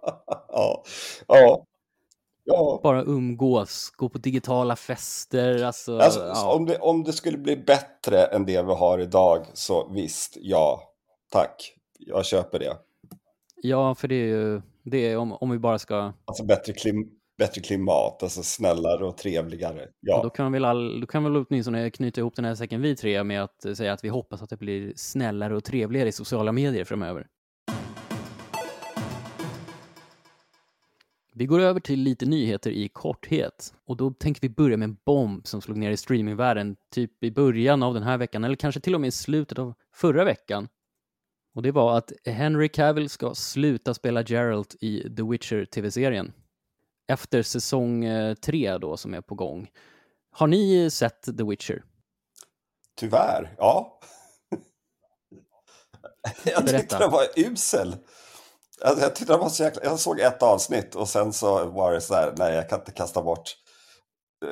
ja, 0.55 0.83
ja. 1.27 1.65
Ja. 2.47 2.79
Bara 2.83 3.03
umgås, 3.03 3.91
gå 3.95 4.09
på 4.09 4.17
digitala 4.17 4.75
fester. 4.75 5.63
Alltså, 5.63 5.97
alltså 5.97 6.19
ja. 6.19 6.53
om, 6.53 6.65
det, 6.65 6.77
om 6.77 7.03
det 7.03 7.13
skulle 7.13 7.37
bli 7.37 7.57
bättre 7.57 8.23
än 8.23 8.45
det 8.45 8.61
vi 8.61 8.73
har 8.73 8.99
idag 8.99 9.45
så 9.53 9.89
visst, 9.89 10.37
ja, 10.41 10.81
tack. 11.31 11.73
Jag 11.99 12.25
köper 12.25 12.59
det. 12.59 12.77
Ja, 13.61 13.95
för 13.95 14.07
det 14.07 14.15
är 14.15 14.27
ju 14.27 14.61
det 14.85 15.11
är 15.11 15.17
om, 15.17 15.33
om 15.33 15.49
vi 15.49 15.59
bara 15.59 15.79
ska... 15.79 16.13
Alltså 16.25 16.45
bättre, 16.45 16.73
klim, 16.73 17.09
bättre 17.37 17.61
klimat, 17.61 18.23
alltså 18.23 18.43
snällare 18.43 19.05
och 19.05 19.17
trevligare. 19.17 19.87
Ja. 19.99 20.17
Och 20.17 20.23
då 20.23 20.29
kan 20.29 20.51
vi 20.51 20.55
väl, 20.55 20.65
all, 20.65 21.01
då 21.01 21.07
kan 21.07 21.23
väl 21.23 21.35
åtminstone 21.35 21.89
knyta 21.89 22.21
ihop 22.21 22.35
den 22.35 22.45
här 22.45 22.55
säcken 22.55 22.81
vi 22.81 22.95
tre 22.95 23.23
med 23.23 23.43
att 23.43 23.77
säga 23.77 23.93
att 23.93 24.03
vi 24.03 24.09
hoppas 24.09 24.41
att 24.41 24.49
det 24.49 24.57
blir 24.57 24.93
snällare 24.95 25.55
och 25.55 25.63
trevligare 25.63 26.09
i 26.09 26.11
sociala 26.11 26.51
medier 26.51 26.83
framöver. 26.83 27.27
Vi 31.37 31.45
går 31.45 31.59
över 31.59 31.79
till 31.79 31.99
lite 31.99 32.25
nyheter 32.25 32.71
i 32.71 32.89
korthet 32.89 33.73
och 33.85 33.97
då 33.97 34.11
tänker 34.11 34.41
vi 34.41 34.49
börja 34.49 34.77
med 34.77 34.85
en 34.85 34.97
bomb 35.05 35.47
som 35.47 35.61
slog 35.61 35.77
ner 35.77 35.91
i 35.91 35.97
streamingvärlden 35.97 36.75
typ 36.91 37.23
i 37.23 37.31
början 37.31 37.83
av 37.83 37.93
den 37.93 38.03
här 38.03 38.17
veckan 38.17 38.43
eller 38.43 38.55
kanske 38.55 38.81
till 38.81 38.95
och 38.95 39.01
med 39.01 39.07
i 39.07 39.11
slutet 39.11 39.59
av 39.59 39.73
förra 39.93 40.23
veckan. 40.23 40.67
Och 41.55 41.61
det 41.61 41.71
var 41.71 41.97
att 41.97 42.11
Henry 42.25 42.69
Cavill 42.69 43.09
ska 43.09 43.35
sluta 43.35 43.93
spela 43.93 44.23
Geralt 44.23 44.75
i 44.79 45.15
The 45.15 45.23
Witcher 45.23 45.65
tv-serien. 45.65 46.33
Efter 47.07 47.43
säsong 47.43 48.05
eh, 48.05 48.33
tre 48.33 48.77
då 48.77 48.97
som 48.97 49.13
är 49.13 49.21
på 49.21 49.35
gång. 49.35 49.69
Har 50.31 50.47
ni 50.47 50.89
sett 50.89 51.37
The 51.37 51.43
Witcher? 51.43 51.83
Tyvärr, 52.95 53.55
ja. 53.57 53.99
Jag 56.45 56.67
tyckte 56.67 56.99
den 56.99 57.11
var 57.11 57.23
usel. 57.35 57.95
Jag, 58.81 58.97
det 59.27 59.37
var 59.37 59.49
så 59.49 59.63
jäkla, 59.63 59.83
jag 59.83 59.99
såg 59.99 60.19
ett 60.19 60.43
avsnitt 60.43 60.95
och 60.95 61.09
sen 61.09 61.33
så 61.33 61.65
var 61.65 61.93
det 61.93 62.01
så 62.01 62.13
här, 62.13 62.33
nej 62.37 62.53
jag 62.53 62.69
kan 62.69 62.79
inte 62.79 62.91
kasta 62.91 63.23
bort 63.23 63.55
eh, 64.45 64.51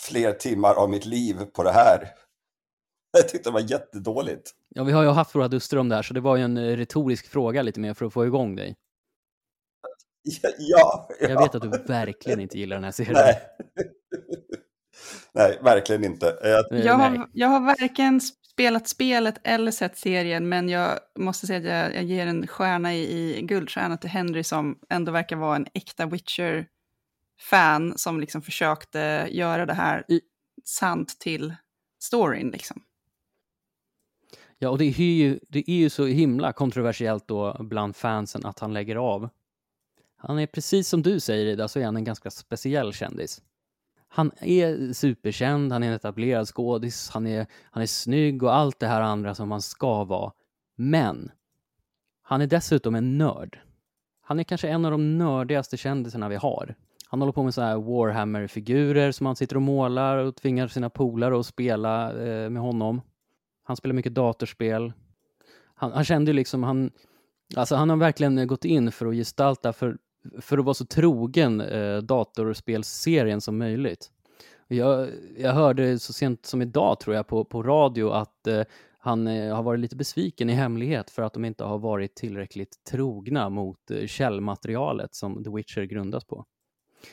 fler 0.00 0.32
timmar 0.32 0.74
av 0.74 0.90
mitt 0.90 1.06
liv 1.06 1.44
på 1.44 1.62
det 1.62 1.72
här. 1.72 2.08
Jag 3.12 3.28
tyckte 3.28 3.50
det 3.50 3.54
var 3.54 3.70
jättedåligt. 3.70 4.50
Ja, 4.68 4.84
vi 4.84 4.92
har 4.92 5.02
ju 5.02 5.08
haft 5.08 5.34
våra 5.34 5.48
duster 5.48 5.76
om 5.76 5.88
det 5.88 5.94
här, 5.94 6.02
så 6.02 6.14
det 6.14 6.20
var 6.20 6.36
ju 6.36 6.42
en 6.42 6.56
eh, 6.56 6.76
retorisk 6.76 7.28
fråga 7.28 7.62
lite 7.62 7.80
mer 7.80 7.94
för 7.94 8.06
att 8.06 8.12
få 8.12 8.26
igång 8.26 8.56
dig. 8.56 8.76
Ja, 10.58 11.08
ja, 11.20 11.28
Jag 11.28 11.42
vet 11.42 11.54
att 11.54 11.62
du 11.62 11.68
verkligen 11.68 12.40
inte 12.40 12.58
gillar 12.58 12.76
den 12.76 12.84
här 12.84 12.92
serien. 12.92 13.14
Nej, 13.14 13.42
Nej 15.32 15.58
verkligen 15.62 16.04
inte. 16.04 16.38
Jag, 16.42 16.84
jag, 16.84 16.94
har, 16.94 17.30
jag 17.32 17.48
har 17.48 17.60
varken 17.60 18.20
spelat 18.60 18.88
spelet 18.88 19.40
eller 19.44 19.70
sett 19.70 19.98
serien, 19.98 20.48
men 20.48 20.68
jag 20.68 20.98
måste 21.18 21.46
säga 21.46 21.58
att 21.58 21.64
jag, 21.64 21.94
jag 21.94 22.04
ger 22.04 22.26
en 22.26 22.46
stjärna 22.46 22.94
i, 22.94 23.38
i 23.38 23.42
guldstjärna 23.42 23.96
till 23.96 24.10
Henry 24.10 24.44
som 24.44 24.78
ändå 24.88 25.12
verkar 25.12 25.36
vara 25.36 25.56
en 25.56 25.66
äkta 25.74 26.06
Witcher-fan 26.06 27.98
som 27.98 28.20
liksom 28.20 28.42
försökte 28.42 29.28
göra 29.30 29.66
det 29.66 29.74
här 29.74 30.04
sant 30.64 31.16
till 31.20 31.54
storyn. 32.02 32.50
Liksom. 32.50 32.82
Ja, 34.58 34.68
och 34.68 34.78
det 34.78 34.84
är, 34.84 35.00
ju, 35.00 35.40
det 35.48 35.70
är 35.70 35.76
ju 35.76 35.90
så 35.90 36.06
himla 36.06 36.52
kontroversiellt 36.52 37.28
då 37.28 37.56
bland 37.60 37.96
fansen 37.96 38.46
att 38.46 38.58
han 38.58 38.72
lägger 38.72 38.96
av. 38.96 39.28
Han 40.16 40.38
är 40.38 40.46
precis 40.46 40.88
som 40.88 41.02
du 41.02 41.20
säger 41.20 41.46
Ida, 41.46 41.68
så 41.68 41.78
är 41.78 41.84
han 41.84 41.96
en 41.96 42.04
ganska 42.04 42.30
speciell 42.30 42.92
kändis 42.92 43.42
han 44.12 44.30
är 44.40 44.92
superkänd, 44.92 45.72
han 45.72 45.82
är 45.82 45.88
en 45.88 45.92
etablerad 45.92 46.48
skådis, 46.48 47.10
han 47.10 47.26
är, 47.26 47.46
han 47.62 47.82
är 47.82 47.86
snygg 47.86 48.42
och 48.42 48.54
allt 48.54 48.78
det 48.78 48.86
här 48.86 49.00
andra 49.00 49.34
som 49.34 49.48
man 49.48 49.62
ska 49.62 50.04
vara. 50.04 50.32
Men 50.76 51.30
han 52.22 52.40
är 52.40 52.46
dessutom 52.46 52.94
en 52.94 53.18
nörd. 53.18 53.58
Han 54.20 54.40
är 54.40 54.44
kanske 54.44 54.68
en 54.68 54.84
av 54.84 54.90
de 54.90 55.18
nördigaste 55.18 55.76
kändisarna 55.76 56.28
vi 56.28 56.36
har. 56.36 56.74
Han 57.06 57.20
håller 57.20 57.32
på 57.32 57.42
med 57.42 57.54
så 57.54 57.62
här 57.62 57.76
Warhammer-figurer 57.76 59.12
som 59.12 59.26
han 59.26 59.36
sitter 59.36 59.56
och 59.56 59.62
målar 59.62 60.16
och 60.16 60.36
tvingar 60.36 60.68
sina 60.68 60.90
polare 60.90 61.40
att 61.40 61.46
spela 61.46 62.12
eh, 62.12 62.50
med 62.50 62.62
honom. 62.62 63.00
Han 63.64 63.76
spelar 63.76 63.94
mycket 63.94 64.14
datorspel. 64.14 64.92
Han, 65.74 65.92
han 65.92 66.04
kände 66.04 66.30
ju 66.30 66.32
liksom, 66.32 66.62
han, 66.62 66.90
alltså 67.56 67.76
han 67.76 67.90
har 67.90 67.96
verkligen 67.96 68.46
gått 68.46 68.64
in 68.64 68.92
för 68.92 69.06
att 69.06 69.14
gestalta 69.14 69.72
för 69.72 69.98
för 70.38 70.58
att 70.58 70.64
vara 70.64 70.74
så 70.74 70.84
trogen 70.84 71.60
eh, 71.60 71.98
datorspelsserien 71.98 73.40
som 73.40 73.58
möjligt. 73.58 74.10
Jag, 74.68 75.08
jag 75.38 75.52
hörde 75.52 75.98
så 75.98 76.12
sent 76.12 76.46
som 76.46 76.62
idag 76.62 77.00
tror 77.00 77.16
jag 77.16 77.26
på, 77.26 77.44
på 77.44 77.62
radio 77.62 78.10
att 78.10 78.46
eh, 78.46 78.62
han 78.98 79.26
eh, 79.26 79.54
har 79.54 79.62
varit 79.62 79.80
lite 79.80 79.96
besviken 79.96 80.50
i 80.50 80.52
hemlighet 80.52 81.10
för 81.10 81.22
att 81.22 81.34
de 81.34 81.44
inte 81.44 81.64
har 81.64 81.78
varit 81.78 82.14
tillräckligt 82.14 82.84
trogna 82.84 83.48
mot 83.48 83.90
eh, 83.90 84.06
källmaterialet 84.06 85.14
som 85.14 85.44
The 85.44 85.50
Witcher 85.50 85.82
grundas 85.82 86.24
på. 86.24 86.44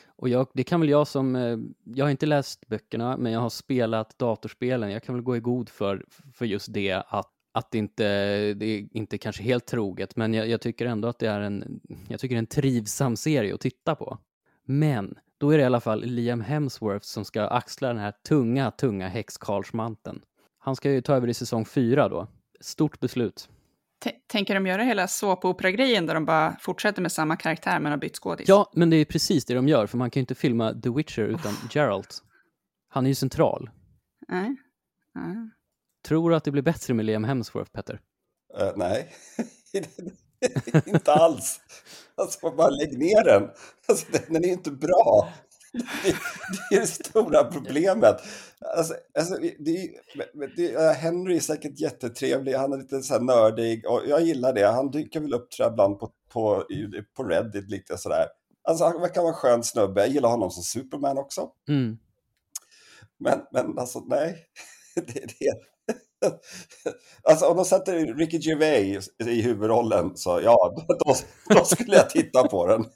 Och 0.06 0.28
jag, 0.28 0.46
det 0.54 0.64
kan 0.64 0.80
väl 0.80 0.88
jag 0.88 1.06
som, 1.06 1.36
eh, 1.36 1.58
jag 1.84 2.04
har 2.04 2.10
inte 2.10 2.26
läst 2.26 2.66
böckerna 2.66 3.16
men 3.16 3.32
jag 3.32 3.40
har 3.40 3.50
spelat 3.50 4.18
datorspelen, 4.18 4.90
jag 4.90 5.02
kan 5.02 5.14
väl 5.14 5.24
gå 5.24 5.36
i 5.36 5.40
god 5.40 5.68
för, 5.68 6.04
för 6.34 6.44
just 6.44 6.72
det 6.72 7.02
att 7.08 7.32
att 7.58 7.70
det 7.70 7.78
inte, 7.78 8.04
det 8.54 8.66
är 8.66 8.88
inte 8.92 9.18
kanske 9.18 9.42
helt 9.42 9.66
troget, 9.66 10.16
men 10.16 10.34
jag, 10.34 10.48
jag, 10.48 10.60
tycker 10.60 10.86
ändå 10.86 11.08
att 11.08 11.18
det 11.18 11.28
är 11.28 11.40
en, 11.40 11.80
jag 12.08 12.20
tycker 12.20 12.36
en 12.36 12.46
trivsam 12.46 13.16
serie 13.16 13.54
att 13.54 13.60
titta 13.60 13.94
på. 13.94 14.18
Men 14.64 15.14
då 15.38 15.50
är 15.50 15.58
det 15.58 15.62
i 15.62 15.66
alla 15.66 15.80
fall 15.80 16.04
Liam 16.04 16.40
Hemsworth 16.40 17.04
som 17.04 17.24
ska 17.24 17.42
axla 17.42 17.88
den 17.88 17.98
här 17.98 18.12
tunga, 18.28 18.70
tunga 18.70 19.08
häxkarlsmanteln. 19.08 20.20
Han 20.58 20.76
ska 20.76 20.90
ju 20.90 21.00
ta 21.00 21.14
över 21.14 21.28
i 21.28 21.34
säsong 21.34 21.64
fyra 21.64 22.08
då. 22.08 22.26
Stort 22.60 23.00
beslut. 23.00 23.48
T 24.04 24.10
tänker 24.26 24.54
de 24.54 24.66
göra 24.66 24.82
hela 24.82 25.08
såpopera-grejen 25.08 26.06
där 26.06 26.14
de 26.14 26.24
bara 26.24 26.56
fortsätter 26.60 27.02
med 27.02 27.12
samma 27.12 27.36
karaktär 27.36 27.80
men 27.80 27.92
har 27.92 27.98
bytt 27.98 28.16
skådis? 28.16 28.48
Ja, 28.48 28.72
men 28.74 28.90
det 28.90 28.96
är 28.96 29.04
precis 29.04 29.44
det 29.44 29.54
de 29.54 29.68
gör, 29.68 29.86
för 29.86 29.98
man 29.98 30.10
kan 30.10 30.20
ju 30.20 30.22
inte 30.22 30.34
filma 30.34 30.74
The 30.74 30.90
Witcher 30.90 31.22
utan 31.22 31.52
Geralt. 31.70 32.22
Han 32.88 33.04
är 33.04 33.08
ju 33.08 33.14
central. 33.14 33.70
Nej. 34.28 34.56
Nej. 35.14 35.50
Tror 36.08 36.30
du 36.30 36.36
att 36.36 36.44
det 36.44 36.50
blir 36.50 36.62
bättre 36.62 36.94
med 36.94 37.06
Liam 37.06 37.24
Hemsworth, 37.24 37.70
Petter? 37.70 38.00
Uh, 38.60 38.72
nej, 38.76 39.08
inte 40.86 41.12
alls. 41.12 41.60
Alltså, 42.14 42.50
bara 42.50 42.70
lägg 42.70 42.98
ner 42.98 43.24
den. 43.24 43.50
Alltså, 43.88 44.06
den 44.28 44.44
är 44.44 44.48
inte 44.48 44.70
bra. 44.70 45.28
Det, 45.72 46.16
det 46.70 46.76
är 46.76 46.80
det 46.80 46.86
stora 46.86 47.44
problemet. 47.44 48.16
Alltså, 48.76 48.94
alltså, 49.18 49.34
det, 49.58 49.90
det, 50.56 50.96
Henry 50.96 51.36
är 51.36 51.40
säkert 51.40 51.80
jättetrevlig, 51.80 52.52
han 52.54 52.72
är 52.72 52.76
lite 52.76 53.02
så 53.02 53.18
nördig 53.18 53.86
och 53.86 54.02
jag 54.06 54.22
gillar 54.22 54.52
det. 54.52 54.66
Han 54.66 54.90
dyker 54.90 55.20
väl 55.20 55.34
upp 55.34 55.50
tror 55.50 55.72
ibland 55.72 55.98
på, 55.98 56.10
på, 56.32 56.64
på 57.16 57.24
Reddit 57.24 57.70
lite 57.70 57.98
sådär. 57.98 58.26
Alltså, 58.64 58.84
han 58.84 59.00
verkar 59.00 59.20
vara 59.20 59.32
en 59.32 59.38
skön 59.38 59.62
snubbe. 59.62 60.00
Jag 60.00 60.10
gillar 60.10 60.28
honom 60.28 60.50
som 60.50 60.62
Superman 60.62 61.18
också. 61.18 61.50
Mm. 61.68 61.98
Men, 63.18 63.40
men 63.52 63.78
alltså 63.78 64.04
nej, 64.06 64.46
det, 64.94 65.38
det, 65.38 65.77
alltså 67.22 67.46
om 67.46 67.56
de 67.56 67.64
sätter 67.64 68.14
Ricky 68.14 68.38
Gervais 68.38 69.08
i 69.18 69.42
huvudrollen 69.42 70.16
så 70.16 70.40
ja, 70.44 70.74
då, 70.98 71.14
då 71.54 71.64
skulle 71.64 71.96
jag 71.96 72.10
titta 72.10 72.48
på 72.48 72.66
den. 72.66 72.84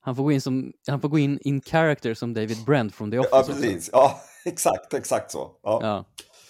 Han 0.00 0.16
får 0.16 0.22
gå 0.22 0.32
in, 0.32 0.40
som, 0.40 0.72
han 0.86 1.00
får 1.00 1.08
gå 1.08 1.18
in 1.18 1.38
in 1.42 1.60
character 1.60 2.14
som 2.14 2.34
David 2.34 2.64
Brent 2.66 2.94
från 2.94 3.10
The 3.10 3.18
Office. 3.18 3.30
Ja, 3.32 3.42
precis. 3.46 3.90
Ja, 3.92 4.20
exakt, 4.44 4.94
exakt 4.94 5.30
så. 5.30 5.50
Ja. 5.62 5.78
ja. 5.82 6.04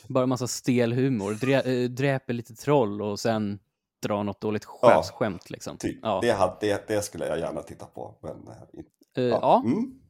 Bara 0.08 0.22
en 0.22 0.28
massa 0.28 0.46
stel 0.46 0.92
humor, 0.92 1.32
Drä, 1.32 1.60
äh, 1.60 1.88
dräper 1.90 2.32
lite 2.32 2.54
troll 2.54 3.02
och 3.02 3.20
sen 3.20 3.58
drar 4.02 4.24
något 4.24 4.40
dåligt 4.40 4.64
chefsskämt. 4.64 5.42
Ja, 5.44 5.52
liksom. 5.52 5.78
typ. 5.78 5.98
ja. 6.02 6.20
det, 6.22 6.36
det, 6.60 6.88
det, 6.88 7.02
skulle 7.02 7.26
jag 7.26 7.38
gärna 7.38 7.62
titta 7.62 7.86
på. 7.86 8.14
Men, 8.22 8.32
uh, 8.32 9.30
ja. 9.30 9.38
ja. 9.42 9.62
Mm. 9.64 10.00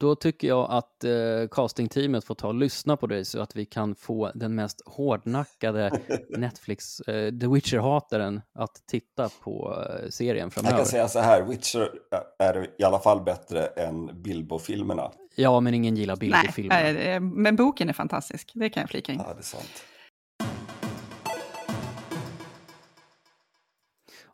Då 0.00 0.14
tycker 0.14 0.48
jag 0.48 0.70
att 0.70 1.04
eh, 1.04 1.10
castingteamet 1.50 2.24
får 2.24 2.34
ta 2.34 2.48
och 2.48 2.54
lyssna 2.54 2.96
på 2.96 3.06
dig 3.06 3.24
så 3.24 3.40
att 3.40 3.56
vi 3.56 3.66
kan 3.66 3.94
få 3.94 4.30
den 4.34 4.54
mest 4.54 4.82
hårdnackade 4.86 6.00
Netflix, 6.28 7.00
eh, 7.00 7.30
The 7.38 7.46
Witcher-hataren, 7.46 8.40
att 8.54 8.86
titta 8.86 9.28
på 9.42 9.84
eh, 10.02 10.08
serien 10.08 10.50
framöver. 10.50 10.72
Jag 10.76 10.78
kan 10.78 10.86
säga 10.86 11.08
så 11.08 11.18
här, 11.18 11.42
Witcher 11.42 11.90
är 12.38 12.70
i 12.78 12.84
alla 12.84 12.98
fall 12.98 13.20
bättre 13.20 13.66
än 13.66 14.22
Bilbo-filmerna. 14.22 15.10
Ja, 15.34 15.60
men 15.60 15.74
ingen 15.74 15.96
gillar 15.96 16.16
Bilbo-filmerna. 16.16 16.92
Nej, 16.92 17.20
men 17.20 17.56
boken 17.56 17.88
är 17.88 17.92
fantastisk, 17.92 18.52
det 18.54 18.70
kan 18.70 18.80
jag 18.80 18.90
flika 18.90 19.12
in. 19.12 19.20
Ja, 19.26 19.34
det 19.34 19.40
är 19.40 19.42
sant. 19.42 19.84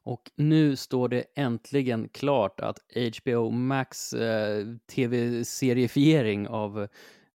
Och 0.07 0.30
nu 0.36 0.76
står 0.76 1.09
det 1.09 1.24
äntligen 1.34 2.09
klart 2.09 2.61
att 2.61 2.78
HBO 3.18 3.50
Max 3.50 4.12
eh, 4.12 4.66
tv-seriefiering 4.94 6.48
av 6.48 6.88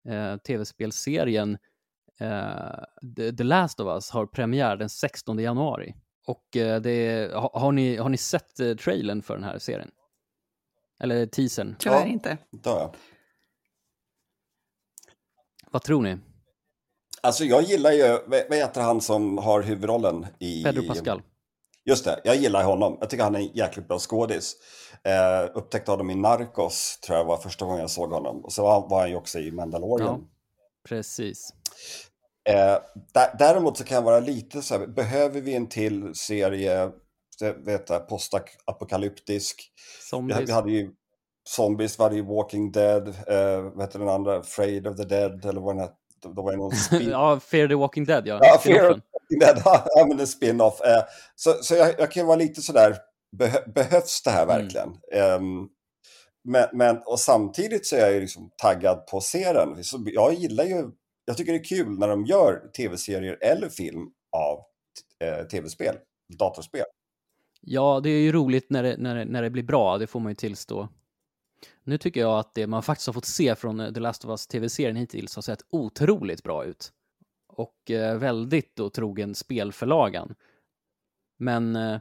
eh, 0.07 0.37
tv-spelserien 0.37 1.57
eh, 2.19 3.31
The 3.37 3.43
Last 3.43 3.79
of 3.79 3.87
Us 3.87 4.09
har 4.09 4.25
premiär 4.25 4.75
den 4.77 4.89
16 4.89 5.39
januari. 5.39 5.95
Och 6.27 6.57
eh, 6.57 6.81
det, 6.81 7.31
har, 7.33 7.59
har, 7.59 7.71
ni, 7.71 7.97
har 7.97 8.09
ni 8.09 8.17
sett 8.17 8.59
eh, 8.59 8.75
trailern 8.75 9.21
för 9.21 9.33
den 9.33 9.43
här 9.43 9.59
serien? 9.59 9.91
Eller 10.99 11.25
teasern? 11.25 11.75
Tyvärr 11.79 12.05
inte. 12.05 12.37
Ja. 12.63 12.93
Vad 15.71 15.81
tror 15.81 16.01
ni? 16.01 16.17
Alltså 17.21 17.43
jag 17.43 17.63
gillar 17.63 17.91
ju, 17.91 18.19
vad 18.27 18.57
heter 18.57 18.81
han 18.81 19.01
som 19.01 19.37
har 19.37 19.61
huvudrollen 19.61 20.27
i... 20.39 20.63
Pedro 20.63 20.87
Pascal. 20.87 21.21
Just 21.85 22.05
det, 22.05 22.21
jag 22.23 22.35
gillar 22.35 22.63
honom. 22.63 22.97
Jag 22.99 23.09
tycker 23.09 23.23
han 23.23 23.35
är 23.35 23.39
en 23.39 23.51
jäkligt 23.53 23.87
bra 23.87 23.99
skådis. 23.99 24.55
Eh, 25.03 25.49
upptäckte 25.53 25.91
honom 25.91 26.09
i 26.09 26.15
Narcos, 26.15 26.99
tror 26.99 27.17
jag 27.17 27.25
var 27.25 27.37
första 27.37 27.65
gången 27.65 27.81
jag 27.81 27.89
såg 27.89 28.11
honom. 28.11 28.45
Och 28.45 28.53
så 28.53 28.63
var 28.63 28.99
han 28.99 29.09
ju 29.09 29.15
också 29.15 29.39
i 29.39 29.51
Mandalorian. 29.51 30.07
Ja, 30.07 30.27
precis. 30.89 31.53
Eh, 32.49 32.77
däremot 33.39 33.77
så 33.77 33.83
kan 33.83 33.95
jag 33.95 34.01
vara 34.01 34.19
lite 34.19 34.61
så 34.61 34.77
här, 34.77 34.87
behöver 34.87 35.41
vi 35.41 35.55
en 35.55 35.69
till 35.69 36.15
serie, 36.15 36.91
vet 37.65 38.07
postapokalyptisk? 38.07 39.71
Zombies. 40.09 40.39
Vi, 40.39 40.45
vi 40.45 40.51
hade 40.51 40.71
ju 40.71 40.91
Zombies, 41.43 41.99
var 41.99 42.09
det 42.09 42.15
ju 42.15 42.25
Walking 42.25 42.71
Dead, 42.71 43.07
eh, 43.07 43.61
vad 43.61 43.81
heter 43.81 43.99
den 43.99 44.09
andra, 44.09 44.37
Afraid 44.37 44.87
of 44.87 44.97
the 44.97 45.03
Dead, 45.03 45.45
eller 45.45 45.61
vad 45.61 45.75
den 45.75 45.81
hette. 45.81 45.95
Det 46.23 46.41
var 46.41 46.53
någon 46.53 46.71
ja, 47.11 47.39
Fear 47.39 47.67
the 47.67 47.75
Walking 47.75 48.05
Dead, 48.05 48.27
ja. 48.27 48.39
ja 48.41 48.57
Fear, 48.63 49.01
men 50.07 50.19
en 50.19 50.27
spin-off. 50.27 50.81
Eh, 50.81 51.03
så 51.35 51.53
så 51.61 51.75
jag, 51.75 51.99
jag 51.99 52.11
kan 52.11 52.25
vara 52.25 52.37
lite 52.37 52.61
sådär, 52.61 52.97
beh 53.37 53.55
behövs 53.75 54.21
det 54.23 54.31
här 54.31 54.43
mm. 54.43 54.57
verkligen? 54.57 54.89
Mm. 55.11 55.43
Um, 55.43 55.69
men, 56.43 56.67
men, 56.73 56.97
och 57.05 57.19
samtidigt 57.19 57.85
så 57.85 57.95
är 57.95 57.99
jag 57.99 58.13
ju 58.13 58.19
liksom 58.19 58.49
taggad 58.57 59.07
på 59.07 59.17
att 59.17 59.23
se 59.23 59.53
den. 59.53 59.83
Så 59.83 60.03
jag 60.05 60.33
gillar 60.33 60.63
ju, 60.63 60.91
jag 61.25 61.37
tycker 61.37 61.51
det 61.51 61.59
är 61.59 61.63
kul 61.63 61.99
när 61.99 62.07
de 62.07 62.25
gör 62.25 62.71
tv-serier 62.77 63.37
eller 63.41 63.69
film 63.69 64.11
av 64.31 64.59
eh, 65.19 65.47
tv-spel, 65.47 65.95
datorspel. 66.39 66.85
Ja, 67.61 67.99
det 68.03 68.09
är 68.09 68.21
ju 68.21 68.31
roligt 68.31 68.69
när 68.69 68.83
det, 68.83 68.97
när, 68.97 69.15
det, 69.15 69.25
när 69.25 69.41
det 69.41 69.49
blir 69.49 69.63
bra, 69.63 69.97
det 69.97 70.07
får 70.07 70.19
man 70.19 70.31
ju 70.31 70.35
tillstå. 70.35 70.89
Nu 71.83 71.97
tycker 71.97 72.21
jag 72.21 72.39
att 72.39 72.55
det 72.55 72.67
man 72.67 72.83
faktiskt 72.83 73.07
har 73.07 73.13
fått 73.13 73.25
se 73.25 73.55
från 73.55 73.79
eh, 73.79 73.93
The 73.93 73.99
Last 73.99 74.25
of 74.25 74.29
Us 74.29 74.47
tv-serien 74.47 74.95
hittills 74.95 75.35
har 75.35 75.41
sett 75.41 75.61
otroligt 75.69 76.43
bra 76.43 76.65
ut 76.65 76.91
och 77.53 77.91
eh, 77.91 78.17
väldigt 78.17 78.75
då 78.75 78.89
trogen 78.89 79.35
spelförlagan. 79.35 80.35
Men, 81.37 81.75
eh, 81.75 81.99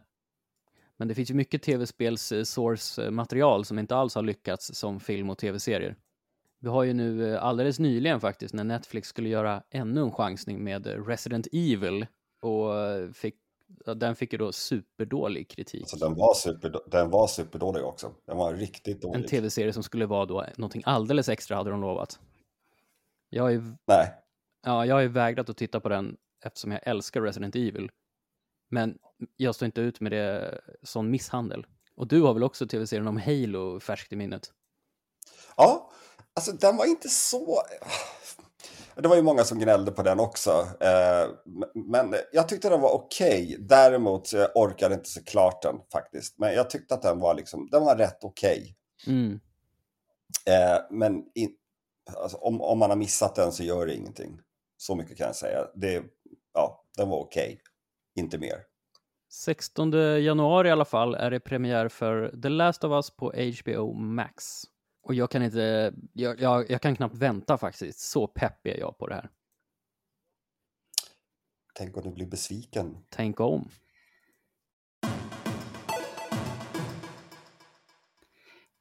men 0.97 1.09
det 1.09 1.15
finns 1.15 1.31
ju 1.31 1.35
mycket 1.35 1.63
tv-spels 1.63 2.33
eh, 2.33 2.45
source-material 2.45 3.65
som 3.65 3.79
inte 3.79 3.97
alls 3.97 4.15
har 4.15 4.23
lyckats 4.23 4.75
som 4.75 5.01
film 5.01 5.31
och 5.31 5.39
tv-serier. 5.39 5.97
Vi 6.63 6.69
har 6.69 6.83
ju 6.83 6.93
nu 6.93 7.37
alldeles 7.37 7.79
nyligen 7.79 8.21
faktiskt 8.21 8.55
när 8.55 8.65
Netflix 8.65 9.09
skulle 9.09 9.29
göra 9.29 9.63
ännu 9.71 10.01
en 10.01 10.13
chansning 10.13 10.65
med 10.65 11.07
Resident 11.07 11.47
Evil 11.53 12.07
och 12.43 12.73
fick, 13.15 13.35
den 13.97 14.17
fick 14.17 14.33
ju 14.33 14.39
då 14.39 14.53
superdålig 14.53 15.51
kritik. 15.51 15.83
Alltså 15.83 15.97
den, 15.97 16.15
var 16.15 16.35
super, 16.35 16.81
den 16.91 17.11
var 17.11 17.27
superdålig 17.27 17.85
också. 17.85 18.13
Den 18.27 18.37
var 18.37 18.55
riktigt 18.55 19.03
dålig. 19.03 19.21
En 19.21 19.29
tv-serie 19.29 19.73
som 19.73 19.83
skulle 19.83 20.07
vara 20.07 20.27
då 20.27 20.47
någonting 20.57 20.83
alldeles 20.87 21.29
extra 21.29 21.57
hade 21.57 21.71
de 21.71 21.81
lovat. 21.81 22.21
Jag 23.31 23.53
är 23.55 23.77
Nej. 23.87 24.15
Ja, 24.63 24.87
jag 24.87 24.95
har 24.95 25.01
ju 25.01 25.09
vägrat 25.09 25.49
att 25.49 25.57
titta 25.57 25.81
på 25.81 25.89
den 25.89 26.17
eftersom 26.45 26.73
jag 26.73 26.81
älskar 26.85 27.21
Resident 27.21 27.57
Evil. 27.57 27.91
Men 28.71 28.99
jag 29.37 29.55
står 29.55 29.67
inte 29.67 29.81
ut 29.81 30.01
med 30.01 30.13
det 30.13 30.61
som 30.83 31.11
misshandel. 31.11 31.67
Och 31.97 32.09
du 32.09 32.23
har 32.23 32.35
väl 32.35 32.45
också 32.45 32.67
tv-serien 32.67 33.07
om 33.07 33.17
Halo 33.17 33.81
färskt 33.81 34.13
i 34.13 34.17
minnet? 34.17 34.53
Ja, 35.57 35.91
alltså 36.35 36.53
den 36.53 36.77
var 36.77 36.87
inte 36.87 37.09
så... 37.09 37.63
Det 38.95 39.09
var 39.09 39.17
ju 39.17 39.23
många 39.23 39.45
som 39.45 39.59
gnällde 39.59 39.93
på 39.93 40.03
den 40.03 40.21
också. 40.21 40.51
Eh, 40.81 41.29
men 41.75 42.15
jag 42.33 42.49
tyckte 42.49 42.69
den 42.69 42.81
var 42.81 42.93
okej. 42.93 43.45
Okay. 43.45 43.57
Däremot 43.67 44.33
jag 44.33 44.51
orkade 44.55 44.95
inte 44.95 45.09
se 45.09 45.21
klart 45.23 45.63
den 45.63 45.77
faktiskt. 45.93 46.39
Men 46.39 46.55
jag 46.55 46.71
tyckte 46.71 46.95
att 46.95 47.03
den 47.03 47.21
var, 47.21 47.35
liksom, 47.35 47.69
den 47.71 47.85
var 47.85 47.97
rätt 47.97 48.25
okej. 48.25 48.77
Okay. 49.03 49.15
Mm. 49.15 49.41
Eh, 50.47 50.81
men 50.91 51.25
in, 51.35 51.51
alltså, 52.17 52.37
om, 52.37 52.61
om 52.61 52.79
man 52.79 52.91
har 52.91 52.97
missat 52.97 53.35
den 53.35 53.53
så 53.53 53.63
gör 53.63 53.87
det 53.87 53.95
ingenting. 53.95 54.41
Så 54.81 54.95
mycket 54.95 55.19
kan 55.19 55.27
jag 55.27 55.37
säga. 55.37 55.67
Det, 55.75 56.05
ja, 56.53 56.85
den 56.97 57.09
var 57.09 57.19
okej, 57.19 57.45
okay. 57.45 57.59
inte 58.15 58.39
mer. 58.39 58.65
16 59.33 59.93
januari 60.23 60.69
i 60.69 60.71
alla 60.71 60.85
fall 60.85 61.15
är 61.15 61.31
det 61.31 61.41
premiär 61.41 61.89
för 61.89 62.41
The 62.43 62.49
Last 62.49 62.85
of 62.85 62.91
Us 62.91 63.11
på 63.11 63.33
HBO 63.63 63.93
Max. 63.93 64.63
Och 65.03 65.15
jag 65.15 65.31
kan 65.31 65.43
inte, 65.43 65.95
jag, 66.13 66.41
jag, 66.41 66.71
jag 66.71 66.83
kan 66.83 66.97
knappt 66.97 67.15
vänta 67.15 67.59
faktiskt. 67.59 67.99
Så 67.99 68.27
pepp 68.27 68.67
är 68.67 68.79
jag 68.79 68.99
på 68.99 69.07
det 69.07 69.15
här. 69.15 69.31
Tänk 71.75 71.97
om 71.97 72.03
du 72.03 72.11
blir 72.11 72.27
besviken. 72.27 72.97
Tänk 73.09 73.41
om. 73.41 73.69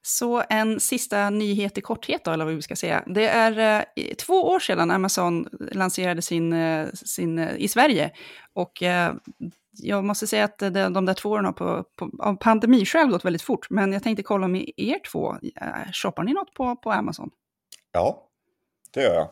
Så 0.10 0.44
en 0.50 0.80
sista 0.80 1.30
nyhet 1.30 1.78
i 1.78 1.82
korthet 1.82 2.26
då, 2.26 2.32
eller 2.32 2.46
vad 2.46 2.54
vi 2.54 2.62
ska 2.62 2.76
säga. 2.76 3.04
Det 3.08 3.28
är 3.28 3.84
eh, 3.96 4.14
två 4.14 4.34
år 4.34 4.60
sedan 4.60 4.92
Amazon 4.92 5.48
lanserade 5.72 6.22
sin, 6.22 6.54
eh, 6.54 6.88
sin 6.94 7.40
eh, 7.40 7.56
i 7.58 7.68
Sverige. 7.68 8.12
Och 8.54 8.84
eh, 8.84 9.14
jag 9.72 10.04
måste 10.04 10.28
säga 10.28 10.44
att 10.44 10.58
de, 10.58 10.94
de 10.94 11.06
där 11.06 11.14
två 11.14 11.30
åren 11.30 11.46
har 11.46 11.52
på, 11.52 11.84
på, 11.96 12.12
av 12.20 12.36
pandemiskäl 12.36 13.10
gått 13.10 13.26
väldigt 13.26 13.42
fort. 13.42 13.70
Men 13.70 13.94
jag 13.94 14.04
tänkte 14.04 14.24
kolla 14.24 14.48
med 14.48 14.70
er 14.78 15.00
två. 15.12 15.36
Eh, 15.62 15.92
shoppar 15.94 16.24
ni 16.24 16.34
något 16.34 16.54
på, 16.54 16.76
på 16.76 16.92
Amazon? 16.92 17.30
Ja, 17.92 18.28
det 18.92 19.02
gör 19.02 19.16
jag. 19.16 19.30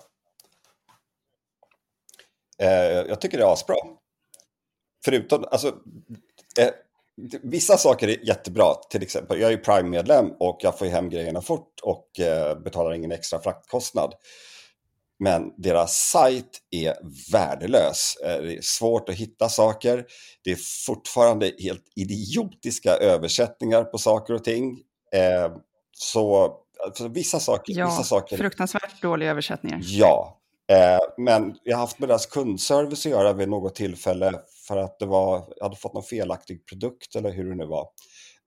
Eh, 2.59 3.07
jag 3.07 3.21
tycker 3.21 3.38
det 3.38 3.43
är 3.43 3.53
asbra. 3.53 3.75
förutom, 5.05 5.45
alltså, 5.51 5.67
eh, 6.59 6.69
vissa 7.43 7.78
saker 7.78 8.07
är 8.07 8.28
jättebra. 8.28 8.74
Till 8.89 9.03
exempel, 9.03 9.39
jag 9.39 9.53
är 9.53 9.57
Prime-medlem 9.57 10.32
och 10.39 10.57
jag 10.61 10.80
får 10.80 10.86
hem 10.86 11.09
grejerna 11.09 11.41
fort 11.41 11.80
och 11.84 12.20
eh, 12.20 12.59
betalar 12.59 12.93
ingen 12.93 13.11
extra 13.11 13.39
fraktkostnad. 13.39 14.13
Men 15.20 15.53
deras 15.57 15.93
sajt 15.93 16.59
är 16.72 16.95
värdelös. 17.32 18.18
Eh, 18.24 18.41
det 18.41 18.57
är 18.57 18.61
svårt 18.61 19.09
att 19.09 19.15
hitta 19.15 19.49
saker. 19.49 20.05
Det 20.43 20.51
är 20.51 20.57
fortfarande 20.86 21.51
helt 21.59 21.84
idiotiska 21.95 22.91
översättningar 22.91 23.84
på 23.84 23.97
saker 23.97 24.34
och 24.34 24.43
ting. 24.43 24.82
Eh, 25.13 25.57
så 25.91 26.53
alltså, 26.86 27.07
vissa 27.07 27.39
saker... 27.39 27.74
Ja, 27.78 27.86
vissa 27.86 28.03
saker, 28.03 28.38
fruktansvärt 28.38 29.01
dåliga 29.01 29.32
översättningar. 29.32 29.80
Ja, 29.84 30.37
eh, 30.68 30.99
men 31.18 31.55
jag 31.63 31.76
har 31.78 31.82
haft 31.82 31.99
med 31.99 32.09
deras 32.09 32.26
kundservice 32.26 33.05
att 33.05 33.11
göra 33.11 33.34
vid 33.34 33.49
något 33.49 33.76
tillfälle 33.76 34.39
för 34.68 34.78
att 34.78 34.99
det 34.99 35.05
var, 35.05 35.53
jag 35.57 35.65
hade 35.65 35.76
fått 35.76 35.93
någon 35.93 36.03
felaktig 36.03 36.65
produkt 36.65 37.15
eller 37.15 37.32
hur 37.32 37.49
det 37.49 37.55
nu 37.55 37.65
var. 37.65 37.88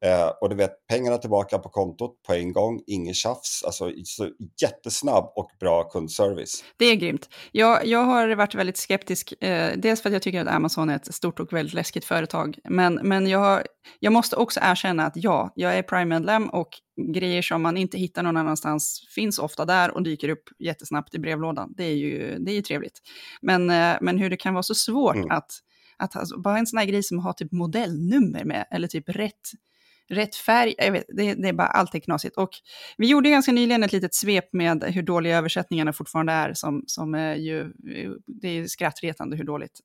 Eh, 0.05 0.28
och 0.40 0.48
du 0.48 0.57
vet, 0.57 0.86
pengarna 0.86 1.18
tillbaka 1.18 1.59
på 1.59 1.68
kontot 1.68 2.22
på 2.26 2.34
en 2.34 2.53
gång, 2.53 2.80
ingen 2.86 3.14
tjafs. 3.14 3.62
Alltså 3.64 3.92
så 4.05 4.30
jättesnabb 4.62 5.32
och 5.36 5.51
bra 5.61 5.84
kundservice. 5.84 6.64
Det 6.76 6.84
är 6.84 6.94
grymt. 6.96 7.28
Jag, 7.53 7.86
jag 7.86 8.05
har 8.05 8.34
varit 8.34 8.55
väldigt 8.55 8.76
skeptisk, 8.76 9.42
eh, 9.42 9.72
dels 9.76 10.03
för 10.03 10.09
att 10.09 10.12
jag 10.12 10.22
tycker 10.22 10.40
att 10.40 10.48
Amazon 10.55 10.90
är 10.90 10.96
ett 10.96 11.14
stort 11.14 11.40
och 11.40 11.53
väldigt 11.53 11.74
läskigt 11.74 12.05
företag. 12.05 12.59
Men, 12.64 12.94
men 12.94 13.26
jag, 13.26 13.38
har, 13.38 13.66
jag 13.98 14.12
måste 14.12 14.36
också 14.36 14.61
erkänna 14.62 15.07
att 15.07 15.16
ja, 15.16 15.53
jag 15.55 15.78
är 15.78 15.82
Prime-medlem 15.82 16.48
och 16.48 16.68
grejer 17.14 17.42
som 17.42 17.62
man 17.62 17.76
inte 17.76 17.98
hittar 17.98 18.22
någon 18.22 18.36
annanstans 18.36 19.07
finns 19.14 19.38
ofta 19.38 19.64
där 19.64 19.90
och 19.90 20.03
dyker 20.03 20.28
upp 20.28 20.44
jättesnabbt 20.59 21.14
i 21.14 21.18
brevlådan. 21.18 21.74
Det 21.76 21.84
är 21.84 21.96
ju, 21.96 22.38
det 22.38 22.53
är 22.53 22.55
ju 22.55 22.62
trevligt. 22.62 22.98
Men, 23.42 23.70
eh, 23.70 23.96
men 24.01 24.18
hur 24.18 24.30
det 24.30 24.36
kan 24.36 24.55
vara 24.55 24.62
så 24.62 24.74
svårt 24.74 25.16
mm. 25.16 25.30
att, 25.30 25.51
att 25.96 26.16
alltså, 26.16 26.40
bara 26.40 26.59
en 26.59 26.66
sån 26.66 26.78
här 26.78 26.86
grej 26.86 27.03
som 27.03 27.18
har 27.18 27.32
typ 27.32 27.53
modellnummer 27.53 28.44
med, 28.44 28.66
eller 28.70 28.88
typ 28.88 29.09
rätt 29.09 29.51
rätt 30.11 30.36
färg. 30.36 30.74
Jag 30.78 30.92
vet, 30.92 31.04
det, 31.08 31.34
det 31.34 31.48
är 31.48 31.52
bara 31.52 31.66
alltid 31.66 32.04
knasigt. 32.04 32.36
Och 32.36 32.50
vi 32.96 33.08
gjorde 33.08 33.30
ganska 33.30 33.52
nyligen 33.52 33.82
ett 33.82 33.92
litet 33.92 34.14
svep 34.14 34.52
med 34.52 34.84
hur 34.84 35.02
dåliga 35.02 35.38
översättningarna 35.38 35.92
fortfarande 35.92 36.32
är, 36.32 36.54
som, 36.54 36.84
som 36.86 37.14
är 37.14 37.34
ju, 37.34 37.72
det 38.26 38.48
är 38.48 38.66
skrattretande 38.66 39.36
hur 39.36 39.44
dåligt. 39.44 39.80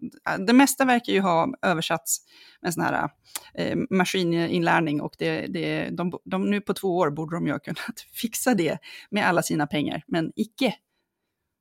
Det 0.47 0.53
mesta 0.53 0.86
verkar 0.86 1.13
ju 1.13 1.19
ha 1.19 1.53
översatts 1.61 2.17
med 2.61 2.73
sån 2.73 2.84
här 2.84 3.09
eh, 3.53 3.78
maskininlärning 3.89 5.01
och 5.01 5.15
det, 5.17 5.47
det, 5.47 5.89
de, 5.89 6.19
de, 6.26 6.49
nu 6.49 6.61
på 6.61 6.73
två 6.73 6.97
år 6.97 7.09
borde 7.11 7.36
de 7.36 7.45
ju 7.45 7.51
ha 7.51 7.59
kunnat 7.59 7.99
fixa 8.13 8.53
det 8.53 8.78
med 9.09 9.28
alla 9.28 9.41
sina 9.41 9.67
pengar, 9.67 10.03
men 10.07 10.32
icke. 10.36 10.76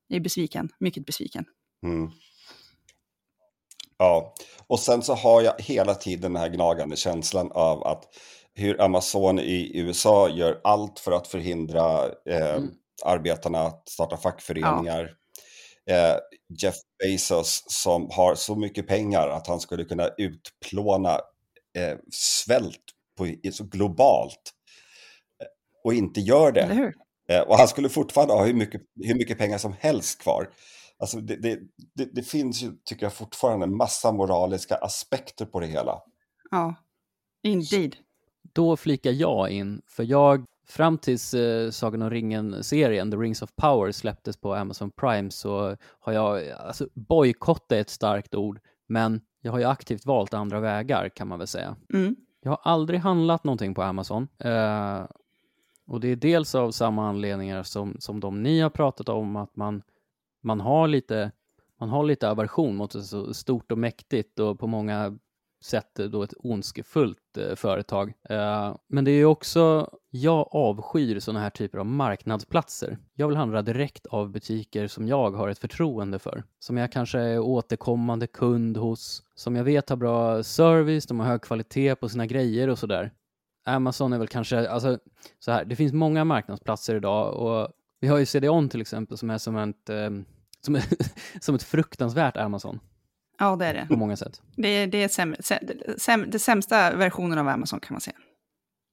Jag 0.07 0.17
är 0.17 0.21
besviken, 0.21 0.69
mycket 0.79 1.05
besviken. 1.05 1.45
Mm. 1.83 2.09
Ja, 3.97 4.33
och 4.67 4.79
sen 4.79 5.01
så 5.01 5.13
har 5.13 5.41
jag 5.41 5.53
hela 5.59 5.95
tiden 5.95 6.33
den 6.33 6.41
här 6.41 6.49
gnagande 6.49 6.95
känslan 6.95 7.51
av 7.51 7.87
att 7.87 8.03
hur 8.55 8.81
Amazon 8.81 9.39
i 9.39 9.71
USA 9.73 10.29
gör 10.29 10.61
allt 10.63 10.99
för 10.99 11.11
att 11.11 11.27
förhindra 11.27 12.05
eh, 12.29 12.55
mm. 12.55 12.71
arbetarna 13.03 13.59
att 13.59 13.89
starta 13.89 14.17
fackföreningar. 14.17 15.11
Ja. 15.85 15.93
Eh, 15.95 16.17
Jeff 16.61 16.75
Bezos 17.03 17.63
som 17.67 18.09
har 18.11 18.35
så 18.35 18.55
mycket 18.55 18.87
pengar 18.87 19.27
att 19.27 19.47
han 19.47 19.59
skulle 19.59 19.83
kunna 19.83 20.07
utplåna 20.17 21.13
eh, 21.77 21.97
svält 22.11 22.81
på, 23.17 23.35
så 23.51 23.63
globalt 23.63 24.51
eh, 25.41 25.47
och 25.83 25.93
inte 25.93 26.19
gör 26.19 26.51
det. 26.51 26.93
Eh, 27.29 27.41
och 27.41 27.57
han 27.57 27.67
skulle 27.67 27.89
fortfarande 27.89 28.33
ha 28.33 28.45
hur 28.45 28.53
mycket, 28.53 28.81
hur 29.03 29.15
mycket 29.15 29.37
pengar 29.37 29.57
som 29.57 29.75
helst 29.79 30.21
kvar. 30.21 30.49
Alltså 30.97 31.19
det, 31.19 31.35
det, 31.35 31.59
det, 31.95 32.15
det 32.15 32.23
finns 32.23 32.63
ju, 32.63 32.71
tycker 32.85 33.05
jag, 33.05 33.13
fortfarande 33.13 33.65
en 33.65 33.77
massa 33.77 34.11
moraliska 34.11 34.75
aspekter 34.75 35.45
på 35.45 35.59
det 35.59 35.67
hela. 35.67 36.01
Ja, 36.51 36.75
indeed. 37.43 37.95
Då 38.53 38.77
flikar 38.77 39.11
jag 39.11 39.49
in, 39.49 39.81
för 39.87 40.03
jag 40.03 40.45
Fram 40.67 40.97
tills 40.97 41.33
eh, 41.33 41.69
Sagan 41.71 42.01
om 42.01 42.09
ringen-serien, 42.09 43.11
The 43.11 43.17
Rings 43.17 43.41
of 43.41 43.55
Power, 43.55 43.91
släpptes 43.91 44.37
på 44.37 44.53
Amazon 44.53 44.91
Prime 44.91 45.31
så 45.31 45.77
har 45.99 46.13
jag, 46.13 46.49
alltså 46.49 46.87
bojkotta 46.93 47.77
är 47.77 47.81
ett 47.81 47.89
starkt 47.89 48.35
ord, 48.35 48.59
men 48.87 49.21
jag 49.41 49.51
har 49.51 49.59
ju 49.59 49.65
aktivt 49.65 50.05
valt 50.05 50.33
andra 50.33 50.59
vägar 50.59 51.09
kan 51.09 51.27
man 51.27 51.39
väl 51.39 51.47
säga. 51.47 51.75
Mm. 51.93 52.15
Jag 52.41 52.51
har 52.51 52.59
aldrig 52.63 52.99
handlat 52.99 53.43
någonting 53.43 53.73
på 53.73 53.81
Amazon. 53.83 54.27
Eh, 54.39 55.05
och 55.87 55.99
det 55.99 56.07
är 56.07 56.15
dels 56.15 56.55
av 56.55 56.71
samma 56.71 57.09
anledningar 57.09 57.63
som, 57.63 57.95
som 57.99 58.19
de 58.19 58.43
ni 58.43 58.59
har 58.59 58.69
pratat 58.69 59.09
om, 59.09 59.35
att 59.35 59.55
man, 59.55 59.81
man, 60.41 60.59
har 60.59 60.87
lite, 60.87 61.31
man 61.79 61.89
har 61.89 62.03
lite 62.03 62.29
aversion 62.29 62.75
mot 62.75 62.95
ett 62.95 63.05
så 63.05 63.33
stort 63.33 63.71
och 63.71 63.77
mäktigt 63.77 64.39
och 64.39 64.59
på 64.59 64.67
många 64.67 65.17
sett 65.61 65.95
då 65.95 66.23
ett 66.23 66.33
ondskefullt 66.39 67.37
eh, 67.37 67.55
företag. 67.55 68.13
Eh, 68.29 68.75
men 68.87 69.05
det 69.05 69.11
är 69.11 69.15
ju 69.15 69.25
också, 69.25 69.89
jag 70.09 70.47
avskyr 70.51 71.19
sådana 71.19 71.39
här 71.39 71.49
typer 71.49 71.77
av 71.77 71.85
marknadsplatser. 71.85 72.97
Jag 73.13 73.27
vill 73.27 73.37
handla 73.37 73.61
direkt 73.61 74.05
av 74.05 74.31
butiker 74.31 74.87
som 74.87 75.07
jag 75.07 75.31
har 75.31 75.49
ett 75.49 75.59
förtroende 75.59 76.19
för. 76.19 76.43
Som 76.59 76.77
jag 76.77 76.91
kanske 76.91 77.19
är 77.19 77.39
återkommande 77.39 78.27
kund 78.27 78.77
hos, 78.77 79.23
som 79.35 79.55
jag 79.55 79.63
vet 79.63 79.89
har 79.89 79.97
bra 79.97 80.43
service, 80.43 81.05
de 81.05 81.19
har 81.19 81.27
hög 81.27 81.41
kvalitet 81.41 81.95
på 81.95 82.09
sina 82.09 82.25
grejer 82.25 82.67
och 82.67 82.79
sådär. 82.79 83.11
Amazon 83.65 84.13
är 84.13 84.17
väl 84.17 84.27
kanske, 84.27 84.69
alltså 84.69 84.99
så 85.39 85.51
här, 85.51 85.65
det 85.65 85.75
finns 85.75 85.93
många 85.93 86.23
marknadsplatser 86.23 86.95
idag 86.95 87.33
och 87.33 87.69
vi 87.99 88.07
har 88.07 88.17
ju 88.17 88.25
CDON 88.25 88.69
till 88.69 88.81
exempel 88.81 89.17
som 89.17 89.29
är 89.29 89.37
som 89.37 89.55
ett, 89.57 89.89
eh, 89.89 90.09
som, 90.61 90.81
som 91.41 91.55
ett 91.55 91.63
fruktansvärt 91.63 92.37
Amazon. 92.37 92.79
Ja, 93.39 93.55
det 93.55 93.65
är 93.65 93.73
det. 93.73 93.87
På 93.89 93.95
många 93.95 94.15
sätt. 94.15 94.41
Det, 94.55 94.85
det 94.85 95.03
är 95.03 95.07
säm, 95.07 95.35
säm, 95.97 96.31
det 96.31 96.39
sämsta 96.39 96.95
versionen 96.95 97.37
av 97.37 97.47
Amazon 97.47 97.79
kan 97.79 97.93
man 97.93 98.01
säga. 98.01 98.17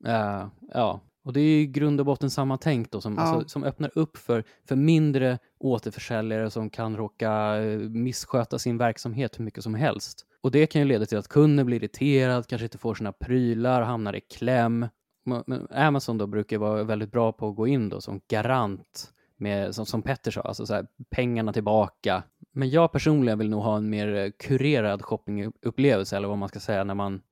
Uh, 0.07 0.49
ja, 0.75 1.01
och 1.25 1.33
det 1.33 1.41
är 1.41 1.61
i 1.61 1.67
grund 1.67 2.01
och 2.01 2.07
botten 2.07 2.31
samma 2.31 2.59
tänk 2.59 2.91
då 2.91 3.01
som, 3.01 3.15
ja. 3.15 3.23
alltså, 3.23 3.49
som 3.49 3.65
öppnar 3.65 3.91
upp 3.95 4.17
för, 4.17 4.45
för 4.69 4.77
mindre 4.77 5.39
återförsäljare 5.59 6.51
som 6.51 6.71
kan 6.71 6.97
råka 6.97 7.57
eh, 7.57 7.79
missköta 7.79 8.59
sin 8.59 8.79
verksamhet 8.79 9.39
hur 9.39 9.45
mycket 9.45 9.63
som 9.65 9.75
helst. 9.75 10.27
Och 10.41 10.51
det 10.51 10.67
kan 10.67 10.81
ju 10.81 10.89
leda 10.89 11.07
till 11.07 11.19
att 11.19 11.29
kunden 11.29 11.67
blir 11.67 11.77
irriterad, 11.77 12.47
kanske 12.47 12.65
inte 12.65 12.79
får 12.79 12.95
sina 12.95 13.13
prylar, 13.13 13.83
hamnar 13.83 14.17
i 14.17 14.21
kläm. 14.21 14.87
Men 15.25 15.69
Amazon 15.71 16.19
då 16.19 16.27
brukar 16.27 16.59
vara 16.59 16.83
väldigt 16.83 17.13
bra 17.13 17.33
på 17.33 17.49
att 17.49 17.57
gå 17.57 17.67
in 17.67 17.89
då 17.89 18.01
som 18.01 18.21
garant 18.29 19.13
med, 19.37 19.75
som, 19.75 19.87
som 19.87 20.03
Petter 20.03 20.31
sa, 20.31 20.41
alltså 20.41 20.67
så 20.67 20.75
här, 20.75 20.87
pengarna 21.11 21.53
tillbaka. 21.53 22.23
Men 22.53 22.71
jag 22.71 22.93
personligen 22.93 23.39
vill 23.39 23.51
nog 23.51 23.63
ha 23.63 23.77
en 23.77 23.91
mer 23.91 24.15
eh, 24.15 24.31
kurerad 24.39 25.03
shoppingupplevelse, 25.03 26.17
eller 26.17 26.29
vad 26.29 26.39
man 26.39 26.49
ska 26.49 26.61
säga, 26.61 26.85
när, 26.85 26.95
man, 26.95 27.23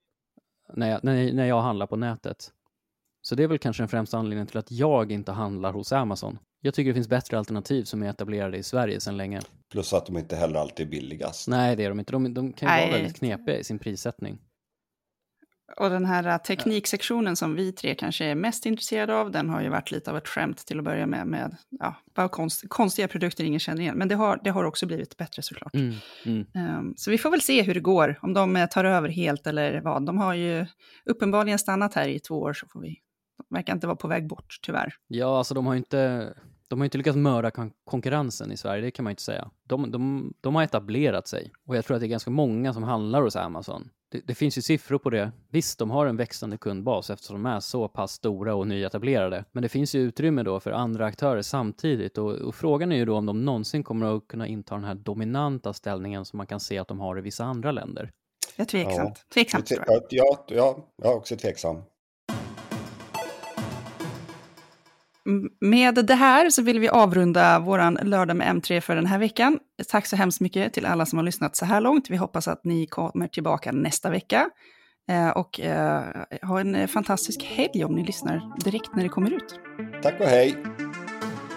när, 0.74 0.90
jag, 0.90 1.04
när, 1.04 1.32
när 1.32 1.46
jag 1.46 1.62
handlar 1.62 1.86
på 1.86 1.96
nätet. 1.96 2.50
Så 3.22 3.34
det 3.34 3.42
är 3.42 3.48
väl 3.48 3.58
kanske 3.58 3.82
den 3.82 3.88
främsta 3.88 4.18
anledningen 4.18 4.46
till 4.46 4.58
att 4.58 4.70
jag 4.70 5.12
inte 5.12 5.32
handlar 5.32 5.72
hos 5.72 5.92
Amazon. 5.92 6.38
Jag 6.60 6.74
tycker 6.74 6.90
det 6.90 6.94
finns 6.94 7.08
bättre 7.08 7.38
alternativ 7.38 7.84
som 7.84 8.02
är 8.02 8.10
etablerade 8.10 8.56
i 8.56 8.62
Sverige 8.62 9.00
sedan 9.00 9.16
länge. 9.16 9.40
Plus 9.72 9.92
att 9.92 10.06
de 10.06 10.18
inte 10.18 10.36
heller 10.36 10.60
alltid 10.60 10.86
är 10.86 10.90
billigast. 10.90 11.48
Nej, 11.48 11.76
det 11.76 11.84
är 11.84 11.88
de 11.88 11.98
inte. 11.98 12.12
De, 12.12 12.34
de 12.34 12.52
kan 12.52 12.68
ju 12.68 12.74
Nej. 12.74 12.86
vara 12.86 12.98
väldigt 12.98 13.16
knepiga 13.16 13.58
i 13.58 13.64
sin 13.64 13.78
prissättning. 13.78 14.38
Och 15.76 15.90
den 15.90 16.04
här 16.04 16.26
äh, 16.26 16.38
tekniksektionen 16.38 17.36
som 17.36 17.54
vi 17.54 17.72
tre 17.72 17.94
kanske 17.94 18.24
är 18.24 18.34
mest 18.34 18.66
intresserade 18.66 19.16
av, 19.16 19.30
den 19.30 19.48
har 19.48 19.62
ju 19.62 19.68
varit 19.68 19.90
lite 19.90 20.10
av 20.10 20.16
ett 20.16 20.28
skämt 20.28 20.66
till 20.66 20.78
att 20.78 20.84
börja 20.84 21.06
med, 21.06 21.26
med 21.26 21.56
ja, 21.70 21.94
bara 22.14 22.28
konst, 22.28 22.64
konstiga 22.68 23.08
produkter 23.08 23.44
ingen 23.44 23.60
känner 23.60 23.82
igen. 23.82 23.98
Men 23.98 24.08
det 24.08 24.14
har, 24.14 24.40
det 24.44 24.50
har 24.50 24.64
också 24.64 24.86
blivit 24.86 25.16
bättre 25.16 25.42
såklart. 25.42 25.74
Mm, 25.74 25.94
mm. 26.24 26.46
Um, 26.78 26.94
så 26.96 27.10
vi 27.10 27.18
får 27.18 27.30
väl 27.30 27.40
se 27.40 27.62
hur 27.62 27.74
det 27.74 27.80
går, 27.80 28.18
om 28.22 28.34
de 28.34 28.56
eh, 28.56 28.66
tar 28.66 28.84
över 28.84 29.08
helt 29.08 29.46
eller 29.46 29.80
vad. 29.80 30.06
De 30.06 30.18
har 30.18 30.34
ju 30.34 30.66
uppenbarligen 31.04 31.58
stannat 31.58 31.94
här 31.94 32.08
i 32.08 32.20
två 32.20 32.40
år, 32.40 32.52
så 32.52 32.66
får 32.66 32.80
vi, 32.80 32.98
de 33.48 33.54
verkar 33.54 33.72
inte 33.72 33.86
vara 33.86 33.96
på 33.96 34.08
väg 34.08 34.28
bort, 34.28 34.58
tyvärr. 34.62 34.94
Ja, 35.08 35.38
alltså 35.38 35.54
de 35.54 35.66
har 35.66 35.74
inte, 35.74 36.32
de 36.70 36.80
har 36.80 36.84
inte 36.84 36.98
lyckats 36.98 37.16
mörda 37.16 37.50
kon 37.50 37.72
konkurrensen 37.84 38.52
i 38.52 38.56
Sverige, 38.56 38.82
det 38.82 38.90
kan 38.90 39.04
man 39.04 39.10
inte 39.10 39.22
säga. 39.22 39.50
De, 39.64 39.90
de, 39.90 40.32
de 40.40 40.54
har 40.54 40.62
etablerat 40.62 41.28
sig 41.28 41.52
och 41.66 41.76
jag 41.76 41.84
tror 41.84 41.94
att 41.94 42.00
det 42.00 42.06
är 42.06 42.08
ganska 42.08 42.30
många 42.30 42.72
som 42.72 42.82
handlar 42.82 43.22
hos 43.22 43.36
Amazon 43.36 43.90
det, 44.10 44.20
det, 44.26 44.34
finns 44.34 44.58
ju 44.58 44.62
siffror 44.62 44.98
på 44.98 45.10
det. 45.10 45.32
Visst, 45.48 45.78
de 45.78 45.90
har 45.90 46.06
en 46.06 46.16
växande 46.16 46.56
kundbas 46.56 47.10
eftersom 47.10 47.42
de 47.42 47.50
är 47.50 47.60
så 47.60 47.88
pass 47.88 48.12
stora 48.12 48.54
och 48.54 48.66
nyetablerade. 48.66 49.44
Men 49.52 49.62
det 49.62 49.68
finns 49.68 49.94
ju 49.94 50.00
utrymme 50.00 50.42
då 50.42 50.60
för 50.60 50.70
andra 50.70 51.06
aktörer 51.06 51.42
samtidigt 51.42 52.18
och, 52.18 52.32
och 52.32 52.54
frågan 52.54 52.92
är 52.92 52.96
ju 52.96 53.04
då 53.04 53.16
om 53.16 53.26
de 53.26 53.44
någonsin 53.44 53.82
kommer 53.82 54.16
att 54.16 54.28
kunna 54.28 54.46
inta 54.46 54.74
den 54.74 54.84
här 54.84 54.94
dominanta 54.94 55.72
ställningen 55.72 56.24
som 56.24 56.36
man 56.36 56.46
kan 56.46 56.60
se 56.60 56.78
att 56.78 56.88
de 56.88 57.00
har 57.00 57.18
i 57.18 57.20
vissa 57.20 57.44
andra 57.44 57.72
länder. 57.72 58.10
Jag 58.56 58.64
är 58.64 58.68
tveksamt. 58.68 59.18
Ja. 59.28 59.34
Tveksamt 59.34 59.66
tror 59.66 59.84
jag. 59.86 60.02
Ja, 60.10 60.44
ja, 60.48 60.76
jag 60.96 61.12
är 61.12 61.16
också 61.16 61.36
tveksam. 61.36 61.82
Med 65.60 65.94
det 65.94 66.14
här 66.14 66.50
så 66.50 66.62
vill 66.62 66.80
vi 66.80 66.88
avrunda 66.88 67.58
våran 67.58 67.98
lördag 68.02 68.36
med 68.36 68.56
M3 68.56 68.80
för 68.80 68.96
den 68.96 69.06
här 69.06 69.18
veckan. 69.18 69.58
Tack 69.88 70.06
så 70.06 70.16
hemskt 70.16 70.40
mycket 70.40 70.72
till 70.72 70.86
alla 70.86 71.06
som 71.06 71.18
har 71.18 71.24
lyssnat 71.24 71.56
så 71.56 71.64
här 71.64 71.80
långt. 71.80 72.10
Vi 72.10 72.16
hoppas 72.16 72.48
att 72.48 72.64
ni 72.64 72.86
kommer 72.86 73.28
tillbaka 73.28 73.72
nästa 73.72 74.10
vecka. 74.10 74.50
Eh, 75.10 75.28
och 75.28 75.60
eh, 75.60 76.02
ha 76.42 76.60
en 76.60 76.88
fantastisk 76.88 77.42
helg 77.42 77.84
om 77.84 77.94
ni 77.94 78.04
lyssnar 78.04 78.64
direkt 78.64 78.94
när 78.94 79.02
det 79.02 79.08
kommer 79.08 79.30
ut. 79.30 79.60
Tack 80.02 80.20
och 80.20 80.26
hej! 80.26 80.56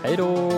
Hej 0.03 0.17
då! 0.17 0.51